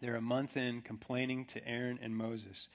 They're 0.00 0.16
a 0.16 0.20
month 0.20 0.56
in 0.56 0.82
complaining 0.82 1.46
to 1.46 1.66
Aaron 1.66 1.98
and 2.00 2.16
Moses. 2.16 2.68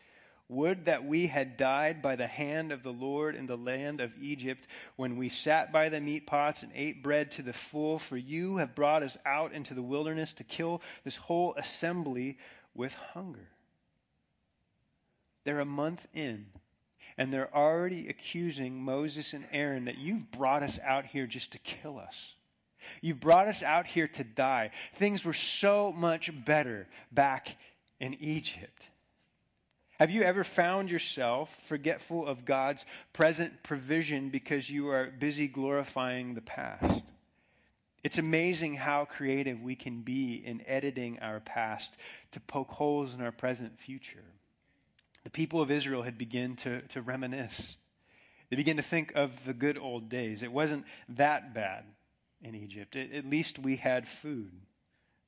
Would 0.51 0.83
that 0.83 1.05
we 1.05 1.27
had 1.27 1.55
died 1.55 2.01
by 2.01 2.17
the 2.17 2.27
hand 2.27 2.73
of 2.73 2.83
the 2.83 2.91
Lord 2.91 3.35
in 3.35 3.47
the 3.47 3.55
land 3.55 4.01
of 4.01 4.11
Egypt, 4.21 4.67
when 4.97 5.15
we 5.15 5.29
sat 5.29 5.71
by 5.71 5.87
the 5.87 6.01
meat 6.01 6.27
pots 6.27 6.61
and 6.61 6.73
ate 6.75 7.01
bread 7.01 7.31
to 7.31 7.41
the 7.41 7.53
full, 7.53 7.97
for 7.97 8.17
you 8.17 8.57
have 8.57 8.75
brought 8.75 9.01
us 9.01 9.17
out 9.25 9.53
into 9.53 9.73
the 9.73 9.81
wilderness 9.81 10.33
to 10.33 10.43
kill 10.43 10.81
this 11.05 11.15
whole 11.15 11.53
assembly 11.55 12.37
with 12.75 12.95
hunger. 13.13 13.47
They're 15.45 15.61
a 15.61 15.65
month 15.65 16.09
in, 16.13 16.47
and 17.17 17.31
they're 17.31 17.55
already 17.55 18.09
accusing 18.09 18.83
Moses 18.83 19.31
and 19.31 19.45
Aaron 19.53 19.85
that 19.85 19.99
you've 19.99 20.31
brought 20.31 20.63
us 20.63 20.79
out 20.83 21.05
here 21.05 21.27
just 21.27 21.53
to 21.53 21.59
kill 21.59 21.97
us. 21.97 22.35
You've 22.99 23.21
brought 23.21 23.47
us 23.47 23.63
out 23.63 23.87
here 23.87 24.09
to 24.09 24.25
die. 24.25 24.71
Things 24.95 25.23
were 25.23 25.31
so 25.31 25.93
much 25.93 26.29
better 26.43 26.89
back 27.09 27.55
in 28.01 28.15
Egypt. 28.15 28.89
Have 30.01 30.09
you 30.09 30.23
ever 30.23 30.43
found 30.43 30.89
yourself 30.89 31.55
forgetful 31.67 32.25
of 32.25 32.43
God's 32.43 32.85
present 33.13 33.61
provision 33.61 34.29
because 34.29 34.67
you 34.67 34.89
are 34.89 35.11
busy 35.11 35.47
glorifying 35.47 36.33
the 36.33 36.41
past? 36.41 37.03
It's 38.03 38.17
amazing 38.17 38.73
how 38.73 39.05
creative 39.05 39.61
we 39.61 39.75
can 39.75 40.01
be 40.01 40.33
in 40.43 40.63
editing 40.65 41.19
our 41.19 41.39
past 41.39 41.97
to 42.31 42.39
poke 42.39 42.71
holes 42.71 43.13
in 43.13 43.21
our 43.21 43.31
present 43.31 43.77
future. 43.77 44.23
The 45.23 45.29
people 45.29 45.61
of 45.61 45.69
Israel 45.69 46.01
had 46.01 46.17
begun 46.17 46.55
to, 46.55 46.81
to 46.81 47.03
reminisce. 47.03 47.75
They 48.49 48.55
began 48.55 48.77
to 48.77 48.81
think 48.81 49.11
of 49.13 49.45
the 49.45 49.53
good 49.53 49.77
old 49.77 50.09
days. 50.09 50.41
It 50.41 50.51
wasn't 50.51 50.85
that 51.09 51.53
bad 51.53 51.83
in 52.41 52.55
Egypt. 52.55 52.95
It, 52.95 53.13
at 53.13 53.29
least 53.29 53.59
we 53.59 53.75
had 53.75 54.07
food. 54.07 54.51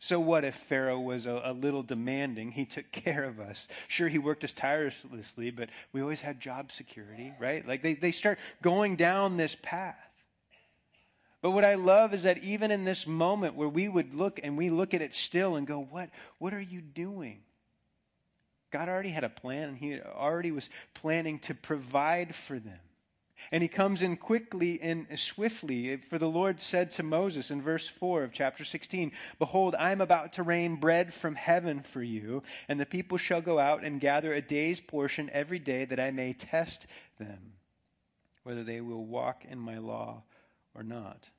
So, 0.04 0.20
what 0.20 0.44
if 0.44 0.56
Pharaoh 0.56 1.00
was 1.00 1.26
a, 1.26 1.42
a, 1.46 1.54
little 1.54 1.82
demanding? 1.82 2.52
He 2.52 2.66
took 2.66 2.92
care 2.92 3.24
of 3.24 3.40
us. 3.40 3.70
Sure, 3.88 4.10
he 4.10 4.18
worked 4.18 4.44
us 4.44 4.52
tirelessly, 4.52 5.50
but 5.50 5.70
we 5.94 6.02
always 6.02 6.20
had 6.20 6.42
job 6.42 6.74
security, 6.74 7.32
right? 7.40 7.66
Like 7.66 7.84
they, 7.84 7.94
they 7.94 8.12
start 8.12 8.38
going 8.62 8.98
down 8.98 9.38
this 9.38 9.56
path. 9.62 9.96
But 11.42 11.52
what 11.52 11.64
I 11.64 11.76
love 11.76 12.14
is 12.14 12.24
that 12.24 12.44
even 12.44 12.70
in 12.70 12.84
this 12.84 13.08
moment 13.08 13.56
where 13.56 13.70
we 13.70 13.88
would 13.88 14.14
look 14.14 14.42
and 14.44 14.58
we 14.58 14.70
look 14.70 14.94
at 14.94 15.02
it 15.02 15.16
still 15.16 15.56
and 15.56 15.66
go, 15.66 15.80
What, 15.80 16.10
what 16.38 16.54
are 16.54 16.60
you 16.60 16.82
doing? 16.82 17.40
God 18.72 18.90
already 18.90 19.12
had 19.12 19.24
a 19.24 19.30
plan, 19.30 19.70
and 19.70 19.78
He 19.78 20.02
already 20.02 20.52
was 20.52 20.70
planning 20.94 21.40
to 21.40 21.56
provide 21.56 22.36
for 22.36 22.60
them. 22.60 22.80
And 23.52 23.62
he 23.62 23.68
comes 23.68 24.02
in 24.02 24.18
quickly 24.18 24.80
and 24.82 25.08
swiftly. 25.18 25.98
For 25.98 26.18
the 26.18 26.30
Lord 26.30 26.62
said 26.62 26.92
to 26.92 27.04
Moses 27.04 27.52
in 27.52 27.62
verse 27.62 27.88
4 27.88 28.24
of 28.24 28.34
chapter 28.34 28.64
16 28.64 29.12
Behold, 29.40 29.76
I 29.78 29.92
am 29.92 30.02
about 30.02 30.34
to 30.34 30.44
rain 30.44 30.76
bread 30.76 31.14
from 31.14 31.36
heaven 31.36 31.82
for 31.82 32.02
you, 32.02 32.44
and 32.68 32.80
the 32.80 32.86
people 32.86 33.18
shall 33.18 33.42
go 33.42 33.60
out 33.60 33.84
and 33.84 34.00
gather 34.00 34.34
a 34.34 34.42
day's 34.42 34.80
portion 34.80 35.30
every 35.34 35.60
day, 35.60 35.86
that 35.86 36.00
I 36.00 36.12
may 36.12 36.34
test 36.34 36.88
them, 37.20 37.54
whether 38.44 38.64
they 38.64 38.82
will 38.82 39.06
walk 39.06 39.46
in 39.50 39.60
my 39.60 39.78
law 39.78 40.24
or 40.76 40.84
not. 40.84 41.30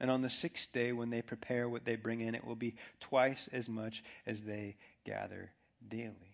And 0.00 0.10
on 0.10 0.22
the 0.22 0.30
sixth 0.30 0.72
day, 0.72 0.92
when 0.92 1.10
they 1.10 1.20
prepare 1.20 1.68
what 1.68 1.84
they 1.84 1.96
bring 1.96 2.20
in, 2.20 2.34
it 2.34 2.46
will 2.46 2.56
be 2.56 2.74
twice 3.00 3.48
as 3.52 3.68
much 3.68 4.02
as 4.26 4.42
they 4.42 4.76
gather 5.04 5.52
daily. 5.86 6.29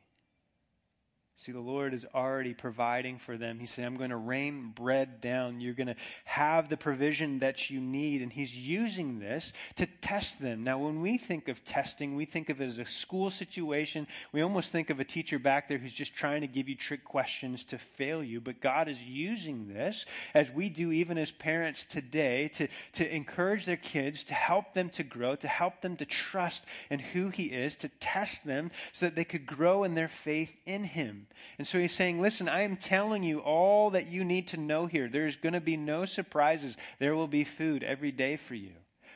See, 1.46 1.52
the 1.52 1.60
Lord 1.60 1.94
is 1.94 2.04
already 2.12 2.54
providing 2.54 3.18
for 3.18 3.36
them. 3.36 3.60
He 3.60 3.66
said, 3.66 3.84
I'm 3.84 3.96
going 3.96 4.10
to 4.10 4.16
rain 4.16 4.72
bread 4.74 5.20
down. 5.20 5.60
You're 5.60 5.74
going 5.74 5.86
to 5.86 5.94
have 6.24 6.68
the 6.68 6.76
provision 6.76 7.38
that 7.38 7.70
you 7.70 7.80
need. 7.80 8.20
And 8.20 8.32
He's 8.32 8.56
using 8.56 9.20
this 9.20 9.52
to 9.76 9.86
test 9.86 10.40
them. 10.40 10.64
Now, 10.64 10.78
when 10.78 11.00
we 11.00 11.16
think 11.16 11.46
of 11.46 11.64
testing, 11.64 12.16
we 12.16 12.24
think 12.24 12.50
of 12.50 12.60
it 12.60 12.66
as 12.66 12.78
a 12.78 12.84
school 12.84 13.30
situation. 13.30 14.08
We 14.32 14.42
almost 14.42 14.72
think 14.72 14.90
of 14.90 14.98
a 14.98 15.04
teacher 15.04 15.38
back 15.38 15.68
there 15.68 15.78
who's 15.78 15.92
just 15.92 16.16
trying 16.16 16.40
to 16.40 16.48
give 16.48 16.68
you 16.68 16.74
trick 16.74 17.04
questions 17.04 17.62
to 17.66 17.78
fail 17.78 18.24
you. 18.24 18.40
But 18.40 18.60
God 18.60 18.88
is 18.88 19.00
using 19.04 19.72
this, 19.72 20.04
as 20.34 20.50
we 20.50 20.68
do 20.68 20.90
even 20.90 21.16
as 21.16 21.30
parents 21.30 21.86
today, 21.86 22.48
to, 22.54 22.66
to 22.94 23.14
encourage 23.14 23.66
their 23.66 23.76
kids, 23.76 24.24
to 24.24 24.34
help 24.34 24.72
them 24.72 24.90
to 24.90 25.04
grow, 25.04 25.36
to 25.36 25.46
help 25.46 25.80
them 25.82 25.94
to 25.98 26.04
trust 26.04 26.64
in 26.90 26.98
who 26.98 27.28
He 27.28 27.44
is, 27.44 27.76
to 27.76 27.88
test 28.00 28.44
them 28.44 28.72
so 28.92 29.06
that 29.06 29.14
they 29.14 29.24
could 29.24 29.46
grow 29.46 29.84
in 29.84 29.94
their 29.94 30.08
faith 30.08 30.56
in 30.66 30.82
Him. 30.82 31.28
And 31.58 31.66
so 31.66 31.78
he's 31.78 31.92
saying, 31.92 32.20
Listen, 32.20 32.48
I 32.48 32.62
am 32.62 32.76
telling 32.76 33.22
you 33.22 33.40
all 33.40 33.90
that 33.90 34.08
you 34.08 34.24
need 34.24 34.48
to 34.48 34.56
know 34.56 34.86
here. 34.86 35.08
There's 35.08 35.36
going 35.36 35.52
to 35.52 35.60
be 35.60 35.76
no 35.76 36.04
surprises. 36.04 36.76
There 36.98 37.14
will 37.14 37.28
be 37.28 37.44
food 37.44 37.82
every 37.82 38.12
day 38.12 38.36
for 38.36 38.54
you. 38.54 38.72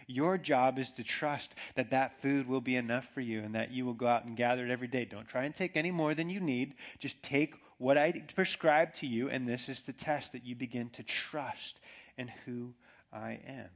Your 0.07 0.39
job 0.39 0.79
is 0.79 0.91
to 0.93 1.05
trust 1.05 1.55
that 1.77 1.91
that 1.91 2.21
food 2.21 2.49
will 2.49 2.61
be 2.61 2.75
enough 2.75 3.09
for 3.15 3.21
you 3.21 3.43
and 3.43 3.55
that 3.55 3.71
you 3.71 3.87
will 3.87 3.95
go 3.95 4.09
out 4.09 4.25
and 4.25 4.37
gather 4.37 4.65
it 4.65 4.71
every 4.71 4.89
day. 4.89 5.05
Don't 5.05 5.29
try 5.29 5.45
and 5.45 5.55
take 5.55 5.77
any 5.77 5.93
more 5.93 6.15
than 6.15 6.29
you 6.29 6.41
need. 6.41 6.75
Just 6.99 7.23
take 7.23 7.55
what 7.79 7.97
I 7.97 8.13
prescribe 8.35 8.93
to 8.95 9.07
you, 9.07 9.31
and 9.31 9.49
this 9.49 9.69
is 9.69 9.83
the 9.83 9.93
test 9.93 10.33
that 10.33 10.45
you 10.45 10.55
begin 10.55 10.91
to 10.91 11.03
trust 11.03 11.81
in 12.19 12.29
who 12.45 12.75
I 13.13 13.39
am. 13.47 13.71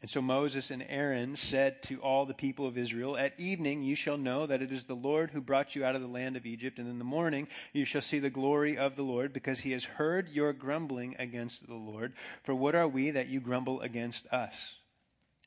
And 0.00 0.08
so 0.08 0.22
Moses 0.22 0.70
and 0.70 0.84
Aaron 0.88 1.34
said 1.34 1.82
to 1.84 2.00
all 2.00 2.24
the 2.24 2.34
people 2.34 2.66
of 2.66 2.78
Israel, 2.78 3.16
At 3.16 3.38
evening 3.38 3.82
you 3.82 3.96
shall 3.96 4.16
know 4.16 4.46
that 4.46 4.62
it 4.62 4.70
is 4.70 4.84
the 4.84 4.94
Lord 4.94 5.32
who 5.32 5.40
brought 5.40 5.74
you 5.74 5.84
out 5.84 5.96
of 5.96 6.02
the 6.02 6.06
land 6.06 6.36
of 6.36 6.46
Egypt, 6.46 6.78
and 6.78 6.88
in 6.88 6.98
the 6.98 7.04
morning 7.04 7.48
you 7.72 7.84
shall 7.84 8.00
see 8.00 8.20
the 8.20 8.30
glory 8.30 8.78
of 8.78 8.94
the 8.94 9.02
Lord, 9.02 9.32
because 9.32 9.60
he 9.60 9.72
has 9.72 9.84
heard 9.84 10.28
your 10.28 10.52
grumbling 10.52 11.16
against 11.18 11.66
the 11.66 11.74
Lord. 11.74 12.12
For 12.44 12.54
what 12.54 12.76
are 12.76 12.86
we 12.86 13.10
that 13.10 13.26
you 13.26 13.40
grumble 13.40 13.80
against 13.80 14.26
us? 14.28 14.76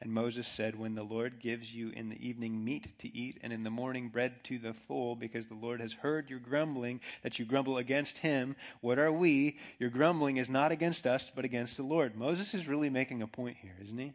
And 0.02 0.12
Moses 0.12 0.48
said, 0.48 0.78
When 0.78 0.96
the 0.96 1.04
Lord 1.04 1.40
gives 1.40 1.74
you 1.74 1.92
in 1.92 2.10
the 2.10 2.28
evening 2.28 2.66
meat 2.66 3.00
to 3.00 3.16
eat, 3.16 3.38
and 3.42 3.54
in 3.54 3.64
the 3.64 3.70
morning 3.70 4.10
bread 4.10 4.44
to 4.46 4.58
the 4.58 4.74
full, 4.74 5.16
because 5.16 5.48
the 5.48 5.54
Lord 5.54 5.80
has 5.80 5.94
heard 5.94 6.30
your 6.30 6.40
grumbling, 6.40 7.00
that 7.22 7.40
you 7.40 7.46
grumble 7.46 7.78
against 7.78 8.18
him, 8.18 8.58
what 8.82 9.00
are 9.00 9.14
we? 9.14 9.60
Your 9.80 9.92
grumbling 9.92 10.36
is 10.36 10.50
not 10.50 10.74
against 10.74 11.08
us, 11.08 11.32
but 11.34 11.46
against 11.46 11.78
the 11.78 11.84
Lord. 11.84 12.18
Moses 12.18 12.54
is 12.54 12.68
really 12.68 12.90
making 12.90 13.22
a 13.22 13.28
point 13.28 13.58
here, 13.62 13.78
isn't 13.82 13.98
he? 13.98 14.12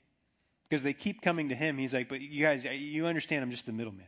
Because 0.69 0.83
they 0.83 0.93
keep 0.93 1.23
coming 1.23 1.49
to 1.49 1.55
him. 1.55 1.79
He's 1.79 1.95
like, 1.95 2.09
but 2.09 2.21
you 2.21 2.43
guys, 2.43 2.65
you 2.65 3.07
understand 3.07 3.43
I'm 3.43 3.51
just 3.51 3.67
the 3.67 3.73
middleman. 3.73 4.07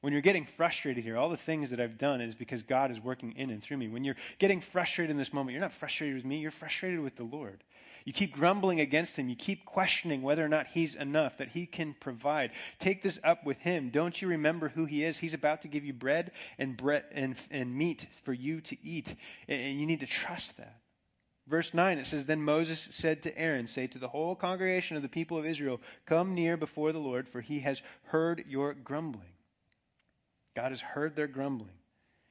When 0.00 0.12
you're 0.12 0.22
getting 0.22 0.44
frustrated 0.44 1.04
here, 1.04 1.16
all 1.16 1.28
the 1.28 1.36
things 1.36 1.70
that 1.70 1.80
I've 1.80 1.96
done 1.96 2.20
is 2.20 2.34
because 2.34 2.62
God 2.62 2.90
is 2.90 2.98
working 2.98 3.32
in 3.36 3.50
and 3.50 3.62
through 3.62 3.76
me. 3.76 3.86
When 3.86 4.02
you're 4.02 4.16
getting 4.40 4.60
frustrated 4.60 5.12
in 5.12 5.16
this 5.16 5.32
moment, 5.32 5.52
you're 5.52 5.60
not 5.60 5.72
frustrated 5.72 6.16
with 6.16 6.24
me, 6.24 6.38
you're 6.38 6.50
frustrated 6.50 6.98
with 7.00 7.14
the 7.14 7.22
Lord. 7.22 7.62
You 8.04 8.12
keep 8.12 8.32
grumbling 8.32 8.80
against 8.80 9.16
him. 9.16 9.28
You 9.28 9.36
keep 9.36 9.64
questioning 9.64 10.22
whether 10.22 10.44
or 10.44 10.48
not 10.48 10.68
he's 10.68 10.94
enough, 10.94 11.38
that 11.38 11.50
he 11.50 11.66
can 11.66 11.94
provide. 12.00 12.50
Take 12.78 13.02
this 13.02 13.20
up 13.22 13.44
with 13.46 13.58
him. 13.58 13.90
Don't 13.90 14.20
you 14.20 14.28
remember 14.28 14.70
who 14.70 14.86
he 14.86 15.04
is? 15.04 15.18
He's 15.18 15.34
about 15.34 15.62
to 15.62 15.68
give 15.68 15.84
you 15.84 15.92
bread 15.92 16.32
and 16.58 16.76
bread 16.76 17.04
and, 17.12 17.36
and 17.50 17.74
meat 17.74 18.08
for 18.24 18.32
you 18.32 18.60
to 18.62 18.76
eat. 18.84 19.14
And 19.46 19.78
you 19.78 19.86
need 19.86 20.00
to 20.00 20.06
trust 20.06 20.56
that. 20.56 20.81
Verse 21.46 21.74
9, 21.74 21.98
it 21.98 22.06
says, 22.06 22.26
Then 22.26 22.42
Moses 22.42 22.88
said 22.92 23.20
to 23.22 23.36
Aaron, 23.38 23.66
Say 23.66 23.86
to 23.88 23.98
the 23.98 24.08
whole 24.08 24.36
congregation 24.36 24.96
of 24.96 25.02
the 25.02 25.08
people 25.08 25.36
of 25.36 25.44
Israel, 25.44 25.80
Come 26.06 26.34
near 26.34 26.56
before 26.56 26.92
the 26.92 27.00
Lord, 27.00 27.28
for 27.28 27.40
he 27.40 27.60
has 27.60 27.82
heard 28.04 28.44
your 28.48 28.74
grumbling. 28.74 29.34
God 30.54 30.70
has 30.70 30.80
heard 30.80 31.16
their 31.16 31.26
grumbling, 31.26 31.78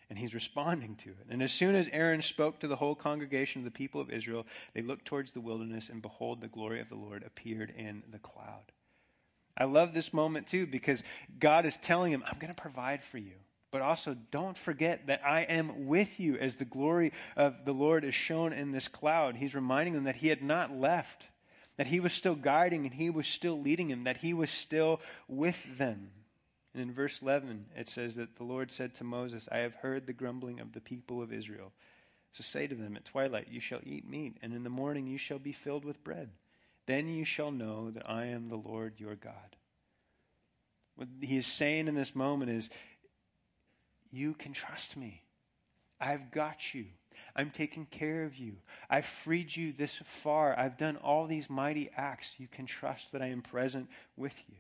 and 0.10 0.18
he's 0.18 0.34
responding 0.34 0.96
to 0.98 1.10
it. 1.10 1.28
And 1.30 1.44
as 1.44 1.52
soon 1.52 1.76
as 1.76 1.90
Aaron 1.92 2.22
spoke 2.22 2.60
to 2.60 2.68
the 2.68 2.78
whole 2.78 2.96
congregation 2.96 3.60
of 3.60 3.66
the 3.66 3.72
people 3.72 4.00
of 4.00 4.10
Israel, 4.10 4.46
they 4.74 4.82
looked 4.82 5.06
towards 5.06 5.34
the 5.34 5.42
wilderness, 5.42 5.90
and 5.90 6.02
behold, 6.02 6.40
the 6.40 6.48
glory 6.48 6.80
of 6.80 6.90
the 6.90 6.96
Lord 6.96 7.24
appeared 7.24 7.74
in 7.76 8.04
the 8.12 8.20
cloud. 8.20 8.72
I 9.58 9.66
love 9.66 9.94
this 9.94 10.14
moment 10.14 10.48
too 10.48 10.66
because 10.66 11.04
God 11.38 11.66
is 11.66 11.78
telling 11.78 12.14
him, 12.14 12.24
I'm 12.26 12.40
going 12.40 12.54
to 12.54 12.62
provide 12.62 13.04
for 13.04 13.18
you. 13.18 13.34
But 13.72 13.82
also, 13.82 14.18
don't 14.32 14.58
forget 14.58 15.08
that 15.08 15.26
I 15.26 15.42
am 15.44 15.88
with 15.88 16.20
you 16.20 16.36
as 16.36 16.56
the 16.56 16.66
glory 16.66 17.14
of 17.38 17.64
the 17.64 17.74
Lord 17.74 18.04
is 18.04 18.14
shown 18.14 18.52
in 18.52 18.72
this 18.72 18.90
cloud. 18.90 19.38
He's 19.38 19.56
reminding 19.56 19.94
them 19.94 20.04
that 20.04 20.18
he 20.18 20.28
had 20.28 20.44
not 20.44 20.76
left, 20.76 21.30
that 21.78 21.88
he 21.88 22.02
was 22.02 22.12
still 22.12 22.36
guiding 22.36 22.86
and 22.86 22.94
he 22.94 23.10
was 23.10 23.28
still 23.28 23.60
leading 23.60 23.88
them, 23.88 24.04
that 24.04 24.18
he 24.18 24.34
was 24.34 24.52
still 24.52 25.00
with 25.30 25.78
them. 25.78 26.12
And 26.74 26.84
in 26.84 26.94
verse 26.94 27.22
11, 27.22 27.68
it 27.76 27.88
says 27.88 28.16
that 28.16 28.36
the 28.36 28.44
Lord 28.44 28.72
said 28.72 28.94
to 28.96 29.04
Moses, 29.06 29.48
I 29.52 29.60
have 29.60 29.76
heard 29.76 30.06
the 30.06 30.14
grumbling 30.14 30.60
of 30.60 30.74
the 30.74 30.82
people 30.82 31.22
of 31.22 31.32
Israel. 31.32 31.72
So 32.32 32.44
say 32.44 32.68
to 32.68 32.76
them, 32.76 32.96
At 32.96 33.06
twilight 33.06 33.48
you 33.50 33.60
shall 33.60 33.82
eat 33.84 34.08
meat, 34.08 34.38
and 34.42 34.54
in 34.54 34.64
the 34.64 34.70
morning 34.70 35.08
you 35.08 35.18
shall 35.18 35.40
be 35.40 35.52
filled 35.52 35.84
with 35.84 36.04
bread. 36.04 36.30
Then 36.88 37.08
you 37.08 37.26
shall 37.26 37.52
know 37.52 37.92
that 37.92 38.10
I 38.10 38.26
am 38.26 38.50
the 38.50 38.56
Lord 38.56 39.00
your 39.00 39.16
God. 39.16 39.56
What 40.96 41.08
he 41.22 41.38
is 41.38 41.48
saying 41.48 41.88
in 41.88 41.96
this 41.96 42.16
moment 42.16 42.52
is, 42.52 42.70
you 44.12 44.34
can 44.34 44.54
trust 44.54 44.98
me. 44.98 45.24
I've 46.00 46.32
got 46.32 46.74
you. 46.74 46.86
I'm 47.36 47.52
taking 47.52 47.86
care 47.86 48.24
of 48.24 48.36
you. 48.38 48.58
I've 48.90 49.06
freed 49.06 49.56
you 49.56 49.72
this 49.72 50.02
far. 50.06 50.58
I've 50.58 50.78
done 50.78 50.98
all 50.98 51.28
these 51.28 51.50
mighty 51.50 51.90
acts. 51.96 52.36
You 52.38 52.48
can 52.48 52.66
trust 52.66 53.12
that 53.12 53.22
I 53.22 53.28
am 53.28 53.42
present 53.42 53.90
with 54.18 54.42
you. 54.50 54.56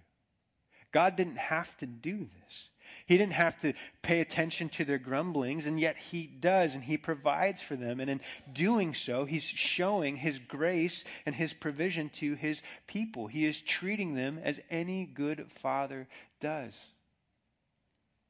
God 0.91 1.15
didn't 1.15 1.37
have 1.37 1.77
to 1.77 1.85
do 1.85 2.27
this. 2.43 2.69
He 3.05 3.17
didn't 3.17 3.33
have 3.33 3.57
to 3.61 3.73
pay 4.01 4.19
attention 4.19 4.67
to 4.69 4.83
their 4.83 4.97
grumblings, 4.97 5.65
and 5.65 5.79
yet 5.79 5.97
He 5.97 6.27
does, 6.27 6.75
and 6.75 6.83
He 6.83 6.97
provides 6.97 7.61
for 7.61 7.77
them. 7.77 7.99
And 7.99 8.09
in 8.09 8.21
doing 8.51 8.93
so, 8.93 9.23
He's 9.25 9.43
showing 9.43 10.17
His 10.17 10.39
grace 10.39 11.05
and 11.25 11.35
His 11.35 11.53
provision 11.53 12.09
to 12.15 12.35
His 12.35 12.61
people. 12.87 13.27
He 13.27 13.45
is 13.45 13.61
treating 13.61 14.15
them 14.15 14.39
as 14.43 14.59
any 14.69 15.05
good 15.05 15.49
father 15.49 16.07
does. 16.41 16.79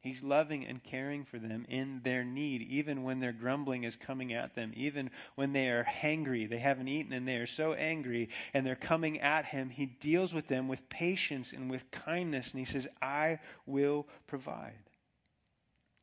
He's 0.01 0.23
loving 0.23 0.65
and 0.65 0.83
caring 0.83 1.25
for 1.25 1.37
them 1.37 1.63
in 1.69 2.01
their 2.03 2.23
need, 2.23 2.63
even 2.63 3.03
when 3.03 3.19
their 3.19 3.31
grumbling 3.31 3.83
is 3.83 3.95
coming 3.95 4.33
at 4.33 4.55
them, 4.55 4.73
even 4.75 5.11
when 5.35 5.53
they 5.53 5.69
are 5.69 5.85
hangry, 5.85 6.49
they 6.49 6.57
haven't 6.57 6.87
eaten, 6.87 7.13
and 7.13 7.27
they 7.27 7.37
are 7.37 7.45
so 7.45 7.73
angry, 7.73 8.29
and 8.51 8.65
they're 8.65 8.75
coming 8.75 9.19
at 9.19 9.45
him. 9.45 9.69
He 9.69 9.85
deals 9.85 10.33
with 10.33 10.47
them 10.47 10.67
with 10.67 10.89
patience 10.89 11.53
and 11.53 11.69
with 11.69 11.91
kindness, 11.91 12.49
and 12.51 12.59
he 12.59 12.65
says, 12.65 12.87
I 12.99 13.39
will 13.67 14.07
provide. 14.25 14.89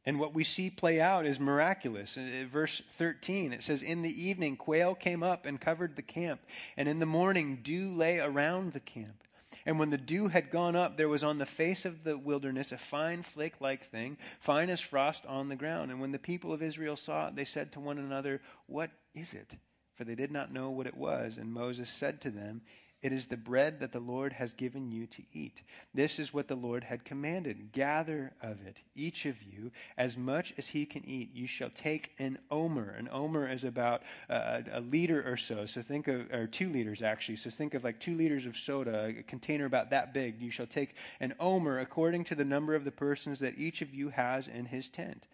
And 0.04 0.20
what 0.20 0.32
we 0.32 0.44
see 0.44 0.70
play 0.70 1.00
out 1.00 1.26
is 1.26 1.40
miraculous. 1.40 2.16
In 2.16 2.48
verse 2.48 2.80
13, 2.96 3.52
it 3.52 3.64
says, 3.64 3.82
In 3.82 4.02
the 4.02 4.22
evening, 4.22 4.56
quail 4.56 4.94
came 4.94 5.24
up 5.24 5.44
and 5.44 5.60
covered 5.60 5.96
the 5.96 6.02
camp, 6.02 6.40
and 6.76 6.88
in 6.88 7.00
the 7.00 7.04
morning, 7.04 7.58
dew 7.62 7.92
lay 7.92 8.20
around 8.20 8.74
the 8.74 8.80
camp. 8.80 9.24
And 9.68 9.78
when 9.78 9.90
the 9.90 9.98
dew 9.98 10.28
had 10.28 10.50
gone 10.50 10.74
up, 10.74 10.96
there 10.96 11.10
was 11.10 11.22
on 11.22 11.36
the 11.36 11.44
face 11.44 11.84
of 11.84 12.02
the 12.02 12.16
wilderness 12.16 12.72
a 12.72 12.78
fine 12.78 13.22
flake 13.22 13.60
like 13.60 13.84
thing, 13.84 14.16
fine 14.40 14.70
as 14.70 14.80
frost 14.80 15.26
on 15.26 15.50
the 15.50 15.56
ground. 15.56 15.90
And 15.90 16.00
when 16.00 16.10
the 16.10 16.18
people 16.18 16.54
of 16.54 16.62
Israel 16.62 16.96
saw 16.96 17.28
it, 17.28 17.36
they 17.36 17.44
said 17.44 17.70
to 17.72 17.80
one 17.80 17.98
another, 17.98 18.40
What 18.64 18.90
is 19.12 19.34
it? 19.34 19.56
For 19.94 20.04
they 20.04 20.14
did 20.14 20.32
not 20.32 20.50
know 20.50 20.70
what 20.70 20.86
it 20.86 20.96
was. 20.96 21.36
And 21.36 21.52
Moses 21.52 21.90
said 21.90 22.22
to 22.22 22.30
them, 22.30 22.62
it 23.00 23.12
is 23.12 23.26
the 23.26 23.36
bread 23.36 23.78
that 23.78 23.92
the 23.92 24.00
Lord 24.00 24.32
has 24.34 24.52
given 24.52 24.90
you 24.90 25.06
to 25.06 25.22
eat. 25.32 25.62
This 25.94 26.18
is 26.18 26.34
what 26.34 26.48
the 26.48 26.56
Lord 26.56 26.84
had 26.84 27.04
commanded. 27.04 27.70
Gather 27.72 28.32
of 28.42 28.66
it, 28.66 28.82
each 28.96 29.24
of 29.24 29.42
you, 29.42 29.70
as 29.96 30.16
much 30.16 30.52
as 30.58 30.68
he 30.68 30.84
can 30.84 31.04
eat. 31.08 31.30
You 31.32 31.46
shall 31.46 31.70
take 31.70 32.10
an 32.18 32.38
omer. 32.50 32.90
An 32.90 33.08
omer 33.12 33.48
is 33.48 33.62
about 33.62 34.02
uh, 34.28 34.62
a 34.72 34.80
liter 34.80 35.22
or 35.24 35.36
so. 35.36 35.64
So 35.66 35.80
think 35.80 36.08
of, 36.08 36.32
or 36.32 36.48
two 36.48 36.68
liters 36.70 37.00
actually. 37.02 37.36
So 37.36 37.50
think 37.50 37.74
of 37.74 37.84
like 37.84 38.00
two 38.00 38.16
liters 38.16 38.46
of 38.46 38.56
soda, 38.56 39.14
a 39.18 39.22
container 39.22 39.64
about 39.64 39.90
that 39.90 40.12
big. 40.12 40.40
You 40.40 40.50
shall 40.50 40.66
take 40.66 40.94
an 41.20 41.34
omer 41.38 41.78
according 41.78 42.24
to 42.24 42.34
the 42.34 42.44
number 42.44 42.74
of 42.74 42.84
the 42.84 42.90
persons 42.90 43.38
that 43.38 43.58
each 43.58 43.80
of 43.80 43.94
you 43.94 44.08
has 44.08 44.48
in 44.48 44.66
his 44.66 44.88
tent. 44.88 45.26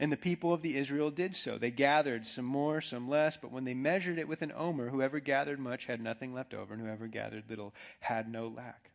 And 0.00 0.12
the 0.12 0.16
people 0.16 0.52
of 0.52 0.62
the 0.62 0.76
Israel 0.76 1.10
did 1.10 1.34
so. 1.34 1.58
They 1.58 1.72
gathered 1.72 2.26
some 2.26 2.44
more, 2.44 2.80
some 2.80 3.08
less, 3.08 3.36
but 3.36 3.50
when 3.50 3.64
they 3.64 3.74
measured 3.74 4.18
it 4.18 4.28
with 4.28 4.42
an 4.42 4.52
omer, 4.54 4.90
whoever 4.90 5.18
gathered 5.18 5.58
much 5.58 5.86
had 5.86 6.00
nothing 6.00 6.32
left 6.32 6.54
over, 6.54 6.72
and 6.72 6.82
whoever 6.82 7.08
gathered 7.08 7.44
little 7.48 7.74
had 8.00 8.30
no 8.30 8.46
lack. 8.46 8.92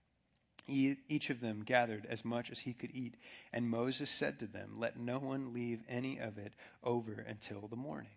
Each 0.65 1.29
of 1.29 1.41
them 1.41 1.63
gathered 1.65 2.05
as 2.09 2.23
much 2.23 2.49
as 2.49 2.59
he 2.59 2.73
could 2.73 2.91
eat. 2.93 3.15
And 3.51 3.69
Moses 3.69 4.09
said 4.09 4.39
to 4.39 4.47
them, 4.47 4.75
Let 4.77 4.97
no 4.97 5.19
one 5.19 5.53
leave 5.53 5.83
any 5.89 6.19
of 6.19 6.37
it 6.37 6.53
over 6.81 7.25
until 7.27 7.67
the 7.67 7.75
morning. 7.75 8.11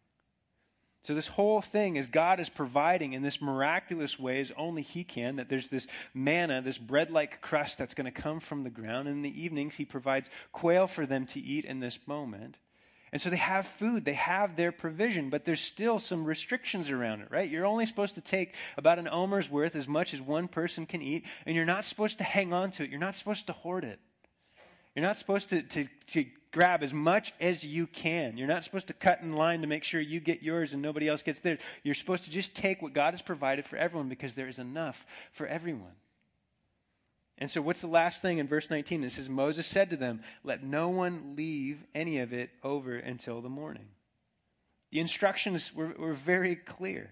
So, 1.03 1.15
this 1.15 1.27
whole 1.29 1.61
thing 1.61 1.97
is 1.97 2.07
God 2.07 2.39
is 2.39 2.49
providing 2.49 3.15
in 3.15 3.23
this 3.23 3.43
miraculous 3.43 4.19
way 4.19 4.41
as 4.41 4.53
only 4.57 4.83
He 4.83 5.03
can, 5.03 5.37
that 5.37 5.49
there's 5.49 5.71
this 5.71 5.89
manna, 6.15 6.63
this 6.63 6.79
bread 6.79 7.11
like 7.11 7.41
crust 7.41 7.79
that's 7.79 7.95
going 7.95 8.13
to 8.13 8.23
come 8.23 8.39
from 8.39 8.63
the 8.63 8.71
ground. 8.71 9.09
And 9.09 9.17
in 9.17 9.23
the 9.23 9.43
evenings, 9.43 9.75
He 9.75 9.85
provides 9.85 10.31
quail 10.53 10.87
for 10.87 11.05
them 11.05 11.27
to 11.27 11.41
eat 11.41 11.65
in 11.65 11.81
this 11.81 11.99
moment. 12.07 12.59
And 13.13 13.23
so 13.23 13.31
they 13.31 13.37
have 13.37 13.67
food, 13.67 14.05
they 14.05 14.15
have 14.15 14.57
their 14.57 14.73
provision, 14.73 15.31
but 15.31 15.45
there's 15.45 15.61
still 15.61 15.99
some 15.99 16.25
restrictions 16.25 16.91
around 16.91 17.21
it, 17.21 17.29
right? 17.31 17.49
You're 17.49 17.65
only 17.65 17.87
supposed 17.87 18.17
to 18.17 18.21
take 18.21 18.55
about 18.77 18.99
an 18.99 19.09
omer's 19.09 19.49
worth, 19.49 19.77
as 19.77 19.87
much 19.87 20.13
as 20.13 20.21
one 20.21 20.49
person 20.49 20.87
can 20.87 21.01
eat, 21.01 21.25
and 21.47 21.55
you're 21.55 21.65
not 21.65 21.85
supposed 21.85 22.19
to 22.19 22.25
hang 22.25 22.53
on 22.53 22.73
to 22.73 22.83
it. 22.83 22.91
You're 22.91 22.99
not 22.99 23.15
supposed 23.15 23.47
to 23.47 23.53
hoard 23.53 23.85
it. 23.85 24.01
You're 24.95 25.05
not 25.05 25.19
supposed 25.19 25.51
to, 25.51 25.63
to, 25.63 25.87
to 26.09 26.27
grab 26.53 26.83
as 26.83 26.93
much 26.93 27.33
as 27.39 27.63
you 27.63 27.87
can. 27.87 28.39
You're 28.39 28.49
not 28.49 28.65
supposed 28.65 28.87
to 28.87 28.95
cut 28.95 29.21
in 29.21 29.35
line 29.35 29.61
to 29.61 29.67
make 29.67 29.85
sure 29.85 30.01
you 30.01 30.21
get 30.21 30.43
yours 30.43 30.73
and 30.73 30.81
nobody 30.81 31.07
else 31.07 31.23
gets 31.23 31.43
theirs. 31.43 31.59
You're 31.83 31.95
supposed 31.95 32.25
to 32.25 32.31
just 32.31 32.55
take 32.55 32.81
what 32.81 32.95
God 32.95 33.13
has 33.13 33.23
provided 33.23 33.67
for 33.67 33.77
everyone 33.77 34.09
because 34.09 34.35
there 34.35 34.49
is 34.49 34.59
enough 34.59 35.05
for 35.33 35.47
everyone. 35.47 35.93
And 37.39 37.51
so, 37.51 37.61
what's 37.61 37.83
the 37.83 37.87
last 37.87 38.23
thing 38.23 38.39
in 38.39 38.49
verse 38.49 38.71
19? 38.71 39.05
It 39.05 39.13
says, 39.13 39.29
Moses 39.29 39.67
said 39.67 39.91
to 39.91 39.97
them, 39.97 40.23
Let 40.43 40.63
no 40.63 40.89
one 40.89 41.35
leave 41.37 41.85
any 41.95 42.19
of 42.19 42.33
it 42.33 42.51
over 42.63 42.97
until 42.97 43.43
the 43.43 43.49
morning. 43.51 43.89
The 44.91 45.01
instructions 45.01 45.75
were, 45.75 45.95
were 45.99 46.15
very 46.15 46.57
clear. 46.57 47.11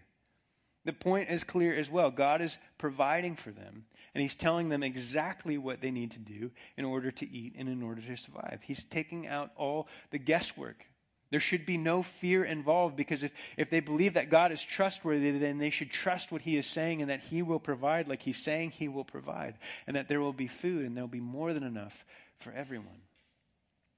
The 0.87 0.93
point 0.93 1.31
is 1.31 1.45
clear 1.45 1.75
as 1.75 1.91
well. 1.91 2.11
God 2.11 2.41
is 2.41 2.59
providing 2.79 3.37
for 3.37 3.51
them, 3.51 3.85
and 4.15 4.23
He's 4.23 4.35
telling 4.35 4.71
them 4.71 4.83
exactly 4.83 5.59
what 5.59 5.83
they 5.83 5.91
need 5.91 6.11
to 6.13 6.19
do 6.19 6.51
in 6.77 6.85
order 6.85 7.11
to 7.11 7.31
eat 7.31 7.55
and 7.59 7.69
in 7.69 7.83
order 7.83 8.01
to 8.01 8.17
survive. 8.17 8.61
He's 8.63 8.85
taking 8.85 9.27
out 9.27 9.51
all 9.57 9.89
the 10.11 10.19
guesswork 10.19 10.87
there 11.35 11.41
should 11.41 11.67
be 11.67 11.77
no 11.77 12.05
fear 12.05 12.45
involved 12.45 12.95
because 12.95 13.25
if, 13.25 13.33
if 13.57 13.69
they 13.69 13.81
believe 13.81 14.15
that 14.15 14.31
God 14.31 14.53
is 14.53 14.63
trustworthy, 14.63 15.33
then 15.33 15.59
they 15.59 15.71
should 15.71 15.91
trust 15.91 16.31
what 16.31 16.43
He 16.43 16.57
is 16.57 16.65
saying 16.65 17.01
and 17.01 17.11
that 17.11 17.25
He 17.25 17.43
will 17.43 17.59
provide 17.59 18.07
like 18.07 18.23
He's 18.23 18.41
saying 18.41 18.71
He 18.71 18.87
will 18.87 19.03
provide, 19.03 19.57
and 19.89 19.97
that 19.97 20.07
there 20.07 20.21
will 20.21 20.33
be 20.33 20.47
food 20.47 20.87
and 20.87 20.97
there 20.97 21.03
will 21.03 21.09
be 21.09 21.19
more 21.19 21.53
than 21.53 21.65
enough 21.65 22.05
for 22.37 22.53
everyone. 22.53 23.01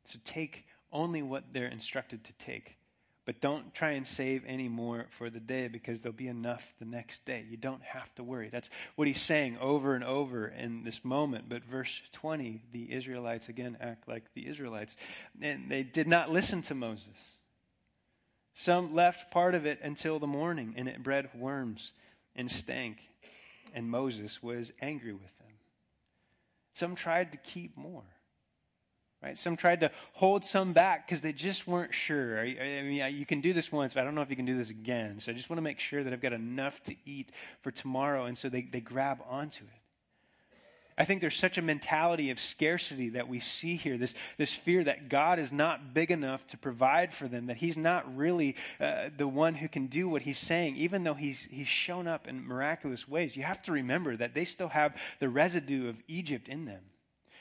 So 0.04 0.18
take 0.24 0.64
only 0.90 1.20
what 1.20 1.52
they're 1.52 1.66
instructed 1.66 2.24
to 2.24 2.32
take. 2.38 2.78
But 3.26 3.40
don't 3.40 3.74
try 3.74 3.90
and 3.90 4.06
save 4.06 4.44
any 4.46 4.68
more 4.68 5.06
for 5.10 5.30
the 5.30 5.40
day 5.40 5.66
because 5.66 6.00
there'll 6.00 6.16
be 6.16 6.28
enough 6.28 6.74
the 6.78 6.84
next 6.84 7.24
day. 7.24 7.44
You 7.50 7.56
don't 7.56 7.82
have 7.82 8.14
to 8.14 8.22
worry. 8.22 8.48
That's 8.48 8.70
what 8.94 9.08
he's 9.08 9.20
saying 9.20 9.58
over 9.60 9.96
and 9.96 10.04
over 10.04 10.46
in 10.46 10.84
this 10.84 11.04
moment. 11.04 11.48
But 11.48 11.64
verse 11.64 12.00
20, 12.12 12.62
the 12.72 12.92
Israelites 12.92 13.48
again 13.48 13.76
act 13.80 14.06
like 14.06 14.32
the 14.34 14.46
Israelites. 14.46 14.94
And 15.42 15.68
they 15.68 15.82
did 15.82 16.06
not 16.06 16.30
listen 16.30 16.62
to 16.62 16.74
Moses. 16.76 17.36
Some 18.54 18.94
left 18.94 19.32
part 19.32 19.56
of 19.56 19.66
it 19.66 19.80
until 19.82 20.20
the 20.20 20.28
morning, 20.28 20.74
and 20.76 20.88
it 20.88 21.02
bred 21.02 21.28
worms 21.34 21.92
and 22.36 22.48
stank. 22.48 22.98
And 23.74 23.90
Moses 23.90 24.40
was 24.40 24.72
angry 24.80 25.12
with 25.12 25.36
them. 25.38 25.48
Some 26.74 26.94
tried 26.94 27.32
to 27.32 27.38
keep 27.38 27.76
more. 27.76 28.04
Right? 29.22 29.36
Some 29.36 29.56
tried 29.56 29.80
to 29.80 29.90
hold 30.12 30.44
some 30.44 30.72
back 30.72 31.06
because 31.06 31.22
they 31.22 31.32
just 31.32 31.66
weren't 31.66 31.94
sure. 31.94 32.38
I, 32.38 32.82
mean, 32.82 33.14
you 33.14 33.26
can 33.26 33.40
do 33.40 33.52
this 33.52 33.72
once, 33.72 33.94
but 33.94 34.02
I 34.02 34.04
don't 34.04 34.14
know 34.14 34.22
if 34.22 34.30
you 34.30 34.36
can 34.36 34.44
do 34.44 34.56
this 34.56 34.70
again. 34.70 35.20
So 35.20 35.32
I 35.32 35.34
just 35.34 35.48
want 35.48 35.58
to 35.58 35.62
make 35.62 35.80
sure 35.80 36.04
that 36.04 36.12
I've 36.12 36.20
got 36.20 36.32
enough 36.32 36.82
to 36.84 36.94
eat 37.04 37.32
for 37.62 37.70
tomorrow. 37.70 38.26
And 38.26 38.36
so 38.36 38.48
they, 38.48 38.62
they 38.62 38.80
grab 38.80 39.18
onto 39.28 39.64
it. 39.64 39.80
I 40.98 41.04
think 41.04 41.20
there's 41.20 41.36
such 41.36 41.58
a 41.58 41.62
mentality 41.62 42.30
of 42.30 42.40
scarcity 42.40 43.10
that 43.10 43.28
we 43.28 43.38
see 43.38 43.76
here 43.76 43.98
this, 43.98 44.14
this 44.38 44.54
fear 44.54 44.82
that 44.84 45.10
God 45.10 45.38
is 45.38 45.52
not 45.52 45.92
big 45.92 46.10
enough 46.10 46.46
to 46.48 46.56
provide 46.56 47.12
for 47.12 47.28
them, 47.28 47.46
that 47.46 47.58
He's 47.58 47.76
not 47.76 48.16
really 48.16 48.56
uh, 48.80 49.10
the 49.14 49.28
one 49.28 49.56
who 49.56 49.68
can 49.68 49.88
do 49.88 50.08
what 50.08 50.22
He's 50.22 50.38
saying, 50.38 50.76
even 50.76 51.04
though 51.04 51.14
he's, 51.14 51.48
he's 51.50 51.66
shown 51.66 52.06
up 52.06 52.26
in 52.26 52.46
miraculous 52.46 53.06
ways. 53.06 53.36
You 53.36 53.42
have 53.42 53.60
to 53.62 53.72
remember 53.72 54.16
that 54.16 54.32
they 54.32 54.46
still 54.46 54.68
have 54.68 54.96
the 55.20 55.28
residue 55.28 55.88
of 55.90 56.02
Egypt 56.08 56.48
in 56.48 56.64
them 56.64 56.80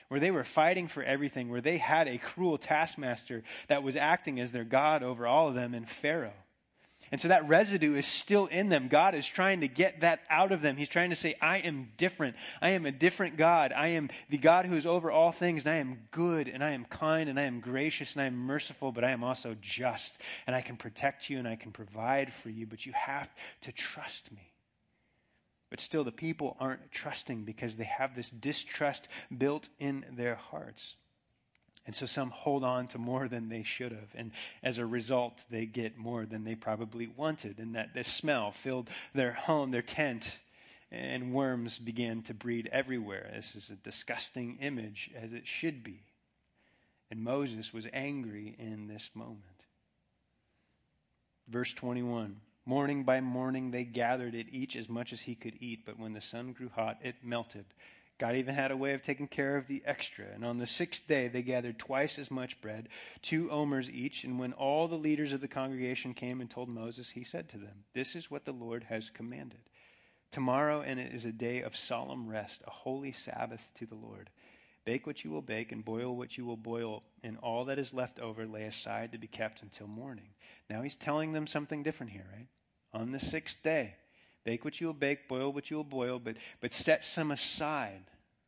where 0.08 0.20
they 0.20 0.32
were 0.32 0.44
fighting 0.44 0.88
for 0.88 1.04
everything, 1.04 1.50
where 1.50 1.62
they 1.62 1.78
had 1.78 2.08
a 2.08 2.18
cruel 2.18 2.58
taskmaster 2.58 3.44
that 3.68 3.84
was 3.84 3.96
acting 3.96 4.40
as 4.40 4.52
their 4.52 4.64
God 4.64 5.04
over 5.04 5.26
all 5.26 5.48
of 5.48 5.56
them 5.56 5.74
in 5.74 5.86
Pharaoh. 5.86 6.34
And 7.12 7.22
so 7.22 7.28
that 7.28 7.48
residue 7.48 7.96
is 7.96 8.08
still 8.08 8.48
in 8.48 8.70
them. 8.70 8.88
God 8.88 9.14
is 9.14 9.28
trying 9.28 9.62
to 9.62 9.68
get 9.68 10.02
that 10.02 10.22
out 10.30 10.52
of 10.52 10.62
them. 10.62 10.76
He's 10.76 10.90
trying 10.90 11.12
to 11.12 11.16
say, 11.16 11.36
I 11.40 11.60
am 11.60 11.90
different. 11.98 12.36
I 12.62 12.72
am 12.72 12.86
a 12.86 12.92
different 12.92 13.38
God. 13.38 13.72
I 13.72 13.90
am 13.90 14.10
the 14.30 14.40
God 14.40 14.66
who 14.66 14.76
is 14.76 14.88
over 14.88 15.12
all 15.12 15.32
things, 15.32 15.66
and 15.66 15.74
I 15.74 15.78
am 15.78 16.00
good, 16.10 16.48
and 16.48 16.64
I 16.64 16.72
am 16.72 16.86
kind, 16.86 17.30
and 17.30 17.40
I 17.40 17.44
am 17.44 17.60
gracious, 17.60 18.14
and 18.14 18.24
I 18.24 18.26
am 18.26 18.36
merciful, 18.36 18.92
but 18.92 19.04
I 19.04 19.12
am 19.12 19.24
also 19.24 19.56
just, 19.62 20.20
and 20.48 20.56
I 20.56 20.62
can 20.62 20.78
protect 20.78 21.30
you, 21.30 21.38
and 21.38 21.48
I 21.48 21.56
can 21.56 21.72
provide 21.72 22.34
for 22.34 22.50
you, 22.50 22.66
but 22.66 22.86
you 22.88 22.94
have 22.94 23.30
to 23.62 23.72
trust 23.72 24.32
me. 24.32 24.55
But 25.70 25.80
still, 25.80 26.04
the 26.04 26.12
people 26.12 26.56
aren't 26.60 26.92
trusting 26.92 27.44
because 27.44 27.76
they 27.76 27.86
have 27.86 28.16
this 28.16 28.30
distrust 28.30 29.08
built 29.36 29.70
in 29.80 30.06
their 30.12 30.36
hearts. 30.36 30.96
And 31.86 31.96
so 31.96 32.06
some 32.06 32.32
hold 32.32 32.64
on 32.64 32.88
to 32.88 32.98
more 32.98 33.28
than 33.28 33.50
they 33.50 33.64
should 33.64 33.92
have. 33.92 34.10
And 34.16 34.32
as 34.64 34.78
a 34.78 34.86
result, 34.86 35.46
they 35.50 35.66
get 35.66 35.98
more 35.98 36.26
than 36.26 36.44
they 36.44 36.56
probably 36.56 37.08
wanted. 37.08 37.60
And 37.60 37.76
that 37.76 37.94
this 37.94 38.08
smell 38.08 38.52
filled 38.52 38.90
their 39.14 39.34
home, 39.34 39.72
their 39.72 39.84
tent, 39.84 40.40
and 40.92 41.34
worms 41.34 41.78
began 41.78 42.22
to 42.24 42.34
breed 42.34 42.70
everywhere. 42.72 43.32
This 43.36 43.56
is 43.56 43.70
a 43.70 43.76
disgusting 43.76 44.58
image, 44.62 45.12
as 45.16 45.34
it 45.34 45.48
should 45.48 45.84
be. 45.84 46.02
And 47.12 47.24
Moses 47.24 47.72
was 47.72 47.88
angry 47.94 48.56
in 48.58 48.88
this 48.88 49.12
moment. 49.14 49.42
Verse 51.48 51.74
21 51.74 52.38
Morning 52.66 53.04
by 53.04 53.22
morning 53.22 53.72
they 53.72 53.84
gathered 53.84 54.34
it, 54.34 54.48
each 54.50 54.76
as 54.76 54.90
much 54.90 55.14
as 55.14 55.22
he 55.22 55.36
could 55.36 55.56
eat, 55.60 55.86
but 55.86 56.00
when 56.00 56.14
the 56.14 56.22
sun 56.22 56.52
grew 56.52 56.70
hot, 56.70 56.98
it 57.04 57.16
melted. 57.24 57.66
God 58.18 58.36
even 58.36 58.56
had 58.56 58.72
a 58.72 58.78
way 58.78 58.94
of 58.94 59.02
taking 59.02 59.28
care 59.28 59.58
of 59.58 59.68
the 59.68 59.84
extra. 59.86 60.26
And 60.34 60.46
on 60.46 60.58
the 60.58 60.66
sixth 60.66 61.06
day, 61.06 61.28
they 61.28 61.42
gathered 61.42 61.78
twice 61.78 62.18
as 62.18 62.32
much 62.32 62.62
bread, 62.62 62.88
two 63.22 63.52
omers 63.52 63.90
each. 63.90 64.24
And 64.24 64.40
when 64.40 64.54
all 64.54 64.88
the 64.88 64.96
leaders 64.96 65.34
of 65.34 65.42
the 65.42 65.48
congregation 65.48 66.14
came 66.14 66.40
and 66.40 66.50
told 66.50 66.70
Moses, 66.70 67.10
he 67.12 67.24
said 67.24 67.50
to 67.50 67.58
them, 67.58 67.84
This 67.94 68.16
is 68.16 68.32
what 68.32 68.46
the 68.46 68.54
Lord 68.54 68.86
has 68.86 69.10
commanded. 69.10 69.60
Tomorrow 70.32 70.82
and 70.82 71.00
it 71.00 71.14
is 71.14 71.26
a 71.26 71.32
day 71.32 71.62
of 71.62 71.76
solemn 71.76 72.28
rest, 72.28 72.62
a 72.66 72.72
holy 72.72 73.12
Sabbath 73.12 73.72
to 73.76 73.86
the 73.86 73.96
Lord. 73.96 74.30
Bake 74.86 75.08
what 75.08 75.24
you 75.24 75.32
will 75.32 75.42
bake 75.42 75.72
and 75.72 75.84
boil 75.84 76.16
what 76.16 76.38
you 76.38 76.46
will 76.46 76.58
boil, 76.58 77.04
and 77.24 77.38
all 77.40 77.66
that 77.66 77.80
is 77.80 77.94
left 77.94 78.20
over 78.20 78.46
lay 78.46 78.64
aside 78.64 79.12
to 79.12 79.18
be 79.18 79.28
kept 79.28 79.62
until 79.62 79.88
morning. 79.88 80.30
Now 80.70 80.84
he's 80.84 80.96
telling 80.96 81.34
them 81.34 81.48
something 81.48 81.84
different 81.84 82.12
here, 82.12 82.26
right? 82.32 82.48
On 82.94 83.12
the 83.12 83.20
sixth 83.20 83.62
day, 83.64 83.96
Bake 84.46 84.64
what 84.64 84.80
you 84.80 84.88
will 84.88 84.94
bake, 84.94 85.28
boil 85.28 85.52
what 85.52 85.72
you 85.72 85.78
will 85.78 85.84
boil, 85.84 86.20
but, 86.20 86.38
but 86.62 86.72
set 86.72 87.04
some 87.04 87.32
aside. 87.32 88.04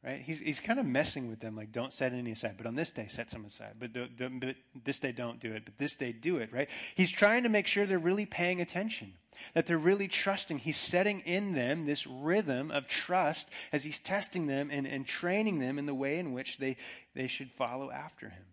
Right? 0.08 0.22
He's, 0.22 0.40
he's 0.40 0.62
kind 0.62 0.80
of 0.80 0.86
messing 0.86 1.30
with 1.30 1.42
them, 1.42 1.56
like, 1.58 1.74
don't 1.74 1.92
set 1.92 2.14
any 2.14 2.32
aside. 2.32 2.56
But 2.58 2.66
on 2.66 2.76
this 2.76 2.92
day, 2.92 3.08
set 3.10 3.30
some 3.30 3.44
aside. 3.44 3.74
But, 3.78 3.92
do, 3.92 4.08
do, 4.08 4.30
but 4.30 4.56
this 4.86 5.00
day, 5.00 5.12
don't 5.12 5.42
do 5.42 5.52
it. 5.54 5.66
But 5.66 5.78
this 5.78 5.96
day, 5.96 6.14
do 6.14 6.38
it, 6.38 6.54
right? 6.54 6.70
He's 6.96 7.12
trying 7.12 7.44
to 7.44 7.50
make 7.50 7.68
sure 7.68 7.86
they're 7.86 8.00
really 8.00 8.26
paying 8.26 8.62
attention, 8.62 9.16
that 9.54 9.66
they're 9.66 9.78
really 9.78 10.08
trusting. 10.08 10.60
He's 10.60 10.78
setting 10.78 11.20
in 11.22 11.54
them 11.54 11.86
this 11.86 12.08
rhythm 12.08 12.72
of 12.72 12.88
trust 12.88 13.50
as 13.74 13.84
he's 13.84 14.00
testing 14.00 14.48
them 14.48 14.70
and, 14.72 14.88
and 14.88 15.06
training 15.06 15.60
them 15.60 15.78
in 15.78 15.88
the 15.88 15.94
way 15.94 16.18
in 16.20 16.32
which 16.32 16.58
they, 16.58 16.78
they 17.14 17.28
should 17.28 17.52
follow 17.52 17.92
after 17.92 18.30
him. 18.30 18.46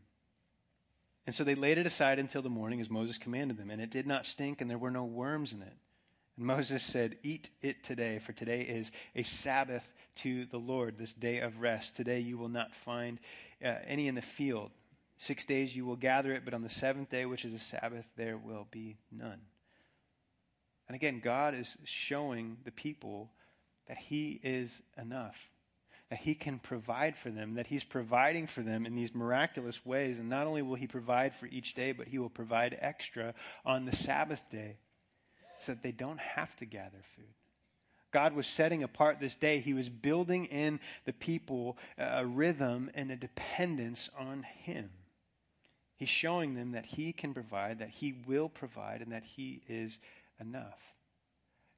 And 1.24 1.36
so 1.36 1.44
they 1.44 1.54
laid 1.54 1.78
it 1.78 1.86
aside 1.86 2.18
until 2.18 2.42
the 2.42 2.50
morning 2.50 2.80
as 2.80 2.90
Moses 2.90 3.16
commanded 3.16 3.58
them, 3.58 3.70
and 3.70 3.80
it 3.80 3.90
did 3.90 4.08
not 4.08 4.26
stink, 4.26 4.60
and 4.60 4.68
there 4.68 4.76
were 4.76 4.90
no 4.90 5.04
worms 5.04 5.52
in 5.52 5.62
it. 5.62 5.72
And 6.36 6.46
Moses 6.46 6.82
said, 6.82 7.16
Eat 7.22 7.50
it 7.62 7.82
today, 7.82 8.18
for 8.18 8.32
today 8.32 8.62
is 8.62 8.90
a 9.14 9.22
Sabbath 9.22 9.92
to 10.16 10.46
the 10.46 10.58
Lord, 10.58 10.98
this 10.98 11.12
day 11.12 11.38
of 11.38 11.60
rest. 11.60 11.96
Today 11.96 12.20
you 12.20 12.38
will 12.38 12.48
not 12.48 12.74
find 12.74 13.18
uh, 13.64 13.74
any 13.86 14.08
in 14.08 14.14
the 14.14 14.22
field. 14.22 14.70
Six 15.16 15.44
days 15.44 15.76
you 15.76 15.86
will 15.86 15.96
gather 15.96 16.32
it, 16.32 16.44
but 16.44 16.54
on 16.54 16.62
the 16.62 16.68
seventh 16.68 17.08
day, 17.08 17.24
which 17.24 17.44
is 17.44 17.54
a 17.54 17.58
Sabbath, 17.58 18.08
there 18.16 18.36
will 18.36 18.66
be 18.70 18.96
none. 19.12 19.40
And 20.88 20.96
again, 20.96 21.20
God 21.22 21.54
is 21.54 21.78
showing 21.84 22.58
the 22.64 22.72
people 22.72 23.30
that 23.86 23.96
He 23.96 24.40
is 24.42 24.82
enough, 25.00 25.50
that 26.10 26.18
He 26.18 26.34
can 26.34 26.58
provide 26.58 27.16
for 27.16 27.30
them, 27.30 27.54
that 27.54 27.68
He's 27.68 27.84
providing 27.84 28.48
for 28.48 28.62
them 28.62 28.86
in 28.86 28.96
these 28.96 29.14
miraculous 29.14 29.86
ways. 29.86 30.18
And 30.18 30.28
not 30.28 30.48
only 30.48 30.62
will 30.62 30.74
He 30.74 30.88
provide 30.88 31.32
for 31.34 31.46
each 31.46 31.74
day, 31.74 31.92
but 31.92 32.08
He 32.08 32.18
will 32.18 32.28
provide 32.28 32.76
extra 32.80 33.34
on 33.64 33.84
the 33.84 33.94
Sabbath 33.94 34.50
day 34.50 34.78
so 35.64 35.72
that 35.72 35.82
they 35.82 35.92
don't 35.92 36.20
have 36.20 36.54
to 36.56 36.64
gather 36.64 37.02
food. 37.16 37.34
God 38.12 38.34
was 38.34 38.46
setting 38.46 38.82
apart 38.82 39.18
this 39.18 39.34
day. 39.34 39.58
He 39.58 39.74
was 39.74 39.88
building 39.88 40.44
in 40.46 40.78
the 41.04 41.12
people 41.12 41.76
a 41.98 42.24
rhythm 42.24 42.90
and 42.94 43.10
a 43.10 43.16
dependence 43.16 44.08
on 44.16 44.44
Him. 44.44 44.90
He's 45.96 46.08
showing 46.08 46.54
them 46.54 46.72
that 46.72 46.86
He 46.86 47.12
can 47.12 47.34
provide, 47.34 47.80
that 47.80 47.90
He 47.90 48.14
will 48.26 48.48
provide, 48.48 49.00
and 49.00 49.10
that 49.10 49.24
He 49.24 49.62
is 49.68 49.98
enough. 50.40 50.94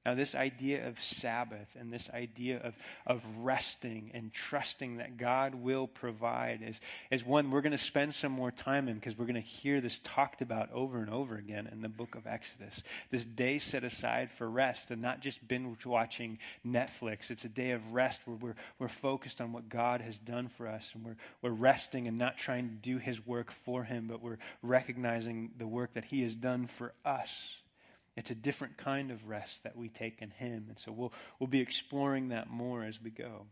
Now, 0.06 0.14
this 0.14 0.36
idea 0.36 0.86
of 0.86 1.00
Sabbath 1.00 1.76
and 1.76 1.92
this 1.92 2.08
idea 2.14 2.60
of, 2.62 2.76
of 3.08 3.24
resting 3.38 4.12
and 4.14 4.32
trusting 4.32 4.98
that 4.98 5.16
God 5.16 5.56
will 5.56 5.88
provide 5.88 6.62
is, 6.62 6.78
is 7.10 7.26
one 7.26 7.50
we're 7.50 7.60
going 7.60 7.72
to 7.72 7.78
spend 7.78 8.14
some 8.14 8.30
more 8.30 8.52
time 8.52 8.86
in 8.86 8.94
because 8.94 9.18
we're 9.18 9.24
going 9.24 9.34
to 9.34 9.40
hear 9.40 9.80
this 9.80 9.98
talked 10.04 10.42
about 10.42 10.70
over 10.72 10.98
and 10.98 11.10
over 11.10 11.34
again 11.34 11.68
in 11.72 11.82
the 11.82 11.88
book 11.88 12.14
of 12.14 12.24
Exodus. 12.24 12.84
This 13.10 13.24
day 13.24 13.58
set 13.58 13.82
aside 13.82 14.30
for 14.30 14.48
rest 14.48 14.92
and 14.92 15.02
not 15.02 15.22
just 15.22 15.48
binge 15.48 15.84
watching 15.84 16.38
Netflix. 16.64 17.32
It's 17.32 17.44
a 17.44 17.48
day 17.48 17.72
of 17.72 17.92
rest 17.92 18.20
where 18.26 18.36
we're, 18.36 18.56
we're 18.78 18.86
focused 18.86 19.40
on 19.40 19.52
what 19.52 19.68
God 19.68 20.02
has 20.02 20.20
done 20.20 20.46
for 20.46 20.68
us 20.68 20.92
and 20.94 21.04
we're, 21.04 21.16
we're 21.42 21.50
resting 21.50 22.06
and 22.06 22.16
not 22.16 22.38
trying 22.38 22.68
to 22.68 22.74
do 22.76 22.98
His 22.98 23.26
work 23.26 23.50
for 23.50 23.82
Him, 23.82 24.06
but 24.06 24.22
we're 24.22 24.38
recognizing 24.62 25.50
the 25.58 25.66
work 25.66 25.94
that 25.94 26.04
He 26.04 26.22
has 26.22 26.36
done 26.36 26.68
for 26.68 26.92
us. 27.04 27.56
It's 28.16 28.30
a 28.30 28.34
different 28.34 28.78
kind 28.78 29.10
of 29.10 29.28
rest 29.28 29.62
that 29.64 29.76
we 29.76 29.88
take 29.88 30.22
in 30.22 30.30
Him. 30.30 30.66
And 30.68 30.78
so 30.78 30.90
we'll, 30.90 31.12
we'll 31.38 31.48
be 31.48 31.60
exploring 31.60 32.28
that 32.28 32.48
more 32.48 32.82
as 32.82 33.00
we 33.00 33.10
go. 33.10 33.46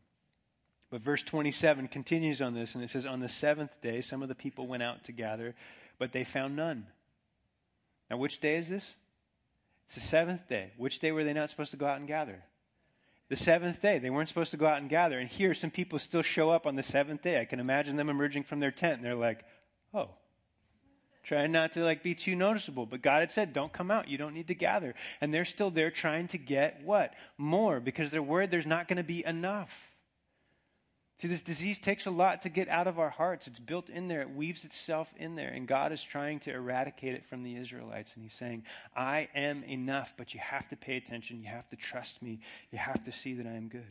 But 0.90 1.02
verse 1.02 1.22
27 1.22 1.88
continues 1.88 2.40
on 2.40 2.54
this, 2.54 2.74
and 2.74 2.82
it 2.82 2.90
says, 2.90 3.04
On 3.04 3.20
the 3.20 3.28
seventh 3.28 3.80
day, 3.80 4.00
some 4.00 4.22
of 4.22 4.28
the 4.28 4.34
people 4.34 4.66
went 4.66 4.82
out 4.82 5.04
to 5.04 5.12
gather, 5.12 5.54
but 5.98 6.12
they 6.12 6.24
found 6.24 6.56
none. 6.56 6.86
Now, 8.10 8.16
which 8.16 8.40
day 8.40 8.56
is 8.56 8.68
this? 8.68 8.96
It's 9.86 9.96
the 9.96 10.00
seventh 10.00 10.48
day. 10.48 10.72
Which 10.76 10.98
day 10.98 11.12
were 11.12 11.24
they 11.24 11.32
not 11.32 11.50
supposed 11.50 11.72
to 11.72 11.76
go 11.76 11.86
out 11.86 11.98
and 11.98 12.08
gather? 12.08 12.44
The 13.28 13.36
seventh 13.36 13.82
day. 13.82 13.98
They 13.98 14.10
weren't 14.10 14.28
supposed 14.28 14.52
to 14.52 14.56
go 14.56 14.66
out 14.66 14.78
and 14.78 14.88
gather. 14.88 15.18
And 15.18 15.28
here, 15.28 15.52
some 15.52 15.70
people 15.70 15.98
still 15.98 16.22
show 16.22 16.50
up 16.50 16.66
on 16.66 16.76
the 16.76 16.82
seventh 16.82 17.22
day. 17.22 17.40
I 17.40 17.44
can 17.44 17.60
imagine 17.60 17.96
them 17.96 18.08
emerging 18.08 18.44
from 18.44 18.60
their 18.60 18.70
tent, 18.70 18.96
and 18.96 19.04
they're 19.04 19.14
like, 19.14 19.44
Oh, 19.92 20.10
trying 21.24 21.52
not 21.52 21.72
to 21.72 21.84
like 21.84 22.02
be 22.02 22.14
too 22.14 22.34
noticeable 22.36 22.86
but 22.86 23.02
god 23.02 23.20
had 23.20 23.30
said 23.30 23.52
don't 23.52 23.72
come 23.72 23.90
out. 23.90 24.08
You 24.08 24.18
don't 24.18 24.34
need 24.34 24.48
to 24.48 24.54
gather. 24.54 24.94
And 25.20 25.32
they're 25.32 25.44
still 25.44 25.70
there 25.70 25.90
trying 25.90 26.26
to 26.28 26.38
get 26.38 26.82
what? 26.84 27.14
More 27.38 27.80
because 27.80 28.10
they're 28.10 28.22
worried 28.22 28.50
there's 28.50 28.66
not 28.66 28.88
going 28.88 28.96
to 28.98 29.04
be 29.04 29.24
enough. 29.24 29.90
See 31.18 31.28
this 31.28 31.42
disease 31.42 31.78
takes 31.78 32.06
a 32.06 32.10
lot 32.10 32.42
to 32.42 32.48
get 32.48 32.68
out 32.68 32.88
of 32.88 32.98
our 32.98 33.10
hearts. 33.10 33.46
It's 33.46 33.60
built 33.60 33.88
in 33.88 34.08
there. 34.08 34.20
It 34.20 34.34
weaves 34.34 34.64
itself 34.64 35.14
in 35.16 35.36
there. 35.36 35.48
And 35.50 35.66
god 35.66 35.92
is 35.92 36.02
trying 36.02 36.40
to 36.40 36.52
eradicate 36.52 37.14
it 37.14 37.24
from 37.24 37.42
the 37.42 37.56
israelites. 37.56 38.14
And 38.14 38.22
he's 38.22 38.34
saying 38.34 38.64
i 38.96 39.28
am 39.34 39.64
enough 39.64 40.14
but 40.16 40.34
you 40.34 40.40
have 40.40 40.68
to 40.68 40.76
pay 40.76 40.96
attention. 40.96 41.40
You 41.40 41.48
have 41.48 41.68
to 41.70 41.76
trust 41.76 42.22
me. 42.22 42.40
You 42.70 42.78
have 42.78 43.02
to 43.04 43.12
see 43.12 43.34
that 43.34 43.46
i 43.46 43.52
am 43.52 43.68
good 43.68 43.90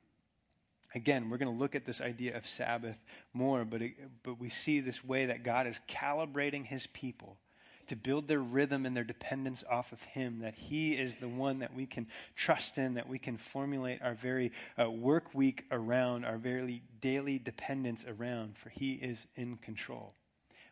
Again, 0.93 1.29
we're 1.29 1.37
going 1.37 1.51
to 1.51 1.57
look 1.57 1.75
at 1.75 1.85
this 1.85 2.01
idea 2.01 2.35
of 2.35 2.45
Sabbath 2.45 2.97
more, 3.33 3.63
but, 3.63 3.81
it, 3.81 3.93
but 4.23 4.39
we 4.39 4.49
see 4.49 4.79
this 4.79 5.03
way 5.03 5.27
that 5.27 5.43
God 5.43 5.67
is 5.67 5.79
calibrating 5.87 6.65
his 6.65 6.87
people 6.87 7.37
to 7.87 7.95
build 7.95 8.27
their 8.27 8.39
rhythm 8.39 8.85
and 8.85 8.95
their 8.95 9.03
dependence 9.03 9.63
off 9.69 9.91
of 9.91 10.01
him, 10.03 10.39
that 10.39 10.55
he 10.55 10.93
is 10.93 11.15
the 11.15 11.27
one 11.27 11.59
that 11.59 11.73
we 11.73 11.85
can 11.85 12.07
trust 12.35 12.77
in, 12.77 12.93
that 12.93 13.07
we 13.07 13.19
can 13.19 13.37
formulate 13.37 14.01
our 14.01 14.13
very 14.13 14.51
uh, 14.79 14.89
work 14.89 15.33
week 15.33 15.65
around, 15.71 16.23
our 16.23 16.37
very 16.37 16.81
daily 17.01 17.39
dependence 17.39 18.05
around, 18.05 18.57
for 18.57 18.69
he 18.69 18.93
is 18.93 19.27
in 19.35 19.57
control 19.57 20.13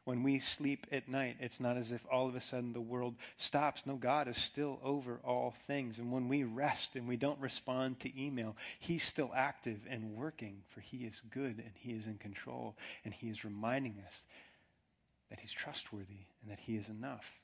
when 0.09 0.23
we 0.23 0.39
sleep 0.39 0.87
at 0.91 1.07
night, 1.07 1.37
it's 1.39 1.59
not 1.59 1.77
as 1.77 1.91
if 1.91 2.03
all 2.11 2.27
of 2.27 2.35
a 2.35 2.41
sudden 2.41 2.73
the 2.73 2.81
world 2.81 3.13
stops. 3.37 3.85
No, 3.85 3.95
God 3.95 4.27
is 4.27 4.37
still 4.37 4.79
over 4.83 5.19
all 5.23 5.53
things. 5.67 5.99
And 5.99 6.11
when 6.11 6.27
we 6.27 6.43
rest 6.43 6.95
and 6.95 7.07
we 7.07 7.15
don't 7.15 7.39
respond 7.39 7.99
to 7.99 8.19
email, 8.19 8.55
He's 8.79 9.03
still 9.03 9.29
active 9.35 9.81
and 9.87 10.15
working, 10.15 10.63
for 10.69 10.81
He 10.81 11.05
is 11.05 11.21
good 11.29 11.59
and 11.59 11.73
He 11.75 11.91
is 11.91 12.07
in 12.07 12.15
control. 12.15 12.75
And 13.05 13.13
He 13.13 13.29
is 13.29 13.45
reminding 13.45 14.01
us 14.03 14.25
that 15.29 15.41
He's 15.41 15.51
trustworthy 15.51 16.25
and 16.41 16.49
that 16.49 16.61
He 16.61 16.75
is 16.75 16.89
enough. 16.89 17.39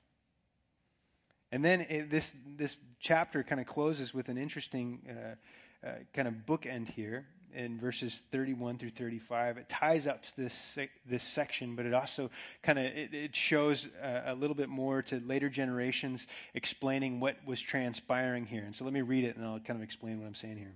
And 1.51 1.63
then 1.63 1.82
it, 1.82 2.10
this, 2.10 2.34
this 2.58 2.78
chapter 2.99 3.43
kind 3.43 3.62
of 3.62 3.67
closes 3.67 4.12
with 4.12 4.28
an 4.28 4.39
interesting 4.39 5.01
uh, 5.08 5.88
uh, 5.88 5.91
kind 6.15 6.28
of 6.28 6.34
bookend 6.47 6.89
here 6.89 7.28
in 7.55 7.79
verses 7.79 8.23
31 8.31 8.77
through 8.77 8.91
35. 8.91 9.57
It 9.57 9.69
ties 9.69 10.07
up 10.07 10.25
this 10.35 10.77
this 11.05 11.23
section, 11.23 11.75
but 11.75 11.85
it 11.85 11.93
also 11.93 12.29
kind 12.61 12.77
of 12.77 12.85
it, 12.85 13.13
it, 13.13 13.35
shows 13.35 13.87
a, 14.01 14.23
a, 14.27 14.35
little 14.35 14.55
bit 14.55 14.69
more 14.69 15.01
to 15.03 15.19
later 15.25 15.49
generations, 15.49 16.27
explaining 16.53 17.19
what 17.19 17.37
was 17.45 17.61
transpiring 17.61 18.45
here. 18.45 18.63
And 18.63 18.75
so 18.75 18.83
let 18.83 18.93
me 18.93 19.01
read 19.01 19.23
it, 19.23 19.35
and 19.35 19.45
I'll 19.45 19.59
kind 19.59 19.77
of 19.77 19.83
explain 19.83 20.19
what 20.19 20.27
I'm 20.27 20.35
saying 20.35 20.57
here. 20.57 20.75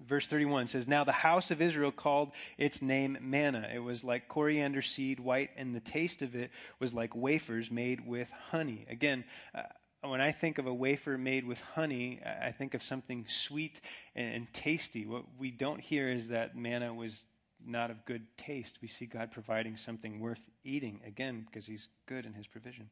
Verse 0.00 0.28
31 0.28 0.68
says, 0.68 0.86
Now 0.86 1.02
the 1.02 1.10
house 1.10 1.50
of 1.50 1.60
Israel 1.60 1.90
called 1.90 2.30
its 2.56 2.80
name 2.80 3.18
manna. 3.20 3.68
It 3.72 3.80
was 3.80 4.04
like 4.04 4.28
coriander 4.28 4.80
seed, 4.80 5.18
white, 5.18 5.50
and 5.56 5.74
the 5.74 5.80
taste 5.80 6.22
of 6.22 6.36
it 6.36 6.52
was 6.78 6.94
like 6.94 7.16
wafers 7.16 7.68
made 7.68 8.06
with 8.06 8.30
honey. 8.50 8.86
Again, 8.88 9.24
uh, 9.52 9.62
when 10.02 10.20
I 10.20 10.32
think 10.32 10.58
of 10.58 10.66
a 10.66 10.74
wafer 10.74 11.18
made 11.18 11.44
with 11.44 11.60
honey, 11.60 12.20
I 12.24 12.52
think 12.52 12.74
of 12.74 12.82
something 12.82 13.26
sweet 13.28 13.80
and, 14.14 14.46
tasty. 14.52 15.06
What 15.06 15.24
we 15.38 15.50
don't 15.50 15.80
hear 15.80 16.08
is 16.08 16.28
that 16.28 16.56
manna 16.56 16.94
was 16.94 17.24
not 17.64 17.90
of 17.90 18.04
good 18.04 18.26
taste. 18.36 18.78
We 18.80 18.88
see 18.88 19.06
God 19.06 19.32
providing 19.32 19.76
something 19.76 20.20
worth 20.20 20.48
eating, 20.62 21.00
again, 21.04 21.46
because 21.46 21.66
He's 21.66 21.88
good 22.06 22.24
in 22.26 22.34
His 22.34 22.46
provision. 22.46 22.90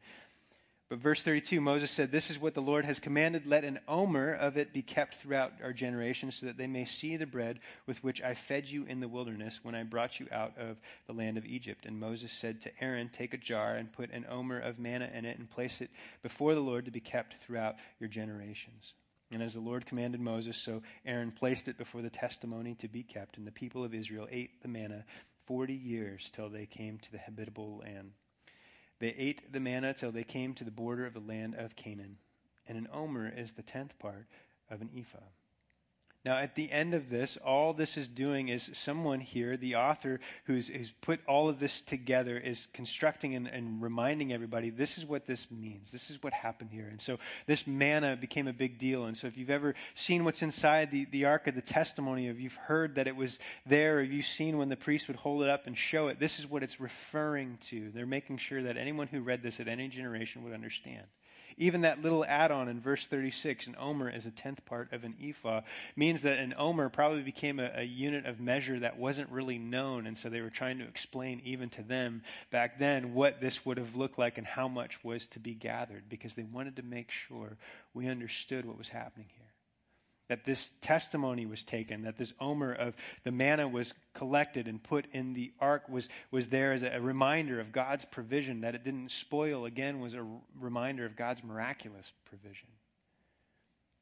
But 0.88 0.98
verse 0.98 1.20
32, 1.20 1.60
Moses 1.60 1.90
said, 1.90 2.12
This 2.12 2.30
is 2.30 2.38
what 2.38 2.54
the 2.54 2.62
Lord 2.62 2.84
has 2.84 3.00
commanded. 3.00 3.44
Let 3.44 3.64
an 3.64 3.80
omer 3.88 4.32
of 4.32 4.56
it 4.56 4.72
be 4.72 4.82
kept 4.82 5.16
throughout 5.16 5.54
our 5.60 5.72
generations, 5.72 6.36
so 6.36 6.46
that 6.46 6.58
they 6.58 6.68
may 6.68 6.84
see 6.84 7.16
the 7.16 7.26
bread 7.26 7.58
with 7.86 8.04
which 8.04 8.22
I 8.22 8.34
fed 8.34 8.68
you 8.68 8.84
in 8.84 9.00
the 9.00 9.08
wilderness 9.08 9.58
when 9.64 9.74
I 9.74 9.82
brought 9.82 10.20
you 10.20 10.28
out 10.30 10.56
of 10.56 10.76
the 11.08 11.12
land 11.12 11.38
of 11.38 11.44
Egypt. 11.44 11.86
And 11.86 11.98
Moses 11.98 12.32
said 12.32 12.60
to 12.60 12.70
Aaron, 12.80 13.08
Take 13.08 13.34
a 13.34 13.38
jar 13.38 13.74
and 13.74 13.92
put 13.92 14.12
an 14.12 14.26
omer 14.30 14.60
of 14.60 14.78
manna 14.78 15.10
in 15.12 15.24
it, 15.24 15.38
and 15.38 15.50
place 15.50 15.80
it 15.80 15.90
before 16.22 16.54
the 16.54 16.60
Lord 16.60 16.84
to 16.84 16.92
be 16.92 17.00
kept 17.00 17.34
throughout 17.34 17.74
your 17.98 18.08
generations. 18.08 18.94
And 19.32 19.42
as 19.42 19.54
the 19.54 19.60
Lord 19.60 19.86
commanded 19.86 20.20
Moses, 20.20 20.56
so 20.56 20.82
Aaron 21.04 21.32
placed 21.32 21.66
it 21.66 21.76
before 21.76 22.00
the 22.00 22.10
testimony 22.10 22.76
to 22.76 22.86
be 22.86 23.02
kept. 23.02 23.38
And 23.38 23.46
the 23.46 23.50
people 23.50 23.82
of 23.82 23.92
Israel 23.92 24.28
ate 24.30 24.62
the 24.62 24.68
manna 24.68 25.04
forty 25.46 25.74
years 25.74 26.30
till 26.32 26.48
they 26.48 26.66
came 26.66 26.98
to 26.98 27.10
the 27.10 27.18
habitable 27.18 27.78
land. 27.78 28.12
They 28.98 29.10
ate 29.10 29.52
the 29.52 29.60
manna 29.60 29.92
till 29.94 30.12
they 30.12 30.24
came 30.24 30.54
to 30.54 30.64
the 30.64 30.70
border 30.70 31.06
of 31.06 31.14
the 31.14 31.20
land 31.20 31.54
of 31.54 31.76
Canaan. 31.76 32.18
And 32.66 32.78
an 32.78 32.88
omer 32.92 33.28
is 33.28 33.52
the 33.52 33.62
tenth 33.62 33.98
part 33.98 34.26
of 34.70 34.80
an 34.80 34.90
ephah. 34.96 35.30
Now, 36.26 36.38
at 36.38 36.56
the 36.56 36.72
end 36.72 36.92
of 36.92 37.08
this, 37.08 37.36
all 37.36 37.72
this 37.72 37.96
is 37.96 38.08
doing 38.08 38.48
is 38.48 38.68
someone 38.72 39.20
here, 39.20 39.56
the 39.56 39.76
author 39.76 40.18
who's, 40.46 40.66
who's 40.66 40.90
put 40.90 41.20
all 41.28 41.48
of 41.48 41.60
this 41.60 41.80
together, 41.80 42.36
is 42.36 42.66
constructing 42.72 43.36
and, 43.36 43.46
and, 43.46 43.80
reminding 43.80 44.32
everybody 44.32 44.70
this 44.70 44.98
is 44.98 45.06
what 45.06 45.26
this 45.26 45.48
means. 45.52 45.92
This 45.92 46.10
is 46.10 46.20
what 46.24 46.32
happened 46.32 46.70
here. 46.72 46.88
And 46.90 47.00
so 47.00 47.20
this 47.46 47.64
manna 47.64 48.16
became 48.16 48.48
a 48.48 48.52
big 48.52 48.76
deal. 48.76 49.04
And 49.04 49.16
so 49.16 49.28
if 49.28 49.38
you've 49.38 49.50
ever 49.50 49.76
seen 49.94 50.24
what's 50.24 50.42
inside 50.42 50.90
the, 50.90 51.04
the 51.04 51.26
Ark 51.26 51.46
of 51.46 51.54
the 51.54 51.62
Testimony, 51.62 52.26
if 52.26 52.40
you've 52.40 52.56
heard 52.56 52.96
that 52.96 53.06
it 53.06 53.14
was 53.14 53.38
there, 53.64 53.98
or 53.98 54.02
you've 54.02 54.26
seen 54.26 54.58
when 54.58 54.68
the 54.68 54.76
priest 54.76 55.06
would 55.06 55.18
hold 55.18 55.44
it 55.44 55.48
up 55.48 55.68
and 55.68 55.78
show 55.78 56.08
it, 56.08 56.18
this 56.18 56.40
is 56.40 56.50
what 56.50 56.64
it's 56.64 56.80
referring 56.80 57.56
to. 57.68 57.92
They're 57.94 58.04
making 58.04 58.38
sure 58.38 58.64
that 58.64 58.76
anyone 58.76 59.06
who 59.06 59.20
read 59.20 59.44
this 59.44 59.60
at 59.60 59.68
any 59.68 59.86
generation 59.86 60.42
would 60.42 60.52
understand. 60.52 61.06
Even 61.58 61.80
that 61.80 62.02
little 62.02 62.24
add 62.24 62.50
on 62.50 62.68
in 62.68 62.80
verse 62.80 63.06
36, 63.06 63.66
an 63.66 63.76
omer 63.78 64.10
is 64.10 64.26
a 64.26 64.30
tenth 64.30 64.64
part 64.66 64.92
of 64.92 65.04
an 65.04 65.14
ephah, 65.22 65.62
means 65.96 66.22
that 66.22 66.38
an 66.38 66.52
omer 66.58 66.88
probably 66.88 67.22
became 67.22 67.58
a, 67.58 67.70
a, 67.76 67.82
unit 67.82 68.26
of 68.26 68.40
measure 68.40 68.78
that 68.78 68.98
wasn't 68.98 69.30
really 69.30 69.58
known. 69.58 70.06
And 70.06 70.18
so 70.18 70.28
they 70.28 70.42
were 70.42 70.50
trying 70.50 70.78
to 70.78 70.86
explain, 70.86 71.40
even 71.44 71.70
to 71.70 71.82
them 71.82 72.22
back 72.50 72.78
then, 72.78 73.14
what 73.14 73.40
this 73.40 73.64
would 73.64 73.78
have 73.78 73.96
looked 73.96 74.18
like 74.18 74.36
and 74.36 74.46
how 74.46 74.68
much 74.68 75.02
was 75.02 75.26
to 75.28 75.38
be 75.38 75.54
gathered 75.54 76.04
because 76.10 76.34
they 76.34 76.42
wanted 76.42 76.76
to 76.76 76.82
make 76.82 77.10
sure 77.10 77.56
we 77.94 78.06
understood 78.06 78.66
what 78.66 78.76
was 78.76 78.90
happening 78.90 79.28
here 79.34 79.45
that 80.28 80.44
this 80.44 80.72
testimony 80.80 81.46
was 81.46 81.62
taken, 81.62 82.02
that 82.02 82.16
this 82.16 82.32
omer 82.40 82.72
of 82.72 82.94
the 83.24 83.30
manna 83.30 83.68
was 83.68 83.94
collected 84.14 84.66
and 84.66 84.82
put 84.82 85.06
in 85.12 85.34
the 85.34 85.52
ark 85.60 85.88
was, 85.88 86.08
was 86.30 86.48
there 86.48 86.72
as 86.72 86.82
a, 86.82 87.00
reminder 87.00 87.60
of 87.60 87.72
God's 87.72 88.04
provision, 88.04 88.62
that 88.62 88.74
it 88.74 88.84
didn't 88.84 89.10
spoil, 89.10 89.64
again, 89.64 90.00
was 90.00 90.14
a 90.14 90.26
reminder 90.58 91.04
of 91.06 91.16
God's 91.16 91.44
miraculous 91.44 92.12
provision. 92.24 92.68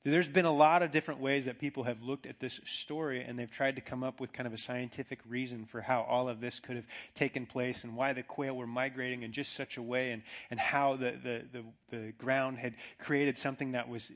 There's 0.04 0.28
been 0.28 0.44
a 0.44 0.52
lot 0.52 0.82
of 0.82 0.90
different 0.90 1.20
ways 1.20 1.46
that 1.46 1.58
people 1.58 1.84
have 1.84 2.02
looked 2.02 2.26
at 2.26 2.38
this 2.38 2.60
story 2.66 3.22
and 3.22 3.38
they've 3.38 3.50
tried 3.50 3.76
to 3.76 3.80
come 3.80 4.04
up 4.04 4.20
with 4.20 4.34
kind 4.34 4.46
of 4.46 4.52
a 4.52 4.58
scientific 4.58 5.20
reason 5.26 5.64
for 5.64 5.80
how 5.80 6.02
all 6.02 6.28
of 6.28 6.40
this 6.40 6.60
could 6.60 6.76
have 6.76 6.84
taken 7.14 7.46
place 7.46 7.84
and 7.84 7.96
why 7.96 8.12
the 8.12 8.22
quail 8.22 8.54
were 8.54 8.66
migrating 8.66 9.22
in 9.22 9.32
just 9.32 9.56
such 9.56 9.78
a 9.78 9.82
way 9.82 10.12
and, 10.12 10.22
and 10.50 10.60
how 10.60 10.96
the, 10.96 11.12
the, 11.22 11.42
the, 11.52 11.64
the 11.96 12.12
ground 12.18 12.58
had 12.58 12.74
created 12.98 13.38
something 13.38 13.72
that 13.72 13.88
was 13.88 14.12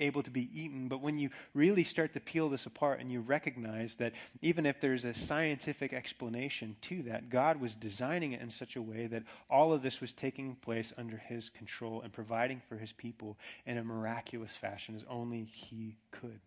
able 0.00 0.22
to 0.22 0.30
be 0.30 0.48
eaten. 0.54 0.88
But 0.88 1.00
when 1.00 1.18
you 1.18 1.30
really 1.54 1.84
start 1.84 2.14
to 2.14 2.20
peel 2.20 2.48
this 2.48 2.66
apart 2.66 3.00
and 3.00 3.12
you 3.12 3.20
recognize 3.20 3.96
that 3.96 4.12
even 4.42 4.66
if 4.66 4.80
there's 4.80 5.04
a 5.04 5.14
scientific 5.14 5.92
explanation 5.92 6.76
to 6.82 7.02
that, 7.04 7.30
God 7.30 7.60
was 7.60 7.74
designing 7.74 8.32
it 8.32 8.40
in 8.40 8.50
such 8.50 8.76
a 8.76 8.82
way 8.82 9.06
that 9.06 9.22
all 9.48 9.72
of 9.72 9.82
this 9.82 10.00
was 10.00 10.12
taking 10.12 10.56
place 10.56 10.92
under 10.96 11.18
His 11.18 11.48
control 11.50 12.00
and 12.02 12.12
providing 12.12 12.62
for 12.68 12.76
His 12.76 12.92
people 12.92 13.36
in 13.66 13.78
a 13.78 13.84
miraculous 13.84 14.52
fashion 14.52 14.96
as 14.96 15.04
only 15.20 15.44
He 15.44 15.96
could. 16.10 16.40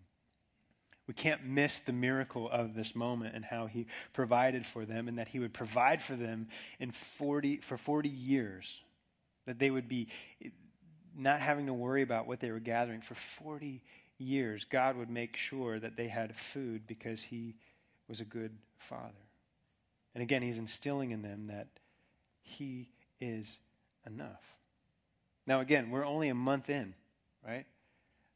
We 1.08 1.14
can't 1.14 1.46
miss 1.46 1.82
the 1.82 1.94
miracle 1.94 2.50
of 2.50 2.76
this 2.76 2.96
moment 2.96 3.36
and 3.36 3.44
how 3.44 3.66
he 3.66 3.88
provided 4.14 4.66
for 4.66 4.86
them 4.86 5.10
and 5.10 5.18
that 5.18 5.28
he 5.28 5.40
would 5.40 5.54
provide 5.54 6.02
for 6.02 6.16
them 6.16 6.48
in 6.80 6.92
40 6.92 7.58
for 7.58 7.76
40 7.76 8.08
years 8.08 8.82
that 9.46 9.60
they 9.60 9.70
would 9.70 9.90
be 9.90 10.08
not 11.16 11.40
having 11.42 11.66
to 11.68 11.74
worry 11.74 12.02
about 12.02 12.28
what 12.28 12.40
they 12.40 12.52
were 12.52 12.60
gathering 12.60 13.02
for 13.02 13.16
40 13.16 13.82
years, 14.18 14.66
God 14.66 14.96
would 14.96 15.10
make 15.10 15.36
sure 15.36 15.80
that 15.80 15.96
they 15.96 16.08
had 16.08 16.36
food 16.36 16.88
because 16.88 17.22
He 17.22 17.56
was 18.08 18.20
a 18.20 18.26
good 18.26 18.58
Father. 18.78 19.12
And 20.14 20.22
again, 20.22 20.42
He's 20.42 20.58
instilling 20.58 21.12
in 21.12 21.22
them 21.22 21.48
that 21.48 21.68
He 22.42 22.90
is 23.20 23.60
enough. 24.06 24.58
Now, 25.46 25.60
again, 25.60 25.92
we're 25.92 26.06
only 26.06 26.30
a 26.30 26.36
month 26.36 26.70
in, 26.70 26.94
right? 27.46 27.66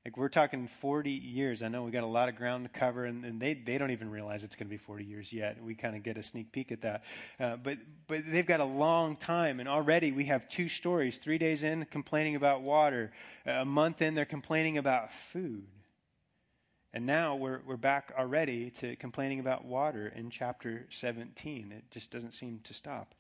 Like 0.08 0.16
we're 0.16 0.30
talking 0.30 0.68
40 0.68 1.12
years. 1.12 1.62
I 1.62 1.68
know 1.68 1.84
we 1.84 1.92
got 1.92 2.06
a 2.06 2.08
lot 2.08 2.30
of 2.30 2.38
ground 2.38 2.64
to 2.64 2.70
cover, 2.70 3.04
and, 3.04 3.26
and 3.26 3.42
they, 3.42 3.54
they 3.54 3.78
don't 3.78 3.92
even 3.92 4.10
realize 4.10 4.46
it's 4.46 4.56
going 4.56 4.68
to 4.68 4.70
be 4.70 4.78
40 4.78 5.04
years 5.04 5.34
yet. 5.34 5.62
We 5.62 5.76
kind 5.76 5.98
of 5.98 6.04
get 6.04 6.18
a 6.18 6.24
sneak 6.24 6.54
peek 6.54 6.72
at 6.72 6.80
that. 6.84 7.04
Uh, 7.38 7.58
but, 7.58 7.78
but 8.08 8.22
they've 8.26 8.48
got 8.48 8.62
a 8.62 8.66
long 8.66 9.18
time, 9.18 9.60
and 9.60 9.68
already 9.68 10.14
we 10.14 10.24
have 10.24 10.48
two 10.48 10.70
stories. 10.70 11.18
Three 11.18 11.38
days 11.38 11.62
in, 11.62 11.84
complaining 11.92 12.38
about 12.38 12.62
water. 12.62 13.12
A 13.46 13.66
month 13.66 14.02
in, 14.02 14.16
they're 14.16 14.24
complaining 14.24 14.78
about 14.78 15.12
food. 15.12 15.68
And 16.94 17.06
now 17.06 17.36
we're, 17.36 17.60
we're 17.68 17.76
back 17.76 18.14
already 18.18 18.70
to 18.80 18.96
complaining 18.96 19.42
about 19.42 19.66
water 19.66 20.08
in 20.16 20.30
chapter 20.30 20.88
17. 20.90 21.74
It 21.74 21.92
just 21.92 22.12
doesn't 22.12 22.32
seem 22.32 22.62
to 22.64 22.74
stop. 22.74 23.14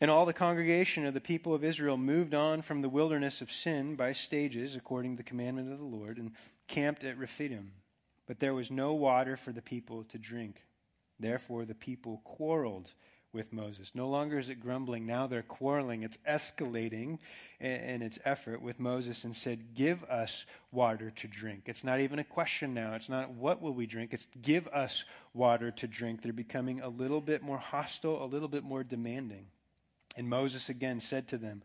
And 0.00 0.10
all 0.10 0.26
the 0.26 0.34
congregation 0.34 1.06
of 1.06 1.14
the 1.14 1.20
people 1.20 1.54
of 1.54 1.64
Israel 1.64 1.96
moved 1.96 2.34
on 2.34 2.60
from 2.60 2.82
the 2.82 2.88
wilderness 2.88 3.40
of 3.40 3.50
sin 3.50 3.96
by 3.96 4.12
stages, 4.12 4.76
according 4.76 5.12
to 5.12 5.16
the 5.18 5.28
commandment 5.28 5.72
of 5.72 5.78
the 5.78 5.84
Lord, 5.84 6.18
and 6.18 6.32
camped 6.68 7.02
at 7.02 7.16
Rephidim. 7.16 7.72
But 8.26 8.38
there 8.38 8.54
was 8.54 8.70
no 8.70 8.92
water 8.92 9.36
for 9.36 9.52
the 9.52 9.62
people 9.62 10.04
to 10.04 10.18
drink. 10.18 10.62
Therefore, 11.18 11.64
the 11.64 11.74
people 11.74 12.20
quarreled 12.24 12.92
with 13.32 13.52
Moses. 13.52 13.92
No 13.94 14.08
longer 14.08 14.38
is 14.38 14.48
it 14.48 14.60
grumbling, 14.60 15.06
now 15.06 15.26
they're 15.26 15.42
quarreling. 15.42 16.02
It's 16.02 16.18
escalating 16.28 17.18
in 17.60 18.02
its 18.02 18.18
effort 18.24 18.60
with 18.60 18.80
Moses 18.80 19.24
and 19.24 19.36
said, 19.36 19.74
Give 19.74 20.02
us 20.04 20.44
water 20.72 21.10
to 21.10 21.28
drink. 21.28 21.64
It's 21.66 21.84
not 21.84 22.00
even 22.00 22.18
a 22.18 22.24
question 22.24 22.74
now. 22.74 22.94
It's 22.94 23.08
not 23.08 23.30
what 23.30 23.62
will 23.62 23.74
we 23.74 23.86
drink, 23.86 24.12
it's 24.12 24.28
give 24.42 24.66
us 24.68 25.04
water 25.32 25.70
to 25.70 25.86
drink. 25.86 26.22
They're 26.22 26.32
becoming 26.32 26.80
a 26.80 26.88
little 26.88 27.20
bit 27.20 27.42
more 27.42 27.58
hostile, 27.58 28.22
a 28.22 28.26
little 28.26 28.48
bit 28.48 28.64
more 28.64 28.82
demanding. 28.82 29.46
And 30.16 30.28
Moses 30.28 30.68
again 30.68 31.00
said 31.00 31.28
to 31.28 31.38
them, 31.38 31.62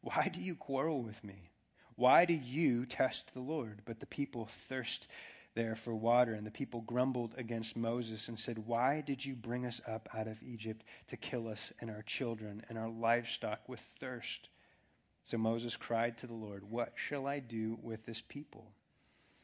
Why 0.00 0.30
do 0.32 0.40
you 0.40 0.54
quarrel 0.54 1.02
with 1.02 1.22
me? 1.22 1.50
Why 1.96 2.24
do 2.24 2.32
you 2.32 2.86
test 2.86 3.34
the 3.34 3.40
Lord? 3.40 3.82
But 3.84 4.00
the 4.00 4.06
people 4.06 4.46
thirst 4.46 5.06
there 5.54 5.74
for 5.74 5.94
water. 5.94 6.32
And 6.32 6.46
the 6.46 6.50
people 6.50 6.80
grumbled 6.80 7.34
against 7.36 7.76
Moses 7.76 8.28
and 8.28 8.38
said, 8.38 8.66
Why 8.66 9.02
did 9.06 9.24
you 9.24 9.34
bring 9.34 9.66
us 9.66 9.80
up 9.86 10.08
out 10.14 10.26
of 10.26 10.42
Egypt 10.42 10.84
to 11.08 11.16
kill 11.16 11.48
us 11.48 11.72
and 11.80 11.90
our 11.90 12.02
children 12.02 12.64
and 12.68 12.78
our 12.78 12.88
livestock 12.88 13.68
with 13.68 13.80
thirst? 14.00 14.48
So 15.22 15.36
Moses 15.36 15.76
cried 15.76 16.16
to 16.18 16.26
the 16.26 16.34
Lord, 16.34 16.70
What 16.70 16.92
shall 16.96 17.26
I 17.26 17.40
do 17.40 17.78
with 17.82 18.06
this 18.06 18.22
people? 18.26 18.72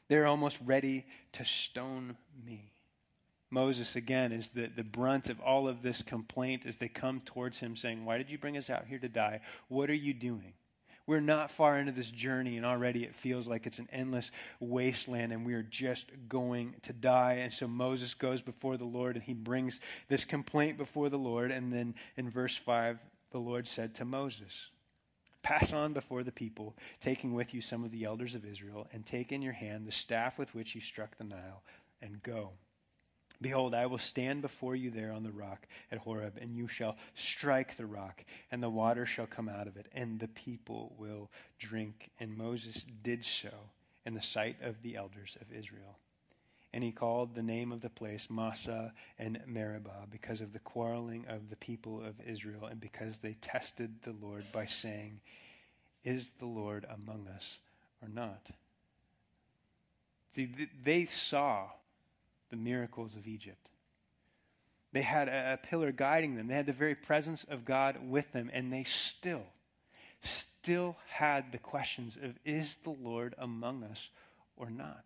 They're 0.08 0.26
almost 0.26 0.58
ready 0.64 1.06
to 1.32 1.44
stone 1.44 2.16
me. 2.44 2.72
Moses, 3.50 3.94
again, 3.94 4.32
is 4.32 4.50
the, 4.50 4.66
the 4.66 4.82
brunt 4.82 5.28
of 5.28 5.40
all 5.40 5.68
of 5.68 5.82
this 5.82 6.02
complaint 6.02 6.66
as 6.66 6.78
they 6.78 6.88
come 6.88 7.20
towards 7.20 7.60
him 7.60 7.76
saying, 7.76 8.04
Why 8.04 8.18
did 8.18 8.30
you 8.30 8.38
bring 8.38 8.56
us 8.56 8.70
out 8.70 8.86
here 8.86 8.98
to 8.98 9.08
die? 9.08 9.40
What 9.68 9.88
are 9.88 9.94
you 9.94 10.14
doing? 10.14 10.54
We're 11.06 11.20
not 11.20 11.52
far 11.52 11.78
into 11.78 11.92
this 11.92 12.10
journey, 12.10 12.56
and 12.56 12.66
already 12.66 13.04
it 13.04 13.14
feels 13.14 13.46
like 13.46 13.64
it's 13.64 13.78
an 13.78 13.88
endless 13.92 14.32
wasteland, 14.58 15.32
and 15.32 15.46
we 15.46 15.54
are 15.54 15.62
just 15.62 16.10
going 16.28 16.74
to 16.82 16.92
die. 16.92 17.34
And 17.34 17.54
so 17.54 17.68
Moses 17.68 18.12
goes 18.12 18.42
before 18.42 18.76
the 18.76 18.84
Lord, 18.84 19.14
and 19.14 19.24
he 19.24 19.32
brings 19.32 19.78
this 20.08 20.24
complaint 20.24 20.76
before 20.76 21.08
the 21.08 21.18
Lord. 21.18 21.52
And 21.52 21.72
then 21.72 21.94
in 22.16 22.28
verse 22.28 22.56
5, 22.56 22.98
the 23.30 23.38
Lord 23.38 23.68
said 23.68 23.94
to 23.96 24.04
Moses, 24.04 24.70
Pass 25.44 25.72
on 25.72 25.92
before 25.92 26.24
the 26.24 26.32
people, 26.32 26.74
taking 26.98 27.32
with 27.32 27.54
you 27.54 27.60
some 27.60 27.84
of 27.84 27.92
the 27.92 28.02
elders 28.02 28.34
of 28.34 28.44
Israel, 28.44 28.88
and 28.92 29.06
take 29.06 29.30
in 29.30 29.42
your 29.42 29.52
hand 29.52 29.86
the 29.86 29.92
staff 29.92 30.40
with 30.40 30.56
which 30.56 30.74
you 30.74 30.80
struck 30.80 31.16
the 31.18 31.24
Nile, 31.24 31.62
and 32.02 32.20
go. 32.24 32.50
Behold, 33.40 33.74
I 33.74 33.86
will 33.86 33.98
stand 33.98 34.42
before 34.42 34.74
you 34.74 34.90
there 34.90 35.12
on 35.12 35.22
the 35.22 35.30
rock 35.30 35.66
at 35.92 35.98
Horeb, 35.98 36.38
and 36.40 36.56
you 36.56 36.68
shall 36.68 36.96
strike 37.14 37.76
the 37.76 37.86
rock, 37.86 38.24
and 38.50 38.62
the 38.62 38.70
water 38.70 39.04
shall 39.04 39.26
come 39.26 39.48
out 39.48 39.66
of 39.66 39.76
it, 39.76 39.86
and 39.92 40.18
the 40.18 40.28
people 40.28 40.94
will 40.98 41.30
drink. 41.58 42.10
And 42.18 42.36
Moses 42.36 42.86
did 43.02 43.24
so 43.24 43.50
in 44.06 44.14
the 44.14 44.22
sight 44.22 44.56
of 44.62 44.82
the 44.82 44.96
elders 44.96 45.36
of 45.40 45.52
Israel. 45.52 45.98
And 46.72 46.82
he 46.82 46.92
called 46.92 47.34
the 47.34 47.42
name 47.42 47.72
of 47.72 47.80
the 47.80 47.90
place 47.90 48.28
Massah 48.30 48.92
and 49.18 49.40
Meribah 49.46 50.06
because 50.10 50.40
of 50.40 50.52
the 50.52 50.58
quarreling 50.58 51.24
of 51.28 51.50
the 51.50 51.56
people 51.56 52.02
of 52.02 52.20
Israel, 52.26 52.66
and 52.66 52.80
because 52.80 53.18
they 53.18 53.34
tested 53.34 54.02
the 54.02 54.14
Lord 54.20 54.44
by 54.52 54.66
saying, 54.66 55.20
Is 56.04 56.30
the 56.38 56.46
Lord 56.46 56.86
among 56.88 57.28
us 57.28 57.58
or 58.02 58.08
not? 58.08 58.50
See, 60.32 60.48
they 60.84 61.06
saw 61.06 61.68
the 62.50 62.56
miracles 62.56 63.16
of 63.16 63.26
Egypt. 63.26 63.68
They 64.92 65.02
had 65.02 65.28
a, 65.28 65.58
pillar 65.62 65.92
guiding 65.92 66.36
them. 66.36 66.46
They 66.46 66.54
had 66.54 66.66
the 66.66 66.72
very 66.72 66.94
presence 66.94 67.44
of 67.48 67.64
God 67.64 67.98
with 68.08 68.32
them, 68.32 68.50
and 68.52 68.72
they 68.72 68.84
still, 68.84 69.44
still 70.22 70.96
had 71.08 71.52
the 71.52 71.58
questions 71.58 72.16
of 72.20 72.38
is 72.44 72.76
the 72.76 72.90
Lord 72.90 73.34
among 73.36 73.82
us 73.82 74.08
or 74.56 74.70
not? 74.70 75.04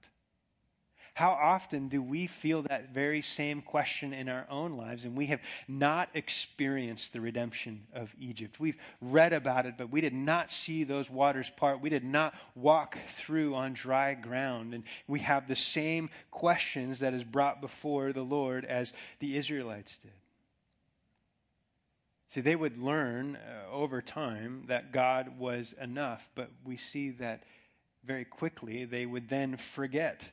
How 1.15 1.31
often 1.31 1.89
do 1.89 2.03
we 2.03 2.27
feel 2.27 2.63
that 2.63 2.95
very 2.95 3.21
same 3.23 3.63
question 3.63 4.13
in 4.13 4.29
our 4.29 4.47
own 4.49 4.77
lives 4.77 5.05
and 5.05 5.17
we 5.17 5.27
have 5.27 5.41
not 5.69 6.09
experienced 6.15 7.13
the 7.13 7.21
redemption 7.21 7.87
of 7.93 8.15
Egypt? 8.19 8.61
We've 8.61 8.79
read 9.01 9.33
about 9.33 9.67
it, 9.67 9.75
but 9.77 9.91
we 9.91 10.01
did 10.01 10.15
not 10.15 10.51
see 10.51 10.85
those 10.85 11.11
waters 11.11 11.51
part. 11.57 11.81
We 11.81 11.91
did 11.91 12.05
not 12.05 12.35
walk 12.55 12.99
through 13.09 13.55
on 13.55 13.73
dry 13.73 14.15
ground. 14.15 14.73
And 14.75 14.85
we 15.07 15.21
have 15.21 15.49
the 15.49 15.57
same 15.57 16.11
questions 16.31 17.01
that 17.01 17.15
is 17.15 17.25
brought 17.25 17.61
before 17.61 18.13
the 18.13 18.23
Lord 18.23 18.65
as 18.65 18.93
the 19.19 19.37
Israelites 19.37 19.97
did. 19.99 20.13
See, 22.29 22.41
they 22.41 22.55
would 22.55 22.79
learn 22.79 23.37
uh, 23.37 23.73
over 23.73 24.01
time 24.01 24.65
that 24.69 24.93
God 24.93 25.37
was 25.39 25.75
enough, 25.81 26.31
but 26.37 26.51
we 26.65 26.77
see 26.77 27.11
that 27.11 27.43
very 28.05 28.25
quickly 28.25 28.85
they 28.85 29.05
would 29.05 29.29
then 29.29 29.57
forget 29.57 30.31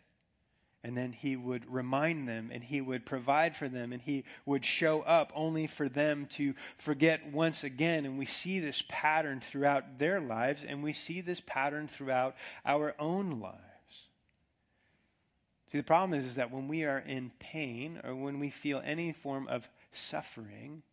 And 0.84 0.95
then 0.95 1.11
he 1.11 1.36
would 1.36 1.71
remind 1.71 2.28
them 2.28 2.49
and 2.53 2.63
he 2.63 2.80
would 2.82 3.05
provide 3.05 3.57
for 3.57 3.67
them 3.67 3.91
and 3.91 4.01
he 4.01 4.23
would 4.45 4.63
show 4.63 5.01
up 5.01 5.32
only 5.36 5.67
for 5.67 5.89
them 5.89 6.28
to 6.32 6.53
forget 6.75 7.32
once 7.32 7.63
again. 7.63 8.05
And 8.05 8.17
we 8.17 8.25
see 8.25 8.59
this 8.59 8.84
pattern 8.88 9.41
throughout 9.41 9.99
their 9.99 10.21
lives 10.21 10.63
and 10.65 10.84
we 10.84 10.93
see 10.93 11.19
this 11.19 11.41
pattern 11.45 11.88
throughout 11.88 12.36
our 12.65 12.95
own 12.99 13.39
lives. 13.39 13.57
See, 15.71 15.78
the 15.78 15.84
problem 15.84 16.17
is, 16.17 16.25
is 16.25 16.36
that 16.36 16.51
when 16.51 16.67
we 16.67 16.86
are 16.86 16.99
in 16.99 17.32
pain 17.39 17.99
or 18.03 18.15
when 18.15 18.39
we 18.39 18.49
feel 18.49 18.82
any 18.86 19.11
form 19.11 19.47
of 19.49 19.69
suffering, 19.91 20.84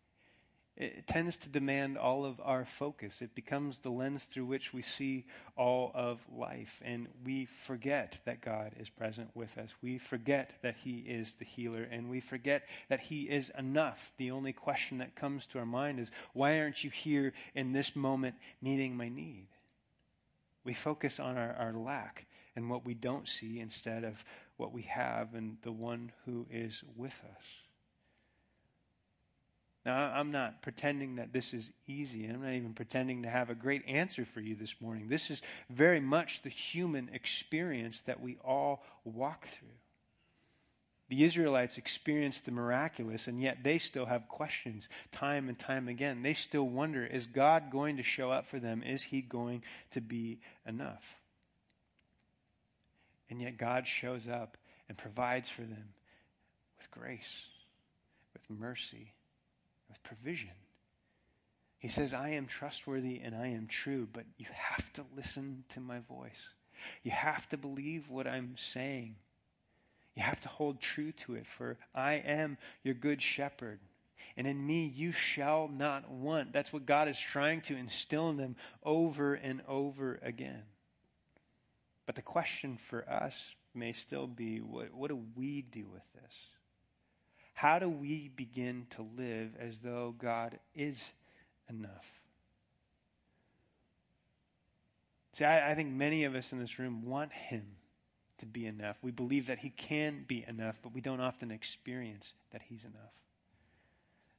it 0.77 1.07
tends 1.07 1.37
to 1.37 1.49
demand 1.49 1.97
all 1.97 2.25
of 2.25 2.41
our 2.43 2.65
focus. 2.65 3.23
It 3.23 3.35
becomes 3.35 3.79
the 3.79 3.91
lens 3.91 4.25
through 4.25 4.47
which 4.47 4.73
we 4.73 4.83
see 4.83 5.25
all 5.57 5.93
of 5.95 6.21
life. 6.33 6.83
And 6.85 7.07
we 7.25 7.45
forget 7.45 8.19
that 8.25 8.41
God 8.41 8.73
is 8.79 8.91
present 8.91 9.31
with 9.35 9.57
us. 9.57 9.71
We 9.83 9.99
forget 9.99 10.55
that 10.63 10.75
He 10.83 10.99
is 10.99 11.35
the 11.35 11.45
healer. 11.45 11.87
And 11.89 12.11
we 12.11 12.19
forget 12.19 12.65
that 12.89 13.03
He 13.03 13.23
is 13.23 13.53
enough. 13.57 14.13
The 14.17 14.33
only 14.33 14.53
question 14.53 14.99
that 14.99 15.15
comes 15.15 15.47
to 15.47 15.61
our 15.61 15.67
mind 15.67 16.01
is 16.01 16.11
why 16.33 16.59
aren't 16.59 16.83
you 16.83 16.91
here 16.91 17.33
in 17.55 17.73
this 17.73 17.95
moment 17.95 18.35
meeting 18.61 18.97
my 18.97 19.09
need? 19.09 19.47
We 20.65 20.75
focus 20.75 21.21
on 21.21 21.37
our, 21.37 21.53
our 21.53 21.73
lack 21.73 22.27
and 22.57 22.69
what 22.69 22.85
we 22.85 22.95
don't 22.95 23.29
see 23.29 23.61
instead 23.61 24.03
of 24.03 24.25
what 24.57 24.73
we 24.73 24.83
have 24.83 25.35
and 25.35 25.59
the 25.63 25.73
one 25.73 26.11
who 26.25 26.47
is 26.51 26.83
with 26.97 27.23
us. 27.37 27.64
Now, 29.85 30.13
I'm 30.15 30.31
not 30.31 30.63
pretending 30.63 31.17
that 31.17 31.33
this 31.33 31.53
is 31.53 31.71
easy. 31.87 32.25
I'm 32.27 32.43
not 32.43 32.53
even 32.53 32.73
pretending 32.73 33.23
to 33.23 33.29
have 33.29 33.51
a 33.51 33.55
great 33.55 33.87
answer 33.87 34.25
for 34.25 34.41
you 34.41 34.55
this 34.55 34.81
morning. 34.81 35.09
This 35.09 35.31
is 35.31 35.43
very 35.69 36.01
much 36.01 36.41
the 36.41 36.49
human 36.49 37.11
experience 37.13 38.01
that 38.03 38.21
we 38.21 38.39
all 38.43 38.83
walk 39.05 39.47
through. 39.47 39.69
The 41.11 41.23
Israelites 41.23 41.77
experienced 41.77 42.47
the 42.47 42.51
miraculous, 42.51 43.29
and 43.29 43.43
yet 43.43 43.59
they 43.63 43.77
still 43.77 44.07
have 44.07 44.27
questions 44.27 44.89
time 45.13 45.51
and 45.51 45.59
time 45.59 45.87
again. 45.87 46.23
They 46.23 46.33
still 46.33 46.67
wonder 46.67 47.05
is 47.05 47.27
God 47.27 47.71
going 47.71 47.99
to 47.99 48.03
show 48.03 48.31
up 48.31 48.47
for 48.47 48.59
them? 48.59 48.83
Is 48.83 49.03
He 49.03 49.21
going 49.21 49.63
to 49.91 50.01
be 50.01 50.41
enough? 50.67 51.21
And 53.29 53.43
yet 53.43 53.59
God 53.59 53.87
shows 53.87 54.27
up 54.29 54.57
and 54.89 54.97
provides 54.97 55.51
for 55.51 55.63
them 55.63 55.93
with 56.79 56.91
grace, 56.91 57.49
with 58.33 58.43
mercy 58.49 59.14
provision. 60.05 60.51
He 61.79 61.89
says, 61.89 62.15
I 62.15 62.31
am 62.31 62.47
trustworthy 62.47 63.21
and 63.21 63.35
I 63.35 63.49
am 63.49 63.67
true, 63.67 64.09
but 64.11 64.25
you 64.39 64.47
have 64.53 64.93
to 64.95 65.05
listen 65.15 65.65
to 65.71 65.81
my 65.81 65.99
voice. 65.99 66.51
You 67.03 67.11
have 67.11 67.49
to 67.51 67.59
believe 67.59 68.09
what 68.09 68.27
I'm 68.27 68.55
saying. 68.57 69.17
You 70.15 70.23
have 70.23 70.41
to 70.43 70.49
hold 70.49 70.81
true 70.81 71.13
to 71.13 71.35
it, 71.35 71.47
for 71.47 71.77
I 71.95 72.15
am 72.15 72.57
your 72.85 72.95
good 72.95 73.21
shepherd. 73.21 73.81
And 74.37 74.47
in 74.47 74.67
me 74.67 74.87
you 74.87 75.13
shall 75.13 75.69
not 75.69 76.11
want. 76.11 76.53
That's 76.53 76.73
what 76.73 76.87
God 76.87 77.09
is 77.09 77.19
trying 77.19 77.61
to 77.63 77.77
instill 77.77 78.31
in 78.31 78.37
them 78.37 78.57
over 78.83 79.35
and 79.35 79.61
over 79.69 80.19
again. 80.23 80.63
But 82.07 82.15
the 82.15 82.23
question 82.23 82.79
for 82.79 83.09
us 83.09 83.55
may 83.75 83.93
still 83.93 84.27
be 84.27 84.59
what, 84.59 84.95
what 84.95 85.09
do 85.09 85.21
we 85.37 85.63
do 85.63 85.87
with 85.93 86.05
this? 86.15 86.33
How 87.55 87.79
do 87.79 87.89
we 87.89 88.31
begin 88.35 88.87
to 88.91 89.07
live 89.17 89.57
as 89.59 89.79
though 89.79 90.15
God 90.19 90.59
is 90.75 91.13
enough? 91.71 92.13
See, 95.33 95.45
I, 95.45 95.73
I, 95.73 95.75
think 95.75 95.91
many 95.91 96.25
of 96.25 96.35
us 96.35 96.53
in 96.53 96.61
this 96.61 96.79
room 96.79 97.05
want 97.05 97.33
Him 97.33 97.65
to 98.39 98.47
be 98.47 98.67
enough. 98.67 98.99
We 99.03 99.11
believe 99.11 99.47
that 99.47 99.61
He 99.61 99.71
can 99.71 100.25
be 100.27 100.45
enough, 100.47 100.79
but 100.83 100.95
we 100.95 101.01
don't 101.01 101.21
often 101.21 101.51
experience 101.51 102.35
that 102.53 102.63
He's 102.69 102.85
enough. 102.85 103.13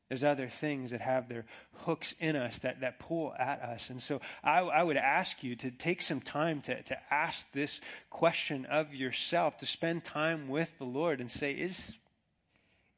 There's 0.10 0.24
other 0.24 0.48
things 0.48 0.92
that 0.92 1.02
have 1.02 1.28
their 1.30 1.46
hooks 1.80 2.14
in 2.20 2.36
us 2.36 2.60
that, 2.60 2.82
that 2.82 3.00
pull 3.00 3.34
at 3.40 3.62
us. 3.62 3.90
And 3.90 4.02
so 4.02 4.22
I, 4.44 4.60
I 4.60 4.84
would 4.84 4.98
ask 4.98 5.44
you 5.44 5.56
to 5.58 5.72
take 5.72 6.02
some 6.02 6.22
time 6.22 6.62
to, 6.62 6.82
to 6.84 6.98
ask 7.12 7.52
this 7.54 7.82
question 8.10 8.66
of 8.66 8.94
yourself, 8.94 9.58
to 9.58 9.66
spend 9.66 10.04
time 10.04 10.48
with 10.48 10.78
the 10.78 10.86
Lord 10.86 11.20
and 11.20 11.32
say, 11.32 11.54
Is, 11.54 11.94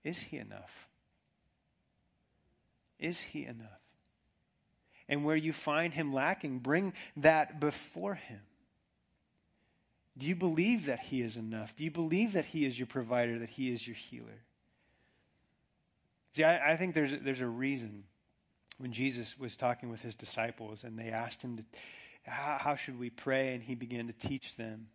is 0.07 0.19
he 0.19 0.37
enough? 0.37 0.87
Is 2.99 3.19
he 3.19 3.45
enough? 3.45 3.81
And 5.09 5.23
where 5.23 5.35
you 5.35 5.53
find 5.53 5.93
him 5.93 6.13
lacking, 6.13 6.59
bring 6.59 6.93
that 7.17 7.59
before 7.59 8.15
him. 8.15 8.39
Do 10.17 10.25
you 10.25 10.35
believe 10.35 10.87
that 10.87 10.99
he 10.99 11.21
is 11.21 11.37
enough? 11.37 11.75
Do 11.75 11.83
you 11.83 11.91
believe 11.91 12.33
that 12.33 12.45
he 12.45 12.65
is 12.65 12.79
your 12.79 12.87
provider, 12.87 13.37
that 13.39 13.51
he 13.51 13.71
is 13.71 13.85
your 13.85 13.95
healer? 13.95 14.41
See, 16.33 16.43
I, 16.43 16.73
I 16.73 16.77
think 16.77 16.95
there's, 16.95 17.13
there's 17.21 17.41
a 17.41 17.47
reason 17.47 18.03
when 18.79 18.91
Jesus 18.91 19.37
was 19.37 19.55
talking 19.55 19.89
with 19.89 20.01
his 20.01 20.15
disciples 20.15 20.83
and 20.83 20.97
they 20.97 21.09
asked 21.09 21.43
him, 21.43 21.57
to, 21.57 21.63
how, 22.23 22.57
how 22.59 22.75
should 22.75 22.99
we 22.99 23.09
pray? 23.09 23.53
And 23.53 23.63
he 23.63 23.75
began 23.75 24.07
to 24.07 24.13
teach 24.13 24.55
them. 24.55 24.87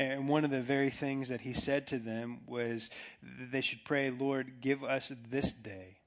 And 0.00 0.28
one 0.28 0.46
of 0.46 0.50
the 0.50 0.62
very 0.62 0.88
things 0.88 1.28
that 1.28 1.42
he 1.42 1.52
said 1.52 1.86
to 1.88 1.98
them 1.98 2.38
was 2.46 2.88
they 3.22 3.60
should 3.60 3.84
pray, 3.84 4.08
Lord, 4.08 4.62
give 4.62 4.82
us 4.82 5.12
this 5.30 5.52
day 5.52 5.98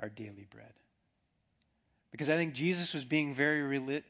our 0.00 0.08
daily 0.08 0.46
bread. 0.50 0.72
Because 2.12 2.30
I 2.30 2.36
think 2.36 2.54
Jesus 2.54 2.94
was 2.94 3.04
being 3.04 3.34
very 3.34 3.60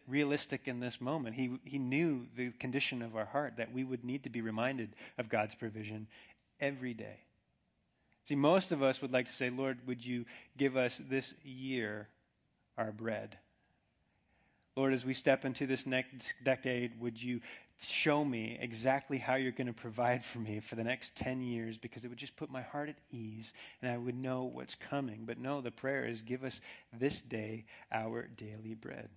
realistic 0.07 0.69
in 0.69 0.79
this 0.79 1.01
moment. 1.01 1.35
He, 1.35 1.59
he 1.65 1.79
knew 1.79 2.27
the 2.37 2.53
condition 2.53 3.03
of 3.03 3.17
our 3.17 3.25
heart, 3.25 3.55
that 3.57 3.73
we 3.73 3.83
would 3.83 4.05
need 4.05 4.23
to 4.23 4.31
be 4.31 4.41
reminded 4.41 4.91
of 5.19 5.29
God's 5.29 5.57
provision 5.57 6.07
every 6.61 6.95
day. 6.95 7.17
See, 8.23 8.37
most 8.37 8.71
of 8.71 8.81
us 8.81 9.03
would 9.03 9.13
like 9.13 9.27
to 9.27 9.33
say, 9.33 9.51
Lord, 9.51 9.79
would 9.89 10.07
you 10.07 10.25
give 10.57 10.77
us 10.77 11.03
this 11.05 11.35
year 11.43 12.07
our 12.79 12.93
bread? 12.93 13.39
Lord, 14.77 14.93
as 14.93 15.05
we 15.05 15.15
step 15.15 15.45
into 15.45 15.67
this 15.67 15.87
next 15.87 16.35
decade, 16.43 17.01
would 17.01 17.23
you 17.23 17.41
show 17.91 18.25
me 18.25 18.59
exactly 18.61 19.19
how 19.19 19.35
you're 19.35 19.53
going 19.53 19.67
to 19.67 19.73
provide 19.73 20.25
for 20.25 20.39
me 20.39 20.61
for 20.61 20.75
the 20.75 20.85
next 20.85 21.15
10 21.17 21.43
years 21.43 21.79
because 21.79 22.05
it 22.05 22.09
would 22.09 22.19
just 22.19 22.37
put 22.37 22.51
my 22.51 22.63
heart 22.63 22.89
at 22.89 22.97
ease 23.11 23.53
and 23.81 23.91
I 23.91 23.97
would 23.97 24.17
know 24.17 24.45
what's 24.45 24.75
coming. 24.75 25.25
But 25.25 25.39
no, 25.39 25.61
the 25.61 25.71
prayer 25.71 26.05
is 26.05 26.23
give 26.23 26.45
us 26.45 26.61
this 26.93 27.23
day 27.23 27.65
our 27.93 28.29
daily 28.37 28.75
bread. 28.75 29.09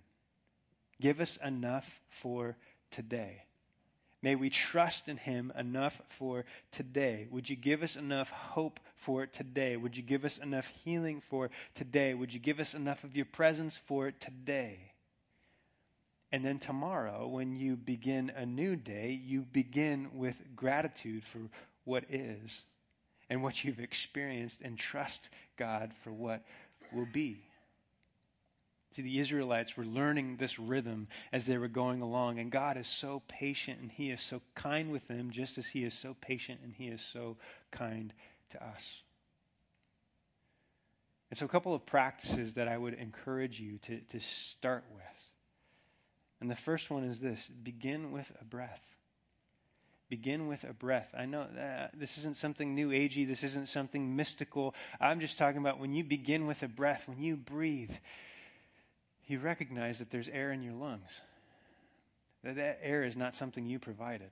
Give 1.00 1.20
us 1.20 1.38
enough 1.44 2.00
for 2.08 2.56
today. 2.90 3.42
May 4.20 4.34
we 4.34 4.50
trust 4.50 5.08
in 5.08 5.16
Him 5.16 5.52
enough 5.56 6.02
for 6.08 6.44
today. 6.72 7.28
Would 7.30 7.48
you 7.48 7.54
give 7.54 7.82
us 7.82 7.94
enough 7.94 8.30
hope 8.30 8.80
for 8.96 9.26
today? 9.26 9.76
Would 9.76 9.96
you 9.96 10.02
give 10.02 10.24
us 10.24 10.38
enough 10.38 10.72
healing 10.84 11.20
for 11.20 11.50
today? 11.74 12.14
Would 12.14 12.34
you 12.34 12.40
give 12.40 12.58
us 12.58 12.74
enough 12.74 13.04
of 13.04 13.14
your 13.14 13.26
presence 13.26 13.76
for 13.76 14.10
today? 14.10 14.92
And 16.30 16.44
then 16.44 16.58
tomorrow, 16.58 17.26
when 17.26 17.56
you 17.56 17.76
begin 17.76 18.30
a 18.36 18.44
new 18.44 18.76
day, 18.76 19.18
you 19.24 19.42
begin 19.42 20.10
with 20.12 20.42
gratitude 20.54 21.24
for 21.24 21.40
what 21.84 22.04
is 22.10 22.64
and 23.30 23.42
what 23.42 23.64
you've 23.64 23.80
experienced 23.80 24.60
and 24.60 24.78
trust 24.78 25.30
God 25.56 25.94
for 25.94 26.12
what 26.12 26.44
will 26.92 27.08
be. 27.10 27.44
See, 28.90 29.02
the 29.02 29.18
Israelites 29.18 29.76
were 29.76 29.84
learning 29.84 30.36
this 30.36 30.58
rhythm 30.58 31.08
as 31.30 31.46
they 31.46 31.58
were 31.58 31.68
going 31.68 32.00
along, 32.00 32.38
and 32.38 32.50
God 32.50 32.78
is 32.78 32.86
so 32.86 33.22
patient 33.28 33.80
and 33.80 33.92
He 33.92 34.10
is 34.10 34.20
so 34.20 34.40
kind 34.54 34.90
with 34.90 35.08
them, 35.08 35.30
just 35.30 35.58
as 35.58 35.68
He 35.68 35.84
is 35.84 35.92
so 35.92 36.16
patient 36.20 36.60
and 36.62 36.74
He 36.74 36.88
is 36.88 37.02
so 37.02 37.36
kind 37.70 38.14
to 38.50 38.64
us. 38.64 39.02
And 41.30 41.38
so, 41.38 41.44
a 41.44 41.48
couple 41.48 41.74
of 41.74 41.84
practices 41.84 42.54
that 42.54 42.68
I 42.68 42.78
would 42.78 42.94
encourage 42.94 43.60
you 43.60 43.76
to, 43.78 44.00
to 44.00 44.20
start 44.20 44.84
with. 44.94 45.04
And 46.40 46.50
the 46.50 46.56
first 46.56 46.90
one 46.90 47.04
is 47.04 47.20
this 47.20 47.48
begin 47.48 48.12
with 48.12 48.32
a 48.40 48.44
breath. 48.44 48.94
Begin 50.08 50.46
with 50.46 50.64
a 50.64 50.72
breath. 50.72 51.14
I 51.16 51.26
know 51.26 51.46
that 51.54 51.80
uh, 51.80 51.88
this 51.94 52.16
isn't 52.16 52.36
something 52.36 52.74
new 52.74 52.90
agey, 52.90 53.28
this 53.28 53.44
isn't 53.44 53.68
something 53.68 54.16
mystical. 54.16 54.74
I'm 55.00 55.20
just 55.20 55.36
talking 55.36 55.60
about 55.60 55.78
when 55.78 55.92
you 55.92 56.02
begin 56.02 56.46
with 56.46 56.62
a 56.62 56.68
breath, 56.68 57.06
when 57.06 57.20
you 57.22 57.36
breathe, 57.36 57.92
you 59.26 59.38
recognize 59.38 59.98
that 59.98 60.10
there's 60.10 60.28
air 60.28 60.50
in 60.50 60.62
your 60.62 60.72
lungs. 60.72 61.20
That 62.42 62.56
that 62.56 62.80
air 62.82 63.04
is 63.04 63.16
not 63.16 63.34
something 63.34 63.66
you 63.66 63.78
provided. 63.78 64.30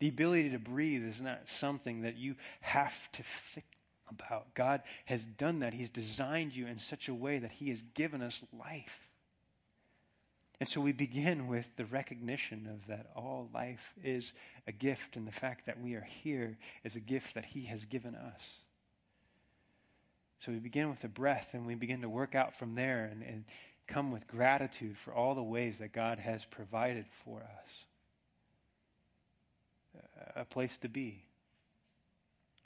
The 0.00 0.08
ability 0.08 0.50
to 0.50 0.58
breathe 0.58 1.04
is 1.04 1.20
not 1.20 1.48
something 1.48 2.02
that 2.02 2.16
you 2.16 2.36
have 2.60 3.10
to 3.12 3.22
think 3.22 3.66
about. 4.10 4.54
God 4.54 4.82
has 5.06 5.24
done 5.24 5.60
that. 5.60 5.74
He's 5.74 5.90
designed 5.90 6.54
you 6.54 6.66
in 6.66 6.78
such 6.78 7.08
a 7.08 7.14
way 7.14 7.38
that 7.38 7.52
He 7.52 7.70
has 7.70 7.82
given 7.94 8.22
us 8.22 8.42
life. 8.52 9.07
And 10.60 10.68
so 10.68 10.80
we 10.80 10.92
begin 10.92 11.46
with 11.46 11.76
the 11.76 11.84
recognition 11.84 12.66
of 12.66 12.86
that 12.88 13.10
all 13.14 13.48
life 13.54 13.94
is 14.02 14.32
a 14.66 14.72
gift, 14.72 15.16
and 15.16 15.26
the 15.26 15.32
fact 15.32 15.66
that 15.66 15.80
we 15.80 15.94
are 15.94 16.06
here 16.22 16.58
is 16.82 16.96
a 16.96 17.00
gift 17.00 17.34
that 17.34 17.44
He 17.44 17.66
has 17.66 17.84
given 17.84 18.16
us. 18.16 18.42
So 20.40 20.52
we 20.52 20.58
begin 20.58 20.90
with 20.90 21.00
the 21.00 21.08
breath, 21.08 21.50
and 21.52 21.66
we 21.66 21.74
begin 21.76 22.02
to 22.02 22.08
work 22.08 22.34
out 22.34 22.56
from 22.56 22.74
there 22.74 23.04
and, 23.04 23.22
and 23.22 23.44
come 23.86 24.10
with 24.10 24.26
gratitude 24.26 24.96
for 24.96 25.12
all 25.12 25.34
the 25.34 25.42
ways 25.42 25.78
that 25.78 25.92
God 25.92 26.18
has 26.18 26.44
provided 26.44 27.06
for 27.24 27.40
us. 27.40 27.84
a 30.36 30.44
place 30.44 30.76
to 30.78 30.88
be, 30.88 31.24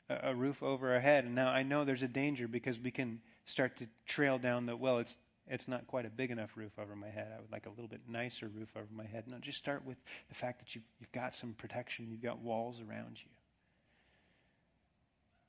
a, 0.09 0.31
a 0.31 0.35
roof 0.35 0.63
over 0.63 0.93
our 0.95 1.01
head. 1.01 1.25
And 1.25 1.35
now 1.35 1.49
I 1.49 1.63
know 1.63 1.85
there's 1.85 2.03
a 2.03 2.09
danger 2.09 2.49
because 2.49 2.79
we 2.79 2.91
can 2.91 3.21
start 3.45 3.77
to 3.77 3.87
trail 4.07 4.39
down 4.39 4.67
the, 4.67 4.77
well, 4.77 4.99
it's, 4.99 5.17
it's 5.49 5.69
not 5.69 5.87
quite 5.87 6.07
a 6.07 6.11
big 6.11 6.31
enough 6.31 6.57
roof 6.57 6.73
over 6.79 6.95
my 6.95 7.09
head. 7.09 7.29
I 7.37 7.41
would 7.41 7.53
like 7.53 7.67
a 7.67 7.71
little 7.71 7.89
bit 7.89 8.03
nicer 8.09 8.49
roof 8.49 8.71
over 8.77 8.93
my 8.95 9.07
head. 9.07 9.25
No, 9.27 9.39
just 9.39 9.59
start 9.59 9.85
with 9.85 9.99
the 10.29 10.35
fact 10.35 10.61
that 10.61 10.75
you've, 10.75 10.85
you've 11.01 11.13
got 11.13 11.35
some 11.35 11.55
protection, 11.55 12.09
you've 12.11 12.23
got 12.23 12.41
walls 12.41 12.81
around 12.81 13.19
you. 13.23 13.31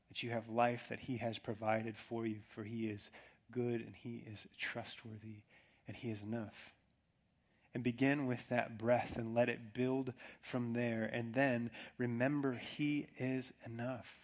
That 0.10 0.24
you 0.24 0.32
have 0.32 0.50
life 0.50 0.88
that 0.90 1.02
He 1.02 1.18
has 1.18 1.40
provided 1.40 1.98
for 1.98 2.26
you, 2.26 2.38
for 2.50 2.64
He 2.64 2.88
is 2.88 3.10
good 3.52 3.82
and 3.82 3.94
He 3.96 4.24
is 4.32 4.48
trustworthy 4.58 5.42
and 5.88 5.96
He 5.96 6.10
is 6.10 6.22
enough 6.22 6.74
and 7.74 7.84
begin 7.84 8.28
with 8.28 8.50
that 8.50 8.78
breath 8.78 9.18
and 9.18 9.34
let 9.34 9.50
it 9.50 9.74
build 9.74 10.14
from 10.42 10.74
there. 10.74 11.10
And 11.12 11.34
then 11.34 11.72
remember, 11.98 12.54
He 12.54 13.08
is 13.18 13.54
enough. 13.66 14.23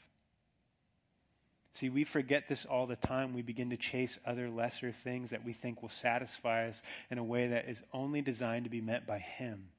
See, 1.79 1.87
we 1.87 2.03
forget 2.03 2.49
this 2.49 2.65
all 2.65 2.87
the 2.87 2.97
time. 2.97 3.33
We 3.33 3.41
begin 3.41 3.69
to 3.69 3.77
chase 3.77 4.19
other 4.25 4.49
lesser 4.49 4.91
things 4.91 5.29
that 5.29 5.45
we 5.45 5.53
think 5.53 5.81
will 5.81 5.87
satisfy 5.87 6.67
us 6.67 6.81
in 7.09 7.17
a 7.17 7.23
way 7.23 7.47
that 7.47 7.69
is 7.69 7.81
only 7.93 8.21
designed 8.21 8.65
to 8.65 8.69
be 8.69 8.81
met 8.81 9.07
by 9.07 9.19
Him. 9.19 9.69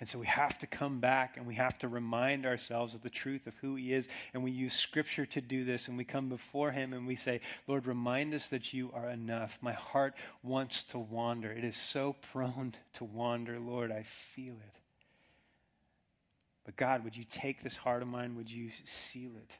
And 0.00 0.08
so 0.08 0.18
we 0.18 0.26
have 0.26 0.58
to 0.58 0.66
come 0.66 0.98
back 0.98 1.36
and 1.36 1.46
we 1.46 1.54
have 1.54 1.78
to 1.78 1.86
remind 1.86 2.44
ourselves 2.44 2.92
of 2.92 3.02
the 3.02 3.08
truth 3.08 3.46
of 3.46 3.54
who 3.58 3.76
He 3.76 3.92
is. 3.92 4.08
And 4.34 4.42
we 4.42 4.50
use 4.50 4.72
Scripture 4.72 5.26
to 5.26 5.40
do 5.40 5.64
this. 5.64 5.86
And 5.86 5.96
we 5.96 6.02
come 6.02 6.28
before 6.28 6.72
Him 6.72 6.92
and 6.92 7.06
we 7.06 7.14
say, 7.14 7.40
Lord, 7.68 7.86
remind 7.86 8.34
us 8.34 8.48
that 8.48 8.72
you 8.72 8.90
are 8.92 9.08
enough. 9.08 9.60
My 9.62 9.74
heart 9.74 10.14
wants 10.42 10.82
to 10.82 10.98
wander. 10.98 11.52
It 11.52 11.62
is 11.62 11.76
so 11.76 12.16
prone 12.32 12.74
to 12.94 13.04
wander. 13.04 13.60
Lord, 13.60 13.92
I 13.92 14.02
feel 14.02 14.54
it. 14.54 14.80
But 16.64 16.74
God, 16.74 17.04
would 17.04 17.16
you 17.16 17.22
take 17.22 17.62
this 17.62 17.76
heart 17.76 18.02
of 18.02 18.08
mine? 18.08 18.34
Would 18.34 18.50
you 18.50 18.70
seal 18.84 19.30
it? 19.36 19.56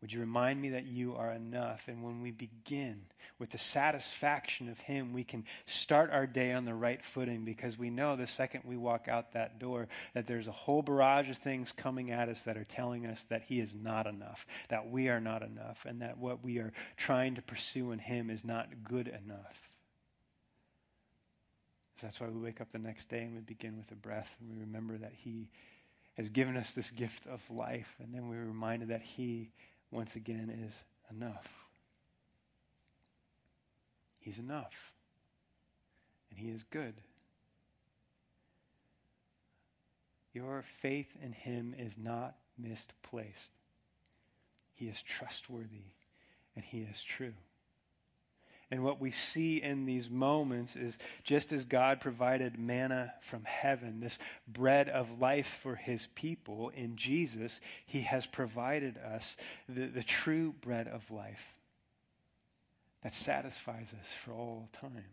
Would 0.00 0.14
you 0.14 0.20
remind 0.20 0.62
me 0.62 0.70
that 0.70 0.86
you 0.86 1.14
are 1.14 1.30
enough? 1.30 1.86
And 1.86 2.02
when 2.02 2.22
we 2.22 2.30
begin 2.30 3.02
with 3.38 3.50
the 3.50 3.58
satisfaction 3.58 4.70
of 4.70 4.80
Him, 4.80 5.12
we 5.12 5.24
can 5.24 5.44
start 5.66 6.10
our 6.10 6.26
day 6.26 6.52
on 6.52 6.64
the 6.64 6.74
right 6.74 7.04
footing 7.04 7.44
because 7.44 7.78
we 7.78 7.90
know 7.90 8.16
the 8.16 8.26
second 8.26 8.62
we 8.64 8.78
walk 8.78 9.08
out 9.08 9.32
that 9.32 9.58
door 9.58 9.88
that 10.14 10.26
there's 10.26 10.48
a 10.48 10.52
whole 10.52 10.80
barrage 10.80 11.28
of 11.28 11.36
things 11.36 11.70
coming 11.72 12.10
at 12.10 12.30
us 12.30 12.42
that 12.44 12.56
are 12.56 12.64
telling 12.64 13.04
us 13.04 13.24
that 13.24 13.42
He 13.42 13.60
is 13.60 13.74
not 13.74 14.06
enough, 14.06 14.46
that 14.70 14.88
we 14.88 15.08
are 15.10 15.20
not 15.20 15.42
enough, 15.42 15.84
and 15.86 16.00
that 16.00 16.16
what 16.16 16.42
we 16.42 16.58
are 16.58 16.72
trying 16.96 17.34
to 17.34 17.42
pursue 17.42 17.92
in 17.92 17.98
Him 17.98 18.30
is 18.30 18.42
not 18.42 18.82
good 18.82 19.06
enough. 19.08 19.72
So 22.00 22.06
that's 22.06 22.18
why 22.18 22.28
we 22.28 22.40
wake 22.40 22.62
up 22.62 22.72
the 22.72 22.78
next 22.78 23.10
day 23.10 23.20
and 23.20 23.34
we 23.34 23.40
begin 23.40 23.76
with 23.76 23.90
a 23.92 23.96
breath 23.96 24.34
and 24.40 24.48
we 24.48 24.58
remember 24.62 24.96
that 24.96 25.12
He 25.14 25.50
has 26.16 26.30
given 26.30 26.56
us 26.56 26.70
this 26.70 26.90
gift 26.90 27.26
of 27.26 27.42
life, 27.50 27.96
and 27.98 28.14
then 28.14 28.28
we're 28.28 28.44
reminded 28.44 28.88
that 28.88 29.02
He 29.02 29.50
once 29.90 30.16
again, 30.16 30.50
is 30.64 30.82
enough. 31.10 31.66
He's 34.20 34.38
enough. 34.38 34.92
And 36.30 36.38
He 36.38 36.50
is 36.50 36.62
good. 36.62 36.94
Your 40.32 40.62
faith 40.62 41.12
in 41.20 41.32
Him 41.32 41.74
is 41.76 41.96
not 41.98 42.36
misplaced. 42.56 43.50
He 44.74 44.86
is 44.86 45.02
trustworthy 45.02 45.94
and 46.54 46.64
He 46.64 46.80
is 46.80 47.02
true. 47.02 47.34
And 48.70 48.84
what 48.84 49.00
we 49.00 49.10
see 49.10 49.60
in 49.60 49.84
these 49.84 50.08
moments 50.08 50.76
is 50.76 50.96
just 51.24 51.52
as 51.52 51.64
God 51.64 52.00
provided 52.00 52.56
manna 52.56 53.14
from 53.20 53.44
heaven, 53.44 54.00
this 54.00 54.18
bread 54.46 54.88
of 54.88 55.20
life 55.20 55.58
for 55.60 55.74
his 55.74 56.06
people 56.14 56.68
in 56.68 56.94
Jesus, 56.94 57.60
he 57.84 58.02
has 58.02 58.26
provided 58.26 58.96
us 58.98 59.36
the, 59.68 59.86
the 59.86 60.04
true 60.04 60.54
bread 60.60 60.86
of 60.86 61.10
life 61.10 61.58
that 63.02 63.12
satisfies 63.12 63.92
us 63.98 64.12
for 64.12 64.32
all 64.32 64.68
time. 64.72 65.04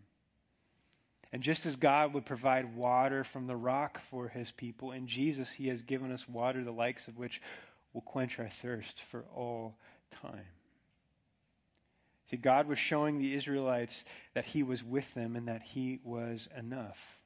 And 1.31 1.41
just 1.41 1.65
as 1.65 1.75
God 1.75 2.13
would 2.13 2.25
provide 2.25 2.75
water 2.75 3.23
from 3.23 3.47
the 3.47 3.55
rock 3.55 3.99
for 3.99 4.29
his 4.29 4.51
people, 4.51 4.91
in 4.91 5.07
Jesus, 5.07 5.51
he 5.51 5.67
has 5.67 5.81
given 5.81 6.11
us 6.11 6.29
water 6.29 6.63
the 6.63 6.71
likes 6.71 7.07
of 7.07 7.17
which 7.17 7.41
will 7.91 8.01
quench 8.01 8.39
our 8.39 8.47
thirst 8.47 9.01
for 9.01 9.25
all 9.35 9.75
time. 10.11 10.45
See, 12.27 12.37
God 12.37 12.67
was 12.67 12.77
showing 12.77 13.17
the 13.17 13.33
Israelites 13.33 14.03
that 14.33 14.45
He 14.45 14.61
was 14.61 14.83
with 14.83 15.13
them 15.13 15.35
and 15.35 15.47
that 15.47 15.63
He 15.63 15.99
was 16.03 16.49
enough. 16.57 17.19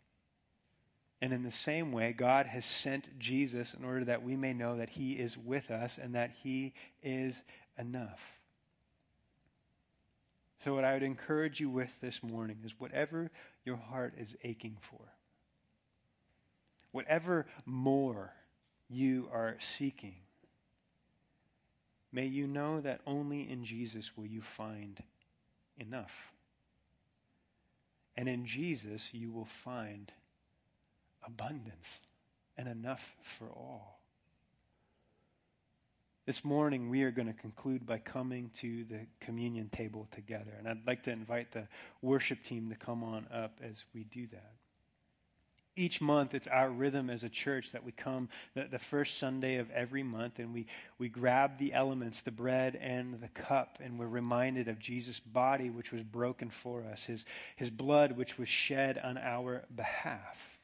And 1.20 1.34
in 1.34 1.44
the 1.44 1.52
same 1.52 1.92
way, 1.92 2.14
God 2.14 2.46
has 2.48 2.66
sent 2.66 3.20
Jesus 3.20 3.74
in 3.74 3.84
order 3.84 4.06
that 4.06 4.24
we 4.24 4.36
may 4.36 4.54
know 4.54 4.78
that 4.78 4.92
He 4.92 5.14
is 5.14 5.38
with 5.38 5.72
us 5.72 5.98
and 6.02 6.14
that 6.14 6.32
He 6.44 6.74
is 7.02 7.42
enough. 7.78 8.40
So, 10.60 10.76
what 10.76 10.86
I 10.86 10.94
would 10.94 11.04
encourage 11.04 11.60
you 11.60 11.72
with 11.72 12.00
this 12.02 12.22
morning 12.22 12.58
is 12.64 12.80
whatever 12.80 13.32
your 13.66 13.78
heart 13.78 14.14
is 14.20 14.36
aching 14.44 14.78
for, 14.80 15.02
whatever 16.92 17.48
more 17.66 18.34
you 18.88 19.30
are 19.34 19.56
seeking, 19.60 20.18
May 22.14 22.26
you 22.26 22.48
know 22.48 22.82
that 22.82 23.02
only 23.08 23.50
in 23.50 23.64
Jesus 23.64 24.12
will 24.18 24.26
you 24.26 24.42
find 24.42 25.02
enough. 25.78 26.34
And 28.18 28.28
in 28.28 28.46
Jesus, 28.46 29.10
you 29.14 29.32
will 29.32 29.46
find 29.46 30.12
abundance 31.26 32.02
and 32.58 32.68
enough 32.68 33.16
for 33.22 33.48
all. 33.48 34.00
This 36.26 36.44
morning, 36.46 36.90
we 36.90 37.04
are 37.04 37.12
going 37.12 37.28
to 37.28 37.34
conclude 37.34 37.86
by 37.86 37.98
coming 37.98 38.52
to 38.56 38.84
the 38.84 39.08
communion 39.20 39.70
table 39.70 40.08
together. 40.12 40.52
And 40.58 40.68
I'd 40.68 40.86
like 40.86 41.04
to 41.04 41.12
invite 41.12 41.52
the 41.52 41.68
worship 42.02 42.44
team 42.44 42.70
to 42.70 42.76
come 42.76 43.04
on 43.04 43.28
up 43.34 43.60
as 43.64 43.84
we 43.94 44.04
do 44.04 44.28
that 44.28 44.61
each 45.76 46.02
month 46.02 46.34
it's 46.34 46.48
our 46.48 46.70
rhythm 46.70 47.10
as 47.10 47.24
a 47.24 47.30
church 47.30 47.72
that 47.72 47.84
we 47.84 47.92
come 47.92 48.28
the, 48.56 48.66
the, 48.66 48.80
first 48.80 49.18
sunday 49.18 49.56
of 49.56 49.70
every 49.72 50.04
month 50.04 50.38
and 50.40 50.54
we, 50.54 50.66
we 50.98 51.08
grab 51.08 51.58
the 51.58 51.74
elements 51.74 52.22
the 52.22 52.32
bread 52.32 52.78
and 52.82 53.22
the 53.22 53.28
cup 53.30 53.78
and 53.82 53.98
we're 53.98 54.08
reminded 54.08 54.68
of 54.68 54.80
jesus 54.80 55.20
body 55.20 55.70
which 55.70 55.92
was 55.92 56.04
broken 56.04 56.50
for 56.50 56.84
us 56.84 57.06
his, 57.06 57.26
his 57.56 57.70
blood 57.70 58.18
which 58.18 58.38
was 58.38 58.50
shed 58.50 59.00
on 59.04 59.18
our 59.18 59.64
behalf. 59.74 60.58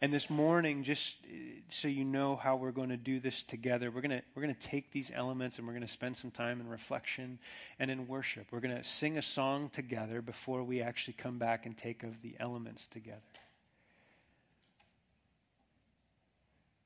And 0.00 0.12
this 0.12 0.28
morning 0.28 0.84
just 0.84 1.16
uh, 1.24 1.36
so 1.70 1.88
you 1.88 2.04
know 2.04 2.36
how 2.36 2.56
we're 2.56 2.72
going 2.72 2.90
to 2.90 2.96
do 2.96 3.20
this 3.20 3.42
together 3.42 3.90
we're 3.90 4.02
going 4.02 4.18
to 4.18 4.22
we're 4.34 4.42
going 4.42 4.54
to 4.54 4.60
take 4.60 4.92
these 4.92 5.10
elements 5.14 5.56
and 5.56 5.66
we're 5.66 5.72
going 5.72 5.86
to 5.86 5.88
spend 5.88 6.16
some 6.16 6.30
time 6.30 6.60
in 6.60 6.68
reflection 6.68 7.38
and 7.78 7.90
in 7.90 8.06
worship. 8.06 8.48
We're 8.50 8.60
going 8.60 8.76
to 8.76 8.84
sing 8.84 9.16
a 9.16 9.22
song 9.22 9.70
together 9.70 10.20
before 10.20 10.62
we 10.62 10.82
actually 10.82 11.14
come 11.14 11.38
back 11.38 11.64
and 11.64 11.76
take 11.76 12.02
of 12.02 12.20
the 12.20 12.36
elements 12.38 12.86
together 12.86 13.22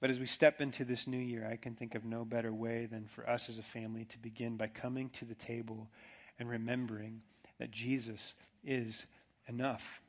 But 0.01 0.11
as 0.11 0.21
we 0.21 0.27
step 0.27 0.61
into 0.61 0.85
this 0.85 1.07
new 1.07 1.19
year, 1.19 1.49
I 1.51 1.57
can 1.57 1.75
think 1.75 1.95
of 1.95 2.05
no 2.05 2.25
better 2.25 2.53
way 2.53 2.87
than 2.87 3.07
for 3.07 3.29
us 3.29 3.49
as 3.49 3.59
a 3.59 3.63
family 3.63 4.05
to 4.07 4.19
begin 4.19 4.57
by 4.57 4.69
coming 4.69 5.11
to 5.11 5.25
the 5.25 5.35
table 5.35 5.89
and 6.39 6.49
remembering 6.49 7.23
that 7.59 7.73
Jesus 7.73 8.35
is 8.65 9.07
enough. 9.49 10.01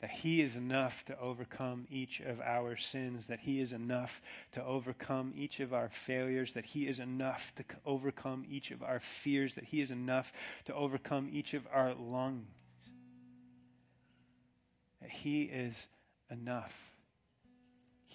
That 0.00 0.10
He 0.10 0.40
is 0.40 0.54
enough 0.54 1.04
to 1.06 1.18
overcome 1.18 1.86
each 1.90 2.20
of 2.20 2.40
our 2.40 2.76
sins, 2.76 3.26
that 3.26 3.40
He 3.40 3.60
is 3.60 3.72
enough 3.72 4.20
to 4.52 4.64
overcome 4.64 5.32
each 5.36 5.58
of 5.58 5.72
our 5.72 5.88
failures, 5.88 6.52
that 6.52 6.66
He 6.66 6.86
is 6.86 7.00
enough 7.00 7.52
to 7.56 7.64
overcome 7.84 8.44
each 8.48 8.70
of 8.70 8.84
our 8.84 9.00
fears, 9.00 9.56
that 9.56 9.64
He 9.64 9.80
is 9.80 9.90
enough 9.90 10.32
to 10.66 10.74
overcome 10.74 11.28
each 11.32 11.54
of 11.54 11.66
our 11.72 11.92
longings. 11.94 12.46
That 15.00 15.10
He 15.10 15.42
is 15.42 15.88
enough. 16.30 16.91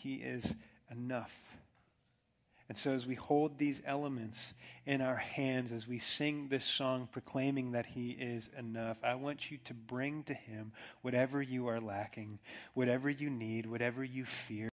He 0.07 0.15
is 0.15 0.55
enough. 0.89 1.37
And 2.69 2.77
so, 2.77 2.91
as 2.91 3.05
we 3.05 3.15
hold 3.15 3.57
these 3.57 3.81
elements 3.85 4.53
in 4.85 5.01
our 5.01 5.17
hands, 5.17 5.73
as 5.73 5.85
we 5.85 5.99
sing 5.99 6.47
this 6.47 6.63
song 6.63 7.09
proclaiming 7.11 7.71
that 7.71 7.87
He 7.87 8.11
is 8.11 8.49
enough, 8.57 9.03
I 9.03 9.15
want 9.15 9.51
you 9.51 9.57
to 9.65 9.73
bring 9.73 10.23
to 10.23 10.33
Him 10.33 10.71
whatever 11.01 11.41
you 11.41 11.67
are 11.67 11.81
lacking, 11.81 12.39
whatever 12.73 13.09
you 13.09 13.29
need, 13.29 13.65
whatever 13.65 14.01
you 14.01 14.23
fear. 14.23 14.69